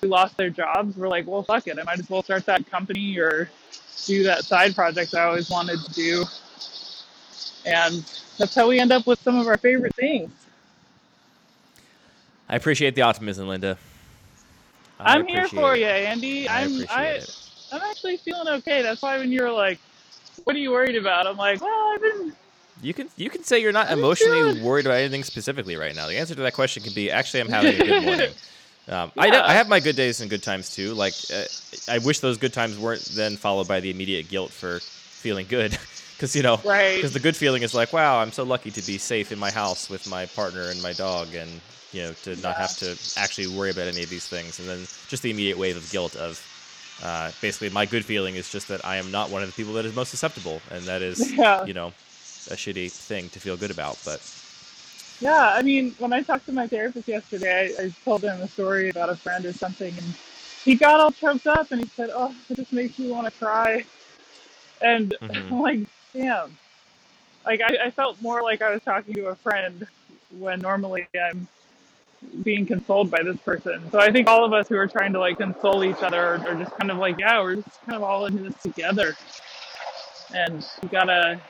who 0.00 0.08
lost 0.08 0.36
their 0.36 0.50
jobs 0.50 0.96
were 0.96 1.08
like, 1.08 1.26
well, 1.26 1.42
fuck 1.42 1.66
it. 1.66 1.78
I 1.78 1.82
might 1.82 1.98
as 1.98 2.08
well 2.08 2.22
start 2.22 2.46
that 2.46 2.70
company 2.70 3.18
or 3.18 3.50
do 4.06 4.22
that 4.24 4.44
side 4.44 4.74
project 4.74 5.14
I 5.14 5.24
always 5.24 5.50
wanted 5.50 5.78
to 5.80 5.92
do. 5.92 6.24
And 7.66 8.04
that's 8.38 8.54
how 8.54 8.68
we 8.68 8.78
end 8.80 8.92
up 8.92 9.06
with 9.06 9.20
some 9.22 9.38
of 9.38 9.46
our 9.46 9.58
favorite 9.58 9.94
things. 9.94 10.30
I 12.48 12.56
appreciate 12.56 12.94
the 12.94 13.02
optimism, 13.02 13.48
Linda. 13.48 13.78
I 15.00 15.16
I'm 15.16 15.26
here 15.26 15.48
for 15.48 15.74
it. 15.74 15.80
you, 15.80 15.86
Andy. 15.86 16.48
I 16.48 16.62
I'm 16.62 16.72
appreciate 16.74 16.90
I 16.90 17.04
it. 17.08 17.36
I'm 17.72 17.82
actually 17.82 18.16
feeling 18.18 18.48
okay. 18.48 18.82
That's 18.82 19.02
why 19.02 19.18
when 19.18 19.32
you 19.32 19.42
were 19.42 19.50
like, 19.50 19.78
"What 20.44 20.54
are 20.54 20.58
you 20.58 20.70
worried 20.70 20.96
about?" 20.96 21.26
I'm 21.26 21.36
like, 21.36 21.60
"Well, 21.60 21.94
I've 21.94 22.02
been 22.02 22.32
You 22.84 22.92
can 22.92 23.08
you 23.16 23.30
can 23.30 23.42
say 23.42 23.60
you're 23.60 23.72
not 23.72 23.90
emotionally 23.90 24.60
worried 24.60 24.84
about 24.84 24.98
anything 24.98 25.24
specifically 25.24 25.76
right 25.76 25.96
now. 25.96 26.06
The 26.06 26.18
answer 26.18 26.34
to 26.34 26.42
that 26.42 26.52
question 26.52 26.82
can 26.82 26.92
be 26.92 27.10
actually 27.10 27.40
I'm 27.40 27.48
having 27.48 27.80
a 27.80 27.84
good 27.84 28.04
morning. 28.04 28.30
Um, 28.86 29.10
I, 29.16 29.26
yeah, 29.28 29.42
I 29.42 29.54
have 29.54 29.68
my 29.68 29.80
good 29.80 29.96
days 29.96 30.20
and 30.20 30.28
good 30.28 30.42
times 30.42 30.74
too. 30.74 30.92
Like 30.92 31.14
uh, 31.32 31.44
I 31.88 31.98
wish 31.98 32.20
those 32.20 32.36
good 32.36 32.52
times 32.52 32.78
weren't 32.78 33.02
then 33.16 33.36
followed 33.36 33.66
by 33.66 33.80
the 33.80 33.90
immediate 33.90 34.28
guilt 34.28 34.50
for 34.50 34.80
feeling 34.80 35.46
good, 35.48 35.70
because 36.16 36.36
you 36.36 36.42
know, 36.42 36.60
right, 36.62 36.96
because 36.96 37.14
the 37.14 37.20
good 37.20 37.34
feeling 37.36 37.62
is 37.62 37.72
like, 37.74 37.94
wow, 37.94 38.20
I'm 38.20 38.32
so 38.32 38.42
lucky 38.42 38.70
to 38.72 38.86
be 38.86 38.98
safe 38.98 39.32
in 39.32 39.38
my 39.38 39.50
house 39.50 39.88
with 39.88 40.06
my 40.06 40.26
partner 40.26 40.68
and 40.68 40.82
my 40.82 40.92
dog, 40.92 41.34
and 41.34 41.50
you 41.92 42.02
know, 42.02 42.12
to 42.24 42.36
not 42.42 42.56
have 42.56 42.76
to 42.78 42.98
actually 43.18 43.46
worry 43.46 43.70
about 43.70 43.88
any 43.88 44.02
of 44.02 44.10
these 44.10 44.28
things. 44.28 44.58
And 44.58 44.68
then 44.68 44.80
just 45.08 45.22
the 45.22 45.30
immediate 45.30 45.56
wave 45.56 45.78
of 45.78 45.90
guilt 45.90 46.16
of 46.16 46.46
uh, 47.02 47.30
basically 47.40 47.70
my 47.70 47.86
good 47.86 48.04
feeling 48.04 48.34
is 48.34 48.52
just 48.52 48.68
that 48.68 48.84
I 48.84 48.96
am 48.96 49.10
not 49.10 49.30
one 49.30 49.42
of 49.42 49.48
the 49.48 49.54
people 49.54 49.72
that 49.74 49.86
is 49.86 49.96
most 49.96 50.10
susceptible, 50.10 50.60
and 50.70 50.84
that 50.84 51.00
is 51.00 51.32
yeah, 51.38 51.64
you 51.64 51.72
know 51.72 51.94
a 52.48 52.54
shitty 52.54 52.90
thing 52.90 53.28
to 53.30 53.40
feel 53.40 53.56
good 53.56 53.70
about. 53.70 53.98
But 54.04 54.20
yeah. 55.20 55.54
I 55.56 55.62
mean, 55.62 55.94
when 55.98 56.12
I 56.12 56.22
talked 56.22 56.46
to 56.46 56.52
my 56.52 56.66
therapist 56.66 57.08
yesterday, 57.08 57.74
I, 57.78 57.84
I 57.84 57.92
told 58.04 58.22
him 58.24 58.40
a 58.40 58.48
story 58.48 58.90
about 58.90 59.10
a 59.10 59.16
friend 59.16 59.44
or 59.46 59.52
something, 59.52 59.96
and 59.96 60.14
he 60.64 60.74
got 60.74 61.00
all 61.00 61.10
choked 61.10 61.46
up 61.46 61.72
and 61.72 61.82
he 61.82 61.88
said, 61.90 62.10
"Oh, 62.12 62.34
it 62.50 62.56
just 62.56 62.72
makes 62.72 62.98
me 62.98 63.10
want 63.10 63.26
to 63.26 63.32
cry." 63.32 63.84
And 64.80 65.14
hmm 65.20 65.52
I'm 65.52 65.60
like, 65.60 65.80
damn. 66.12 66.56
Like 67.44 67.60
I, 67.60 67.86
I 67.86 67.90
felt 67.90 68.20
more 68.22 68.42
like 68.42 68.62
I 68.62 68.70
was 68.70 68.82
talking 68.82 69.14
to 69.14 69.26
a 69.26 69.36
friend 69.36 69.86
when 70.38 70.60
normally 70.60 71.06
I'm 71.20 71.46
being 72.42 72.66
consoled 72.66 73.10
by 73.10 73.22
this 73.22 73.36
person. 73.38 73.90
So 73.90 74.00
I 74.00 74.10
think 74.10 74.28
all 74.28 74.44
of 74.44 74.52
us 74.52 74.68
who 74.68 74.76
are 74.76 74.86
trying 74.86 75.12
to 75.12 75.20
like 75.20 75.38
console 75.38 75.84
each 75.84 76.02
other 76.02 76.22
are, 76.22 76.48
are 76.48 76.54
just 76.54 76.72
kind 76.78 76.90
of 76.90 76.98
like, 76.98 77.18
yeah, 77.18 77.40
we're 77.40 77.56
just 77.56 77.80
kind 77.84 77.96
of 77.96 78.02
all 78.02 78.26
in 78.26 78.42
this 78.42 78.54
together, 78.62 79.14
and 80.34 80.66
you 80.82 80.88
gotta 80.88 81.40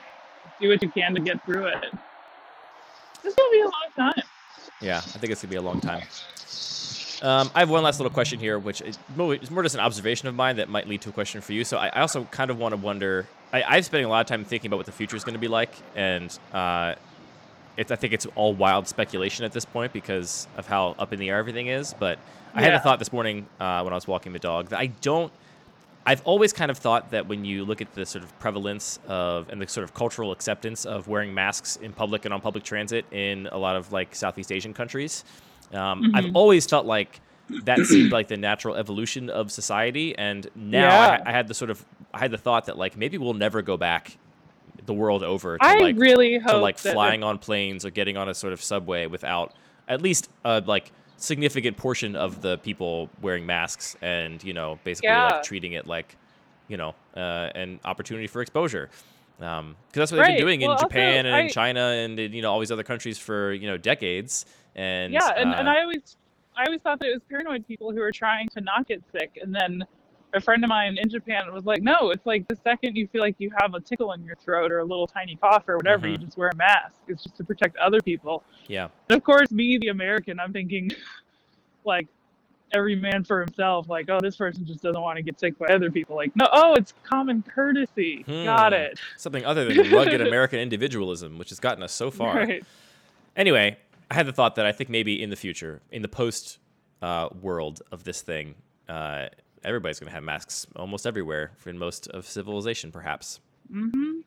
do 0.59 0.69
what 0.69 0.81
you 0.81 0.89
can 0.89 1.13
to 1.15 1.21
get 1.21 1.43
through 1.45 1.67
it. 1.67 1.85
This 3.23 3.35
will 3.37 3.51
be 3.51 3.61
a 3.61 3.65
long 3.65 3.89
time. 3.95 4.23
yeah, 4.81 4.97
I 4.97 5.01
think 5.01 5.31
it's 5.31 5.41
gonna 5.41 5.49
be 5.49 5.57
a 5.57 5.61
long 5.61 5.81
time. 5.81 6.03
Um, 7.21 7.49
I 7.55 7.59
have 7.59 7.69
one 7.69 7.81
last 7.81 7.99
little 7.99 8.11
question 8.11 8.39
here, 8.39 8.59
which 8.59 8.81
is 8.81 8.99
more, 9.15 9.37
more 9.49 9.63
just 9.63 9.75
an 9.75 9.81
observation 9.81 10.27
of 10.27 10.35
mine 10.35 10.57
that 10.57 10.69
might 10.69 10.87
lead 10.87 11.01
to 11.01 11.09
a 11.09 11.11
question 11.13 11.41
for 11.41 11.53
you. 11.53 11.63
So 11.63 11.77
I, 11.77 11.87
I 11.87 12.01
also 12.01 12.25
kind 12.25 12.51
of 12.51 12.59
want 12.59 12.73
to 12.73 12.77
wonder. 12.77 13.25
I, 13.53 13.63
I'm 13.63 13.83
spending 13.83 14.05
a 14.05 14.09
lot 14.09 14.21
of 14.21 14.27
time 14.27 14.43
thinking 14.43 14.67
about 14.67 14.77
what 14.77 14.85
the 14.85 14.91
future 14.91 15.15
is 15.15 15.23
going 15.23 15.33
to 15.33 15.39
be 15.39 15.47
like, 15.47 15.71
and 15.95 16.37
uh, 16.53 16.95
it's, 17.77 17.91
I 17.91 17.95
think 17.95 18.13
it's 18.13 18.25
all 18.35 18.53
wild 18.53 18.87
speculation 18.87 19.45
at 19.45 19.53
this 19.53 19.65
point 19.65 19.93
because 19.93 20.47
of 20.57 20.67
how 20.67 20.95
up 20.99 21.13
in 21.13 21.19
the 21.19 21.29
air 21.29 21.37
everything 21.37 21.67
is. 21.67 21.93
But 21.97 22.19
I 22.53 22.61
had 22.61 22.73
a 22.73 22.79
thought 22.79 22.99
this 22.99 23.13
morning 23.13 23.47
uh, 23.59 23.81
when 23.81 23.93
I 23.93 23.95
was 23.95 24.07
walking 24.07 24.33
the 24.33 24.39
dog 24.39 24.69
that 24.69 24.79
I 24.79 24.87
don't. 24.87 25.31
I've 26.05 26.21
always 26.23 26.53
kind 26.53 26.69
of 26.69 26.77
thought 26.77 27.11
that 27.11 27.27
when 27.27 27.45
you 27.45 27.65
look 27.65 27.81
at 27.81 27.93
the 27.93 28.05
sort 28.05 28.23
of 28.23 28.37
prevalence 28.37 28.99
of 29.07 29.49
and 29.49 29.59
the 29.61 29.67
sort 29.67 29.83
of 29.83 29.93
cultural 29.93 30.31
acceptance 30.31 30.85
of 30.85 31.07
wearing 31.07 31.33
masks 31.33 31.77
in 31.77 31.93
public 31.93 32.25
and 32.25 32.33
on 32.33 32.41
public 32.41 32.63
transit 32.63 33.07
in 33.11 33.47
a 33.51 33.57
lot 33.57 33.75
of 33.75 33.91
like 33.91 34.13
Southeast 34.15 34.51
Asian 34.51 34.73
countries, 34.73 35.23
um, 35.73 36.07
I've 36.13 36.25
hmm 36.25 36.33
always 36.33 36.67
felt 36.67 36.85
like 36.85 37.21
that 37.63 37.85
seemed 37.87 38.11
like 38.11 38.27
the 38.27 38.37
natural 38.37 38.75
evolution 38.75 39.29
of 39.29 39.51
society. 39.51 40.15
And 40.17 40.47
now 40.55 40.99
I, 40.99 41.07
Yeah, 41.07 41.09
ha- 41.09 41.21
I 41.25 41.31
had 41.31 41.47
the 41.47 41.53
sort 41.55 41.71
of 41.71 41.85
I 42.13 42.19
had 42.19 42.31
the 42.31 42.37
thought 42.37 42.67
that 42.67 42.77
like 42.77 42.95
maybe 42.97 43.17
we'll 43.17 43.33
never 43.33 43.61
go 43.63 43.77
back 43.77 44.19
the 44.85 44.93
world 44.93 45.23
over 45.23 45.59
to 45.59 45.63
I 45.65 45.75
like 45.75 45.97
really 45.97 46.39
to 46.47 46.57
like 46.57 46.77
hope 46.77 46.81
that. 46.83 46.93
flying 46.93 47.23
on 47.23 47.39
planes 47.39 47.85
or 47.85 47.89
getting 47.89 48.17
on 48.17 48.29
a 48.29 48.33
sort 48.35 48.53
of 48.53 48.61
subway 48.61 49.07
without 49.07 49.53
at 49.87 50.01
least 50.01 50.29
a 50.43 50.61
like 50.65 50.91
significant 51.17 51.77
portion 51.77 52.15
of 52.15 52.41
the 52.41 52.57
people 52.59 53.09
wearing 53.21 53.45
masks 53.45 53.95
and 54.01 54.43
you 54.43 54.53
know 54.53 54.79
basically 54.83 55.09
like 55.09 55.43
treating 55.43 55.73
it 55.73 55.87
like 55.87 56.17
you 56.67 56.77
know 56.77 56.95
uh, 57.15 57.49
an 57.55 57.79
opportunity 57.85 58.27
for 58.27 58.41
exposure. 58.41 58.89
Because 59.37 59.75
that's 59.91 60.11
what 60.11 60.17
they've 60.19 60.27
been 60.27 60.37
doing 60.37 60.61
Well, 60.61 60.71
in 60.71 60.71
also, 60.71 60.87
Japan 60.87 61.25
and 61.25 61.47
in 61.47 61.49
China 61.51 61.81
and 61.81 62.17
in, 62.19 62.33
you 62.33 62.41
know 62.41 62.51
all 62.51 62.59
these 62.59 62.71
other 62.71 62.83
countries 62.83 63.17
for 63.17 63.53
you 63.53 63.67
know 63.67 63.77
decades. 63.77 64.45
And 64.75 65.13
yeah, 65.13 65.29
and 65.35 65.53
and 65.53 65.67
uh, 65.67 65.71
I 65.71 65.81
always 65.81 66.17
I 66.55 66.63
always 66.65 66.81
thought 66.81 66.99
that 66.99 67.09
it 67.09 67.13
was 67.13 67.21
paranoid 67.29 67.67
people 67.67 67.91
who 67.91 67.99
were 67.99 68.11
trying 68.11 68.47
to 68.49 68.61
not 68.61 68.87
get 68.87 69.03
sick, 69.11 69.37
and 69.41 69.53
then 69.53 69.83
a 70.33 70.41
friend 70.41 70.63
of 70.63 70.69
mine 70.69 70.97
in 70.99 71.09
Japan 71.09 71.53
was 71.53 71.65
like, 71.65 71.81
no, 71.81 72.11
it's 72.11 72.25
like 72.25 72.47
the 72.47 72.55
second 72.57 72.95
you 72.95 73.07
feel 73.07 73.21
like 73.21 73.35
you 73.37 73.51
have 73.59 73.73
a 73.73 73.79
tickle 73.79 74.11
in 74.13 74.23
your 74.23 74.35
throat 74.35 74.71
or 74.71 74.79
a 74.79 74.83
little 74.85 75.07
tiny 75.07 75.35
cough 75.35 75.63
or 75.67 75.77
whatever, 75.77 76.07
you 76.07 76.17
mhm, 76.17 76.21
just 76.25 76.37
wear 76.37 76.49
a 76.49 76.55
mask. 76.55 76.95
It's 77.07 77.23
just 77.23 77.37
to 77.37 77.43
protect 77.43 77.77
other 77.77 78.01
people. 78.01 78.43
yeah 78.67 78.89
And 79.09 79.17
of 79.17 79.23
course, 79.23 79.51
me, 79.51 79.77
the 79.77 79.87
American, 79.89 80.39
I'm 80.39 80.51
thinking 80.51 80.91
like 81.85 82.07
every 82.73 82.95
man 82.95 83.23
for 83.23 83.39
himself. 83.39 83.87
Like, 83.87 84.09
oh, 84.09 84.19
this 84.21 84.35
person 84.35 84.65
just 84.65 84.81
doesn't 84.81 85.01
want 85.01 85.17
to 85.17 85.23
get 85.23 85.39
sick 85.39 85.57
by 85.57 85.67
other 85.67 85.89
people. 85.91 86.15
Like, 86.15 86.35
no, 86.35 86.47
oh, 86.51 86.73
it's 86.73 86.93
common 87.03 87.43
courtesy. 87.43 88.25
Got 88.43 88.73
hmm 88.73 88.79
it. 88.79 88.99
something 89.17 89.45
other 89.45 89.65
than 89.65 89.91
rugged 89.91 90.19
American 90.27 90.59
individualism 90.59 91.37
which 91.37 91.49
has 91.49 91.59
gotten 91.59 91.83
us 91.83 91.93
so 91.93 92.11
far 92.11 92.35
right. 92.35 92.63
Anyway, 93.35 93.77
I 94.09 94.13
had 94.13 94.27
the 94.27 94.31
thought 94.33 94.55
that 94.55 94.65
I 94.65 94.71
think 94.71 94.89
maybe 94.89 95.21
in 95.21 95.29
the 95.29 95.35
future, 95.35 95.81
in 95.91 96.01
the 96.01 96.07
post 96.07 96.57
uh, 97.01 97.29
world 97.41 97.81
of 97.91 98.03
this 98.03 98.21
thing, 98.21 98.55
uh, 98.87 99.27
everybody's 99.65 99.99
going 99.99 100.09
to 100.09 100.13
have 100.13 100.23
masks 100.23 100.67
almost 100.75 101.05
everywhere 101.07 101.51
in 101.65 101.77
most 101.77 102.07
of 102.07 102.25
civilization, 102.27 102.91
perhaps. 102.91 103.39
Mm-hmm. 103.73 104.19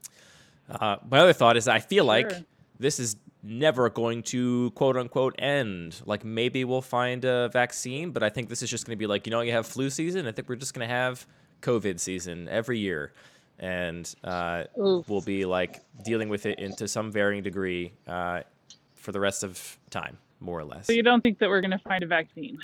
Uh, 0.70 0.96
my 1.10 1.18
other 1.20 1.32
thought 1.32 1.56
is 1.56 1.68
I 1.68 1.78
feel 1.78 2.04
like 2.04 2.30
Sure. 2.30 2.40
this 2.78 2.98
is 2.98 3.16
never 3.42 3.88
going 3.88 4.22
to 4.24 4.70
quote 4.72 4.96
unquote 4.96 5.34
end. 5.38 6.00
Like 6.04 6.24
maybe 6.24 6.64
we'll 6.64 6.82
find 6.82 7.24
a 7.24 7.48
vaccine, 7.52 8.10
but 8.10 8.22
I 8.22 8.28
think 8.28 8.48
this 8.48 8.62
is 8.62 8.68
just 8.70 8.84
going 8.86 8.96
to 8.96 8.98
be 8.98 9.06
like, 9.06 9.26
you 9.26 9.30
know, 9.30 9.40
you 9.40 9.52
have 9.52 9.66
flu 9.66 9.88
season. 9.90 10.26
I 10.26 10.32
think 10.32 10.48
we're 10.48 10.56
just 10.56 10.74
going 10.74 10.86
to 10.86 10.92
have 10.94 11.26
COVID 11.62 11.98
season 12.00 12.48
every 12.48 12.78
year. 12.78 13.12
And 13.60 14.12
uh, 14.22 14.64
we'll 14.76 15.20
be 15.20 15.44
like 15.44 15.80
dealing 16.04 16.28
with 16.28 16.46
it 16.46 16.58
into 16.60 16.86
some 16.86 17.10
varying 17.10 17.42
degree 17.42 17.92
uh, 18.06 18.42
for 18.94 19.10
the 19.10 19.18
rest 19.18 19.42
of 19.42 19.78
time, 19.90 20.16
more 20.38 20.60
or 20.60 20.64
less. 20.64 20.86
So 20.86 20.92
you 20.92 21.02
don't 21.02 21.22
think 21.22 21.38
that 21.40 21.48
we're 21.48 21.60
gonna 21.60 21.80
find 21.80 22.04
a 22.04 22.06
vaccine? 22.06 22.60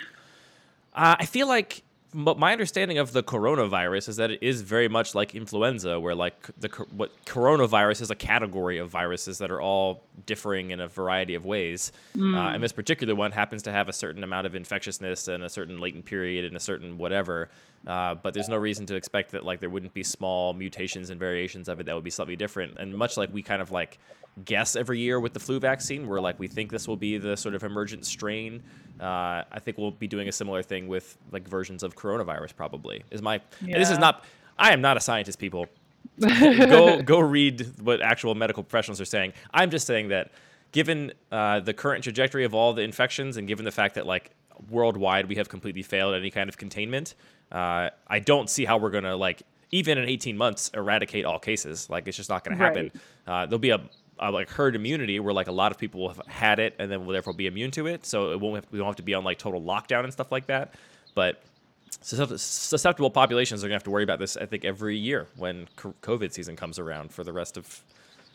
Uh, 0.95 1.17
I 1.19 1.27
feel 1.27 1.49
like 1.49 1.83
m- 2.15 2.39
my 2.39 2.53
understanding 2.53 2.99
of 2.99 3.13
the 3.13 3.23
coronavirus 3.23 4.09
is 4.09 4.17
that 4.17 4.31
it 4.31 4.43
is 4.43 4.63
very 4.63 4.89
much 4.89 5.15
like 5.15 5.35
influenza, 5.35 5.99
where 5.99 6.15
like 6.15 6.35
the 6.59 6.69
what 6.97 7.13
coronavirus 7.27 8.03
is 8.03 8.11
a 8.11 8.15
category 8.15 8.79
of 8.79 8.89
viruses 8.89 9.39
that 9.39 9.51
are 9.51 9.61
all 9.61 10.05
differing 10.27 10.71
in 10.71 10.81
a 10.81 10.89
variety 10.89 11.35
of 11.35 11.45
ways. 11.45 11.93
Uh, 12.35 12.51
and 12.51 12.63
this 12.63 12.73
particular 12.73 13.15
one 13.15 13.33
happens 13.33 13.63
to 13.65 13.73
have 13.73 13.89
a 13.89 13.93
certain 13.93 14.23
amount 14.23 14.47
of 14.47 14.55
infectiousness 14.55 15.29
and 15.29 15.43
a 15.43 15.49
certain 15.49 15.81
latent 15.81 16.05
period 16.05 16.45
and 16.45 16.57
a 16.57 16.61
certain 16.61 16.97
whatever. 16.99 17.51
Uh, 17.87 18.15
but 18.15 18.33
there's 18.33 18.49
no 18.49 18.57
reason 18.57 18.87
to 18.87 18.95
expect 18.95 19.33
that 19.33 19.45
like 19.45 19.61
there 19.61 19.69
wouldn't 19.69 19.93
be 19.93 20.03
small 20.03 20.55
mutations 20.55 21.11
and 21.11 21.21
variations 21.21 21.69
of 21.69 21.81
it 21.81 21.87
that 21.87 21.95
would 21.95 22.05
be 22.05 22.11
slightly 22.11 22.37
different. 22.37 22.79
And 22.79 22.95
much 22.95 23.17
like 23.17 23.33
we 23.33 23.43
kind 23.43 23.61
of 23.61 23.71
like 23.71 23.99
guess 24.45 24.75
every 24.75 24.99
year 24.99 25.21
with 25.21 25.33
the 25.33 25.41
flu 25.41 25.61
vaccine, 25.61 26.09
where 26.09 26.21
like 26.21 26.39
we 26.39 26.49
think 26.49 26.71
this 26.71 26.89
will 26.89 26.97
be 26.97 27.19
the 27.19 27.37
sort 27.37 27.55
of 27.55 27.63
emergent 27.63 28.07
strain. 28.07 28.63
Uh, 29.05 29.45
I 29.53 29.61
think 29.61 29.77
we'll 29.77 29.91
be 29.91 30.07
doing 30.07 30.29
a 30.29 30.33
similar 30.33 30.63
thing 30.63 30.89
with 30.89 31.19
like 31.31 31.47
versions 31.47 31.83
of 31.83 31.95
coronavirus. 31.95 32.57
Probably 32.57 33.05
is 33.11 33.21
my. 33.21 33.41
and 33.61 33.75
this 33.75 33.91
is 33.91 33.99
not. 33.99 34.25
I 34.59 34.73
am 34.73 34.81
not 34.81 34.97
a 34.97 35.01
scientist, 35.01 35.39
people. 35.39 35.67
go 36.21 37.03
go 37.03 37.19
read 37.21 37.67
what 37.83 38.01
actual 38.01 38.35
medical 38.35 38.63
professionals 38.63 39.01
are 39.01 39.05
saying. 39.05 39.35
I'm 39.53 39.71
just 39.71 39.87
saying 39.87 40.09
that 40.09 40.33
given 40.73 41.13
uh, 41.31 41.61
the 41.61 41.75
current 41.75 42.03
trajectory 42.03 42.45
of 42.45 42.55
all 42.55 42.73
the 42.73 42.83
infections 42.83 43.37
and 43.37 43.47
given 43.47 43.65
the 43.65 43.73
fact 43.73 43.95
that 43.97 44.07
like 44.07 44.31
worldwide 44.71 45.29
we 45.29 45.35
have 45.35 45.49
completely 45.49 45.83
failed 45.83 46.15
any 46.15 46.31
kind 46.31 46.49
of 46.49 46.57
containment, 46.57 47.15
uh, 47.53 47.91
I 48.07 48.21
don't 48.21 48.49
see 48.49 48.65
how 48.65 48.79
we're 48.79 48.91
gonna 48.91 49.17
like 49.17 49.43
even 49.71 49.99
in 49.99 50.09
18 50.09 50.37
months 50.37 50.71
eradicate 50.73 51.25
all 51.25 51.39
cases. 51.39 51.91
Like 51.91 52.09
it's 52.09 52.17
just 52.17 52.31
not 52.31 52.43
gonna 52.45 52.57
happen. 52.57 52.93
Uh, 53.27 53.47
there'll 53.47 53.59
be 53.59 53.71
a, 53.71 53.81
a 54.19 54.31
like 54.31 54.49
herd 54.51 54.77
immunity 54.77 55.21
where 55.21 55.35
like 55.35 55.49
a 55.49 55.53
lot 55.53 55.73
of 55.73 55.79
people 55.79 56.01
will 56.01 56.09
have 56.09 56.27
had 56.27 56.59
it 56.59 56.75
and 56.79 56.91
then 56.91 57.05
will 57.05 57.13
therefore 57.13 57.33
be 57.33 57.47
immune 57.47 57.71
to 57.73 57.87
it. 57.87 58.07
So 58.07 58.33
it 58.33 58.41
won't 58.41 58.57
have, 58.57 58.67
we 58.71 58.79
don't 58.79 58.87
have 58.87 58.97
to 58.97 59.03
be 59.03 59.15
on 59.15 59.25
like 59.25 59.39
total 59.39 59.61
lockdown 59.61 60.05
and 60.05 60.13
stuff 60.13 60.31
like 60.31 60.47
that. 60.47 60.75
But 61.15 61.43
suscept- 61.91 62.39
susceptible 62.39 63.11
populations 63.11 63.63
are 63.63 63.69
gonna 63.69 63.77
have 63.77 63.85
to 63.85 63.91
worry 63.91 64.05
about 64.05 64.19
this. 64.19 64.37
I 64.37 64.47
think 64.47 64.65
every 64.65 64.97
year 64.97 65.27
when 65.37 65.69
COVID 65.77 66.33
season 66.33 66.57
comes 66.57 66.79
around 66.79 67.13
for 67.13 67.25
the 67.25 67.33
rest 67.33 67.57
of 67.57 67.83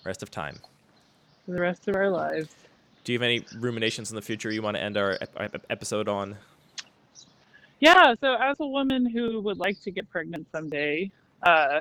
rest 0.06 0.24
of 0.24 0.32
time. 0.32 0.58
For 1.46 1.52
the 1.52 1.62
rest 1.62 1.88
of 1.88 1.96
our 1.96 2.10
lives. 2.10 2.50
Do 3.04 3.14
you 3.14 3.20
have 3.20 3.24
any 3.24 3.46
ruminations 3.58 4.12
in 4.12 4.16
the 4.16 4.22
future 4.22 4.52
you 4.52 4.62
want 4.62 4.78
to 4.78 4.84
end 4.84 4.98
our 4.98 5.18
ep- 5.22 5.36
ep- 5.40 5.66
episode 5.70 6.08
on? 6.08 6.38
Yeah, 7.80 8.14
so 8.20 8.36
as 8.36 8.58
a 8.60 8.68
woman 8.68 9.06
who 9.06 9.40
would 9.42 9.58
like 9.58 9.82
to 9.84 9.92
get 9.92 10.10
pregnant 10.10 10.48
someday, 10.52 11.10
uh, 11.44 11.80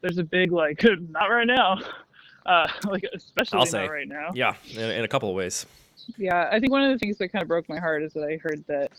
there's 0.00 0.18
a 0.18 0.24
big 0.24 0.52
like, 0.52 0.82
not 1.10 1.26
right 1.26 1.46
now. 1.46 1.78
Uh, 2.46 2.66
like 2.88 3.04
especially 3.14 3.58
I'll 3.58 3.66
say. 3.66 3.88
right 3.88 4.08
now. 4.08 4.30
Yeah, 4.34 4.54
in, 4.70 4.80
in 4.80 5.04
a 5.04 5.08
couple 5.08 5.28
of 5.28 5.34
ways. 5.34 5.66
Yeah, 6.16 6.48
I 6.52 6.60
think 6.60 6.70
one 6.70 6.82
of 6.82 6.92
the 6.92 6.98
things 6.98 7.18
that 7.18 7.28
kind 7.32 7.42
of 7.42 7.48
broke 7.48 7.68
my 7.68 7.78
heart 7.78 8.02
is 8.02 8.12
that 8.12 8.24
I 8.24 8.36
heard 8.36 8.64
that 8.68 8.92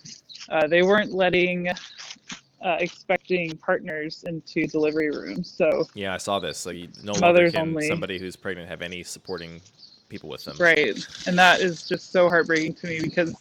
uh, 0.49 0.67
they 0.67 0.83
weren't 0.83 1.13
letting 1.13 1.69
uh, 1.69 2.75
expecting 2.79 3.55
partners 3.57 4.25
into 4.27 4.67
delivery 4.67 5.09
rooms. 5.09 5.49
So 5.49 5.85
Yeah, 5.93 6.13
I 6.13 6.17
saw 6.17 6.39
this. 6.39 6.65
Like, 6.65 6.75
you 6.75 6.89
no 7.03 7.13
Mothers 7.19 7.53
can 7.53 7.69
only. 7.69 7.87
somebody 7.87 8.19
who's 8.19 8.35
pregnant 8.35 8.67
have 8.67 8.81
any 8.81 9.03
supporting 9.03 9.61
people 10.09 10.29
with 10.29 10.43
them. 10.43 10.57
right, 10.59 10.97
and 11.27 11.37
that 11.37 11.61
is 11.61 11.87
just 11.87 12.11
so 12.11 12.27
heartbreaking 12.29 12.73
to 12.75 12.87
me 12.87 12.99
because 13.01 13.33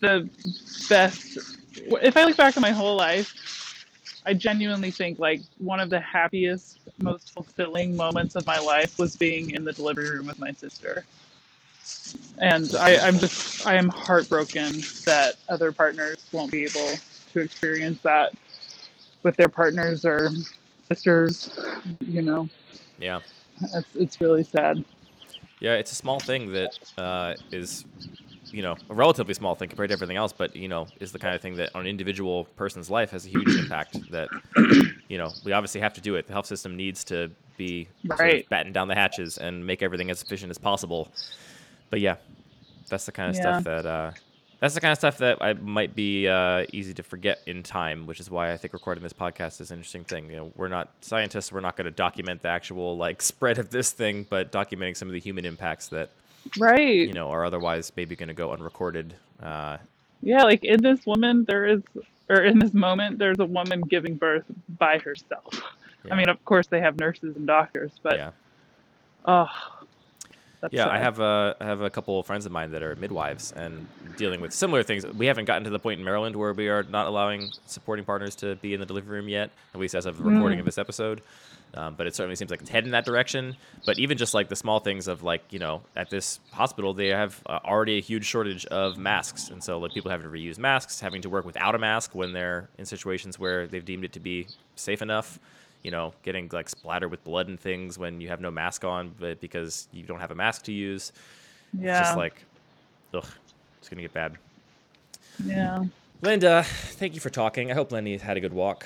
the 0.00 0.28
best. 0.88 1.38
If 1.76 2.16
I 2.16 2.24
look 2.24 2.36
back 2.36 2.56
on 2.56 2.60
my 2.62 2.70
whole 2.72 2.96
life, 2.96 3.32
I 4.26 4.34
genuinely 4.34 4.90
think 4.90 5.18
like 5.18 5.40
one 5.58 5.80
of 5.80 5.90
the 5.90 6.00
happiest, 6.00 6.78
most 6.98 7.32
fulfilling 7.32 7.96
moments 7.96 8.36
of 8.36 8.46
my 8.46 8.58
life 8.58 8.98
was 8.98 9.16
being 9.16 9.50
in 9.50 9.64
the 9.64 9.72
delivery 9.72 10.10
room 10.10 10.26
with 10.26 10.38
my 10.38 10.52
sister. 10.52 11.04
And 12.38 12.74
I, 12.76 12.98
I'm 12.98 13.18
just, 13.18 13.66
I 13.66 13.74
am 13.74 13.88
heartbroken 13.88 14.82
that 15.04 15.36
other 15.48 15.72
partners 15.72 16.26
won't 16.32 16.52
be 16.52 16.64
able 16.64 16.96
to 17.32 17.40
experience 17.40 18.00
that 18.02 18.34
with 19.22 19.36
their 19.36 19.48
partners 19.48 20.04
or 20.04 20.30
sisters. 20.88 21.50
You 22.06 22.22
know, 22.22 22.48
Yeah. 22.98 23.20
it's, 23.74 23.96
it's 23.96 24.20
really 24.20 24.44
sad. 24.44 24.84
Yeah, 25.60 25.74
it's 25.74 25.92
a 25.92 25.96
small 25.96 26.20
thing 26.20 26.52
that 26.52 26.78
uh, 26.96 27.34
is, 27.52 27.84
you 28.52 28.62
know, 28.62 28.76
a 28.88 28.94
relatively 28.94 29.34
small 29.34 29.54
thing 29.54 29.68
compared 29.68 29.90
to 29.90 29.94
everything 29.94 30.16
else, 30.16 30.32
but 30.32 30.54
you 30.56 30.68
know, 30.68 30.86
is 31.00 31.12
the 31.12 31.18
kind 31.18 31.34
of 31.34 31.40
thing 31.40 31.56
that 31.56 31.74
on 31.74 31.82
an 31.82 31.86
individual 31.86 32.44
person's 32.56 32.90
life 32.90 33.10
has 33.10 33.26
a 33.26 33.28
huge 33.28 33.54
impact. 33.56 34.10
That, 34.10 34.28
you 35.08 35.18
know, 35.18 35.32
we 35.44 35.52
obviously 35.52 35.80
have 35.80 35.94
to 35.94 36.00
do 36.00 36.16
it. 36.16 36.26
The 36.26 36.32
health 36.32 36.46
system 36.46 36.76
needs 36.76 37.04
to 37.04 37.30
be 37.56 37.88
sort 38.06 38.34
of 38.34 38.48
batten 38.48 38.72
down 38.72 38.88
the 38.88 38.94
hatches 38.94 39.38
and 39.38 39.66
make 39.66 39.82
everything 39.82 40.10
as 40.10 40.22
efficient 40.22 40.50
as 40.50 40.58
possible. 40.58 41.10
But 41.90 42.00
yeah, 42.00 42.16
that's 42.88 43.06
the 43.06 43.12
kind 43.12 43.30
of 43.30 43.36
stuff 43.36 43.64
that 43.64 43.86
uh, 43.86 44.12
that's 44.60 44.74
the 44.74 44.80
kind 44.80 44.92
of 44.92 44.98
stuff 44.98 45.18
that 45.18 45.38
I 45.40 45.54
might 45.54 45.94
be 45.94 46.28
uh, 46.28 46.66
easy 46.72 46.92
to 46.94 47.02
forget 47.02 47.40
in 47.46 47.62
time, 47.62 48.06
which 48.06 48.20
is 48.20 48.30
why 48.30 48.52
I 48.52 48.58
think 48.58 48.74
recording 48.74 49.02
this 49.02 49.14
podcast 49.14 49.60
is 49.60 49.70
an 49.70 49.78
interesting 49.78 50.04
thing. 50.04 50.30
You 50.30 50.36
know, 50.36 50.52
we're 50.54 50.68
not 50.68 50.90
scientists; 51.00 51.50
we're 51.50 51.60
not 51.60 51.76
going 51.76 51.86
to 51.86 51.90
document 51.90 52.42
the 52.42 52.48
actual 52.48 52.96
like 52.96 53.22
spread 53.32 53.58
of 53.58 53.70
this 53.70 53.90
thing, 53.90 54.26
but 54.28 54.52
documenting 54.52 54.96
some 54.96 55.08
of 55.08 55.14
the 55.14 55.20
human 55.20 55.46
impacts 55.46 55.88
that 55.88 56.10
Right. 56.58 57.06
you 57.08 57.12
know 57.12 57.30
are 57.30 57.44
otherwise 57.44 57.92
maybe 57.96 58.16
going 58.16 58.28
to 58.28 58.34
go 58.34 58.52
unrecorded. 58.52 59.14
Uh, 59.42 59.78
Yeah, 60.22 60.42
like 60.44 60.64
in 60.64 60.82
this 60.82 61.06
woman, 61.06 61.44
there 61.44 61.66
is, 61.66 61.82
or 62.28 62.42
in 62.42 62.58
this 62.58 62.74
moment, 62.74 63.18
there's 63.18 63.38
a 63.38 63.44
woman 63.46 63.80
giving 63.82 64.14
birth 64.16 64.44
by 64.78 64.98
herself. 64.98 65.62
Yeah. 66.04 66.14
I 66.14 66.16
mean, 66.16 66.28
of 66.28 66.42
course, 66.44 66.66
they 66.66 66.80
have 66.80 66.98
nurses 66.98 67.36
and 67.36 67.46
doctors, 67.46 67.92
but 68.02 68.16
yeah, 68.16 68.30
oh, 69.26 69.48
yeah. 70.70 70.88
I 70.88 70.98
have 70.98 71.20
a 71.20 71.56
I 71.60 71.64
have 71.64 71.80
a 71.80 71.90
couple 71.90 72.18
of 72.18 72.26
friends 72.26 72.44
of 72.46 72.52
mine 72.52 72.70
that 72.72 72.82
are 72.82 72.94
midwives 72.96 73.52
and 73.52 73.86
dealing 74.16 74.40
with 74.40 74.52
similar 74.52 74.82
things. 74.82 75.06
We 75.06 75.26
haven't 75.26 75.46
gotten 75.46 75.64
to 75.64 75.70
the 75.70 75.78
point 75.78 75.98
in 76.00 76.04
Maryland 76.04 76.36
where 76.36 76.52
we 76.52 76.68
are 76.68 76.82
not 76.82 77.06
allowing 77.06 77.50
supporting 77.66 78.04
partners 78.04 78.34
to 78.36 78.56
be 78.56 78.74
in 78.74 78.80
the 78.80 78.86
delivery 78.86 79.18
room 79.20 79.28
yet, 79.28 79.50
at 79.74 79.80
least 79.80 79.94
as 79.94 80.06
of 80.06 80.18
the 80.18 80.24
recording 80.24 80.56
Mm. 80.58 80.60
of 80.60 80.66
this 80.66 80.78
episode. 80.78 81.22
Um, 81.74 81.94
but 81.94 82.06
it 82.08 82.14
certainly 82.16 82.34
seems 82.34 82.50
like 82.50 82.60
it's 82.60 82.70
heading 82.70 82.90
that 82.92 83.04
direction. 83.04 83.56
But 83.86 83.98
even 83.98 84.18
just 84.18 84.34
like 84.34 84.48
the 84.48 84.56
small 84.56 84.80
things 84.80 85.06
of 85.08 85.22
like 85.22 85.42
you 85.50 85.58
know 85.60 85.82
at 85.94 86.10
this 86.10 86.40
hospital 86.52 86.92
they 86.94 87.08
have 87.08 87.40
uh, 87.46 87.60
already 87.64 87.98
a 87.98 88.00
huge 88.00 88.24
shortage 88.24 88.66
of 88.66 88.98
masks, 88.98 89.50
and 89.50 89.62
so 89.62 89.78
like 89.78 89.92
people 89.92 90.10
having 90.10 90.24
to 90.24 90.32
reuse 90.32 90.58
masks, 90.58 91.00
having 91.00 91.22
to 91.22 91.28
work 91.28 91.44
without 91.44 91.74
a 91.74 91.78
mask 91.78 92.14
when 92.14 92.32
they're 92.32 92.68
in 92.78 92.84
situations 92.84 93.38
where 93.38 93.66
they've 93.68 93.84
deemed 93.84 94.04
it 94.04 94.12
to 94.14 94.20
be 94.20 94.46
safe 94.76 95.00
enough. 95.02 95.38
You 95.82 95.90
know, 95.92 96.12
getting 96.24 96.48
like 96.52 96.68
splattered 96.68 97.10
with 97.10 97.22
blood 97.24 97.48
and 97.48 97.58
things 97.58 97.98
when 97.98 98.20
you 98.20 98.28
have 98.28 98.40
no 98.40 98.50
mask 98.50 98.84
on, 98.84 99.14
but 99.18 99.40
because 99.40 99.88
you 99.92 100.02
don't 100.02 100.20
have 100.20 100.30
a 100.30 100.34
mask 100.34 100.64
to 100.64 100.72
use. 100.72 101.12
yeah, 101.78 102.00
It's 102.00 102.08
just 102.08 102.18
like, 102.18 102.44
ugh, 103.14 103.24
it's 103.78 103.88
gonna 103.88 104.02
get 104.02 104.12
bad. 104.12 104.36
yeah. 105.44 105.84
Linda, 106.22 106.64
thank 106.66 107.14
you 107.14 107.20
for 107.20 107.30
talking. 107.30 107.70
I 107.70 107.74
hope 107.74 107.92
Lenny 107.92 108.18
had 108.18 108.36
a 108.36 108.40
good 108.40 108.52
walk. 108.52 108.84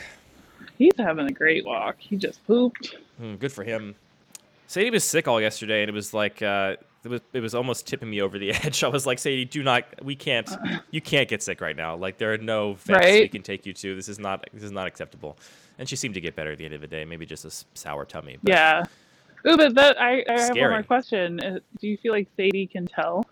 He's 0.78 0.92
having 0.98 1.26
a 1.26 1.32
great 1.32 1.64
walk. 1.64 1.96
He 1.98 2.16
just 2.16 2.44
pooped. 2.46 2.96
Hmm, 3.18 3.34
good 3.36 3.52
for 3.52 3.64
him. 3.64 3.94
Sadie 4.66 4.90
was 4.90 5.04
sick 5.04 5.28
all 5.28 5.40
yesterday, 5.40 5.82
and 5.82 5.88
it 5.88 5.94
was 5.94 6.12
like 6.14 6.42
uh, 6.42 6.76
it 7.04 7.08
was 7.08 7.20
it 7.32 7.40
was 7.40 7.54
almost 7.54 7.86
tipping 7.86 8.10
me 8.10 8.20
over 8.20 8.38
the 8.38 8.50
edge. 8.64 8.82
I 8.82 8.88
was 8.88 9.06
like, 9.06 9.18
Sadie, 9.18 9.44
do 9.44 9.62
not, 9.62 9.84
we 10.02 10.16
can't, 10.16 10.50
you 10.90 11.00
can't 11.00 11.28
get 11.28 11.42
sick 11.42 11.60
right 11.60 11.76
now. 11.76 11.96
Like 11.96 12.18
there 12.18 12.32
are 12.32 12.38
no 12.38 12.74
vets 12.74 13.06
we 13.06 13.28
can 13.28 13.42
take 13.42 13.66
you 13.66 13.72
to. 13.74 13.94
This 13.94 14.08
is 14.08 14.18
not 14.18 14.46
this 14.52 14.62
is 14.62 14.72
not 14.72 14.86
acceptable. 14.86 15.36
And 15.78 15.88
she 15.88 15.96
seemed 15.96 16.14
to 16.14 16.20
get 16.20 16.36
better 16.36 16.52
at 16.52 16.58
the 16.58 16.64
end 16.64 16.74
of 16.74 16.80
the 16.80 16.86
day. 16.86 17.04
Maybe 17.04 17.26
just 17.26 17.44
a 17.44 17.50
sour 17.76 18.04
tummy. 18.04 18.38
But 18.42 18.52
Yeah. 18.52 18.84
Ooh, 19.46 19.56
but 19.58 19.74
that 19.74 20.00
I, 20.00 20.24
I 20.28 20.40
have 20.40 20.56
one 20.56 20.70
more 20.70 20.82
question. 20.82 21.38
Uh, 21.40 21.58
Do 21.78 21.88
you 21.88 21.98
feel 21.98 22.12
like 22.12 22.28
Sadie 22.36 22.66
can 22.66 22.86
tell? 22.86 23.26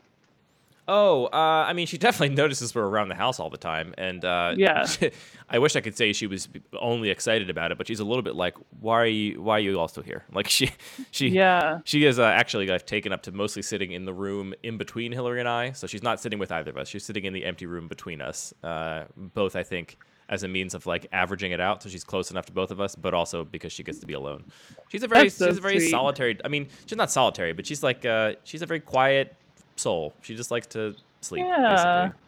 Oh, 0.88 1.26
uh, 1.26 1.64
I 1.66 1.72
mean, 1.74 1.86
she 1.86 1.96
definitely 2.06 2.34
notices 2.34 2.74
we're 2.74 2.82
around 2.86 3.08
the 3.08 3.14
house 3.14 3.38
all 3.38 3.50
the 3.50 3.56
time, 3.56 3.94
and 3.98 4.24
uh, 4.24 4.54
Yeah. 4.56 4.86
I 5.48 5.58
wish 5.58 5.76
I 5.76 5.80
could 5.80 5.96
say 5.96 6.12
she 6.12 6.26
was 6.26 6.48
only 6.80 7.10
excited 7.10 7.50
about 7.50 7.72
it, 7.72 7.78
but 7.78 7.86
she's 7.86 8.00
a 8.00 8.04
little 8.04 8.22
bit 8.22 8.34
like, 8.34 8.56
"Why 8.80 9.00
are 9.02 9.06
you? 9.06 9.40
Why 9.42 9.56
are 9.56 9.60
you 9.60 9.78
all 9.78 9.88
still 9.88 10.02
here?" 10.02 10.24
Like 10.32 10.48
she, 10.48 10.70
she, 11.10 11.28
Yeah. 11.28 11.80
she 11.84 12.04
is 12.04 12.18
uh, 12.18 12.24
actually 12.24 12.66
like 12.66 12.86
taken 12.86 13.12
up 13.12 13.22
to 13.24 13.32
mostly 13.32 13.62
sitting 13.62 13.92
in 13.92 14.04
the 14.06 14.12
room 14.14 14.54
in 14.62 14.78
between 14.78 15.12
Hillary 15.12 15.40
and 15.40 15.48
I. 15.48 15.72
So 15.72 15.86
she's 15.86 16.02
not 16.02 16.20
sitting 16.20 16.38
with 16.38 16.50
either 16.50 16.70
of 16.70 16.76
us. 16.78 16.88
She's 16.88 17.04
sitting 17.04 17.24
in 17.24 17.32
the 17.32 17.44
empty 17.44 17.66
room 17.66 17.86
between 17.86 18.20
us. 18.20 18.52
Uh, 18.62 19.04
both, 19.16 19.54
I 19.56 19.62
think, 19.62 19.98
as 20.28 20.42
a 20.42 20.48
means 20.48 20.72
of 20.74 20.86
like 20.86 21.06
averaging 21.12 21.52
it 21.52 21.60
out, 21.60 21.82
so 21.82 21.90
she's 21.90 22.04
close 22.04 22.30
enough 22.30 22.46
to 22.46 22.52
both 22.52 22.70
of 22.70 22.80
us, 22.80 22.96
but 22.96 23.12
also 23.12 23.44
because 23.44 23.72
she 23.72 23.82
gets 23.82 23.98
to 23.98 24.06
be 24.06 24.14
alone. 24.14 24.44
She's 24.88 25.02
a 25.02 25.08
very, 25.08 25.28
so 25.28 25.48
she's 25.48 25.58
a 25.58 25.60
very 25.60 25.78
sweet. 25.80 25.90
solitary. 25.90 26.38
I 26.44 26.48
mean, 26.48 26.68
she's 26.86 26.96
not 26.96 27.10
solitary, 27.10 27.52
but 27.52 27.66
she's 27.66 27.82
like, 27.82 28.04
uh, 28.06 28.32
she's 28.44 28.62
a 28.62 28.66
very 28.66 28.80
quiet 28.80 29.36
soul. 29.76 30.14
She 30.22 30.34
just 30.34 30.50
likes 30.50 30.66
to 30.68 30.94
sleep. 31.20 31.44
Yeah. 31.46 32.10
Basically. 32.10 32.18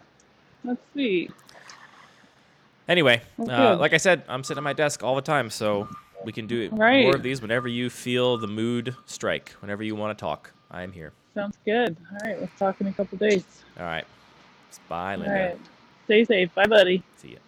That's 0.64 0.80
sweet. 0.92 1.30
Anyway, 2.88 3.22
uh, 3.38 3.76
like 3.76 3.94
I 3.94 3.96
said, 3.96 4.24
I'm 4.28 4.44
sitting 4.44 4.58
at 4.60 4.64
my 4.64 4.72
desk 4.74 5.02
all 5.02 5.14
the 5.16 5.22
time, 5.22 5.48
so 5.48 5.88
we 6.24 6.32
can 6.32 6.46
do 6.46 6.68
Right. 6.72 7.02
more 7.04 7.14
of 7.16 7.22
these 7.22 7.40
whenever 7.40 7.66
you 7.66 7.88
feel 7.88 8.36
the 8.36 8.46
mood 8.46 8.94
strike. 9.06 9.50
Whenever 9.60 9.82
you 9.82 9.94
want 9.94 10.16
to 10.16 10.20
talk, 10.20 10.52
I 10.70 10.82
am 10.82 10.92
here. 10.92 11.12
Sounds 11.34 11.56
good. 11.64 11.96
All 12.12 12.28
right, 12.28 12.40
let's 12.40 12.58
talk 12.58 12.80
in 12.80 12.86
a 12.86 12.92
couple 12.92 13.16
days. 13.18 13.44
All 13.78 13.86
right. 13.86 14.06
Bye, 14.88 15.14
All 15.14 15.20
Linda. 15.22 15.34
right. 15.34 15.58
Stay 16.04 16.24
safe. 16.24 16.54
Bye, 16.54 16.66
buddy. 16.66 17.02
See 17.16 17.32
ya. 17.32 17.38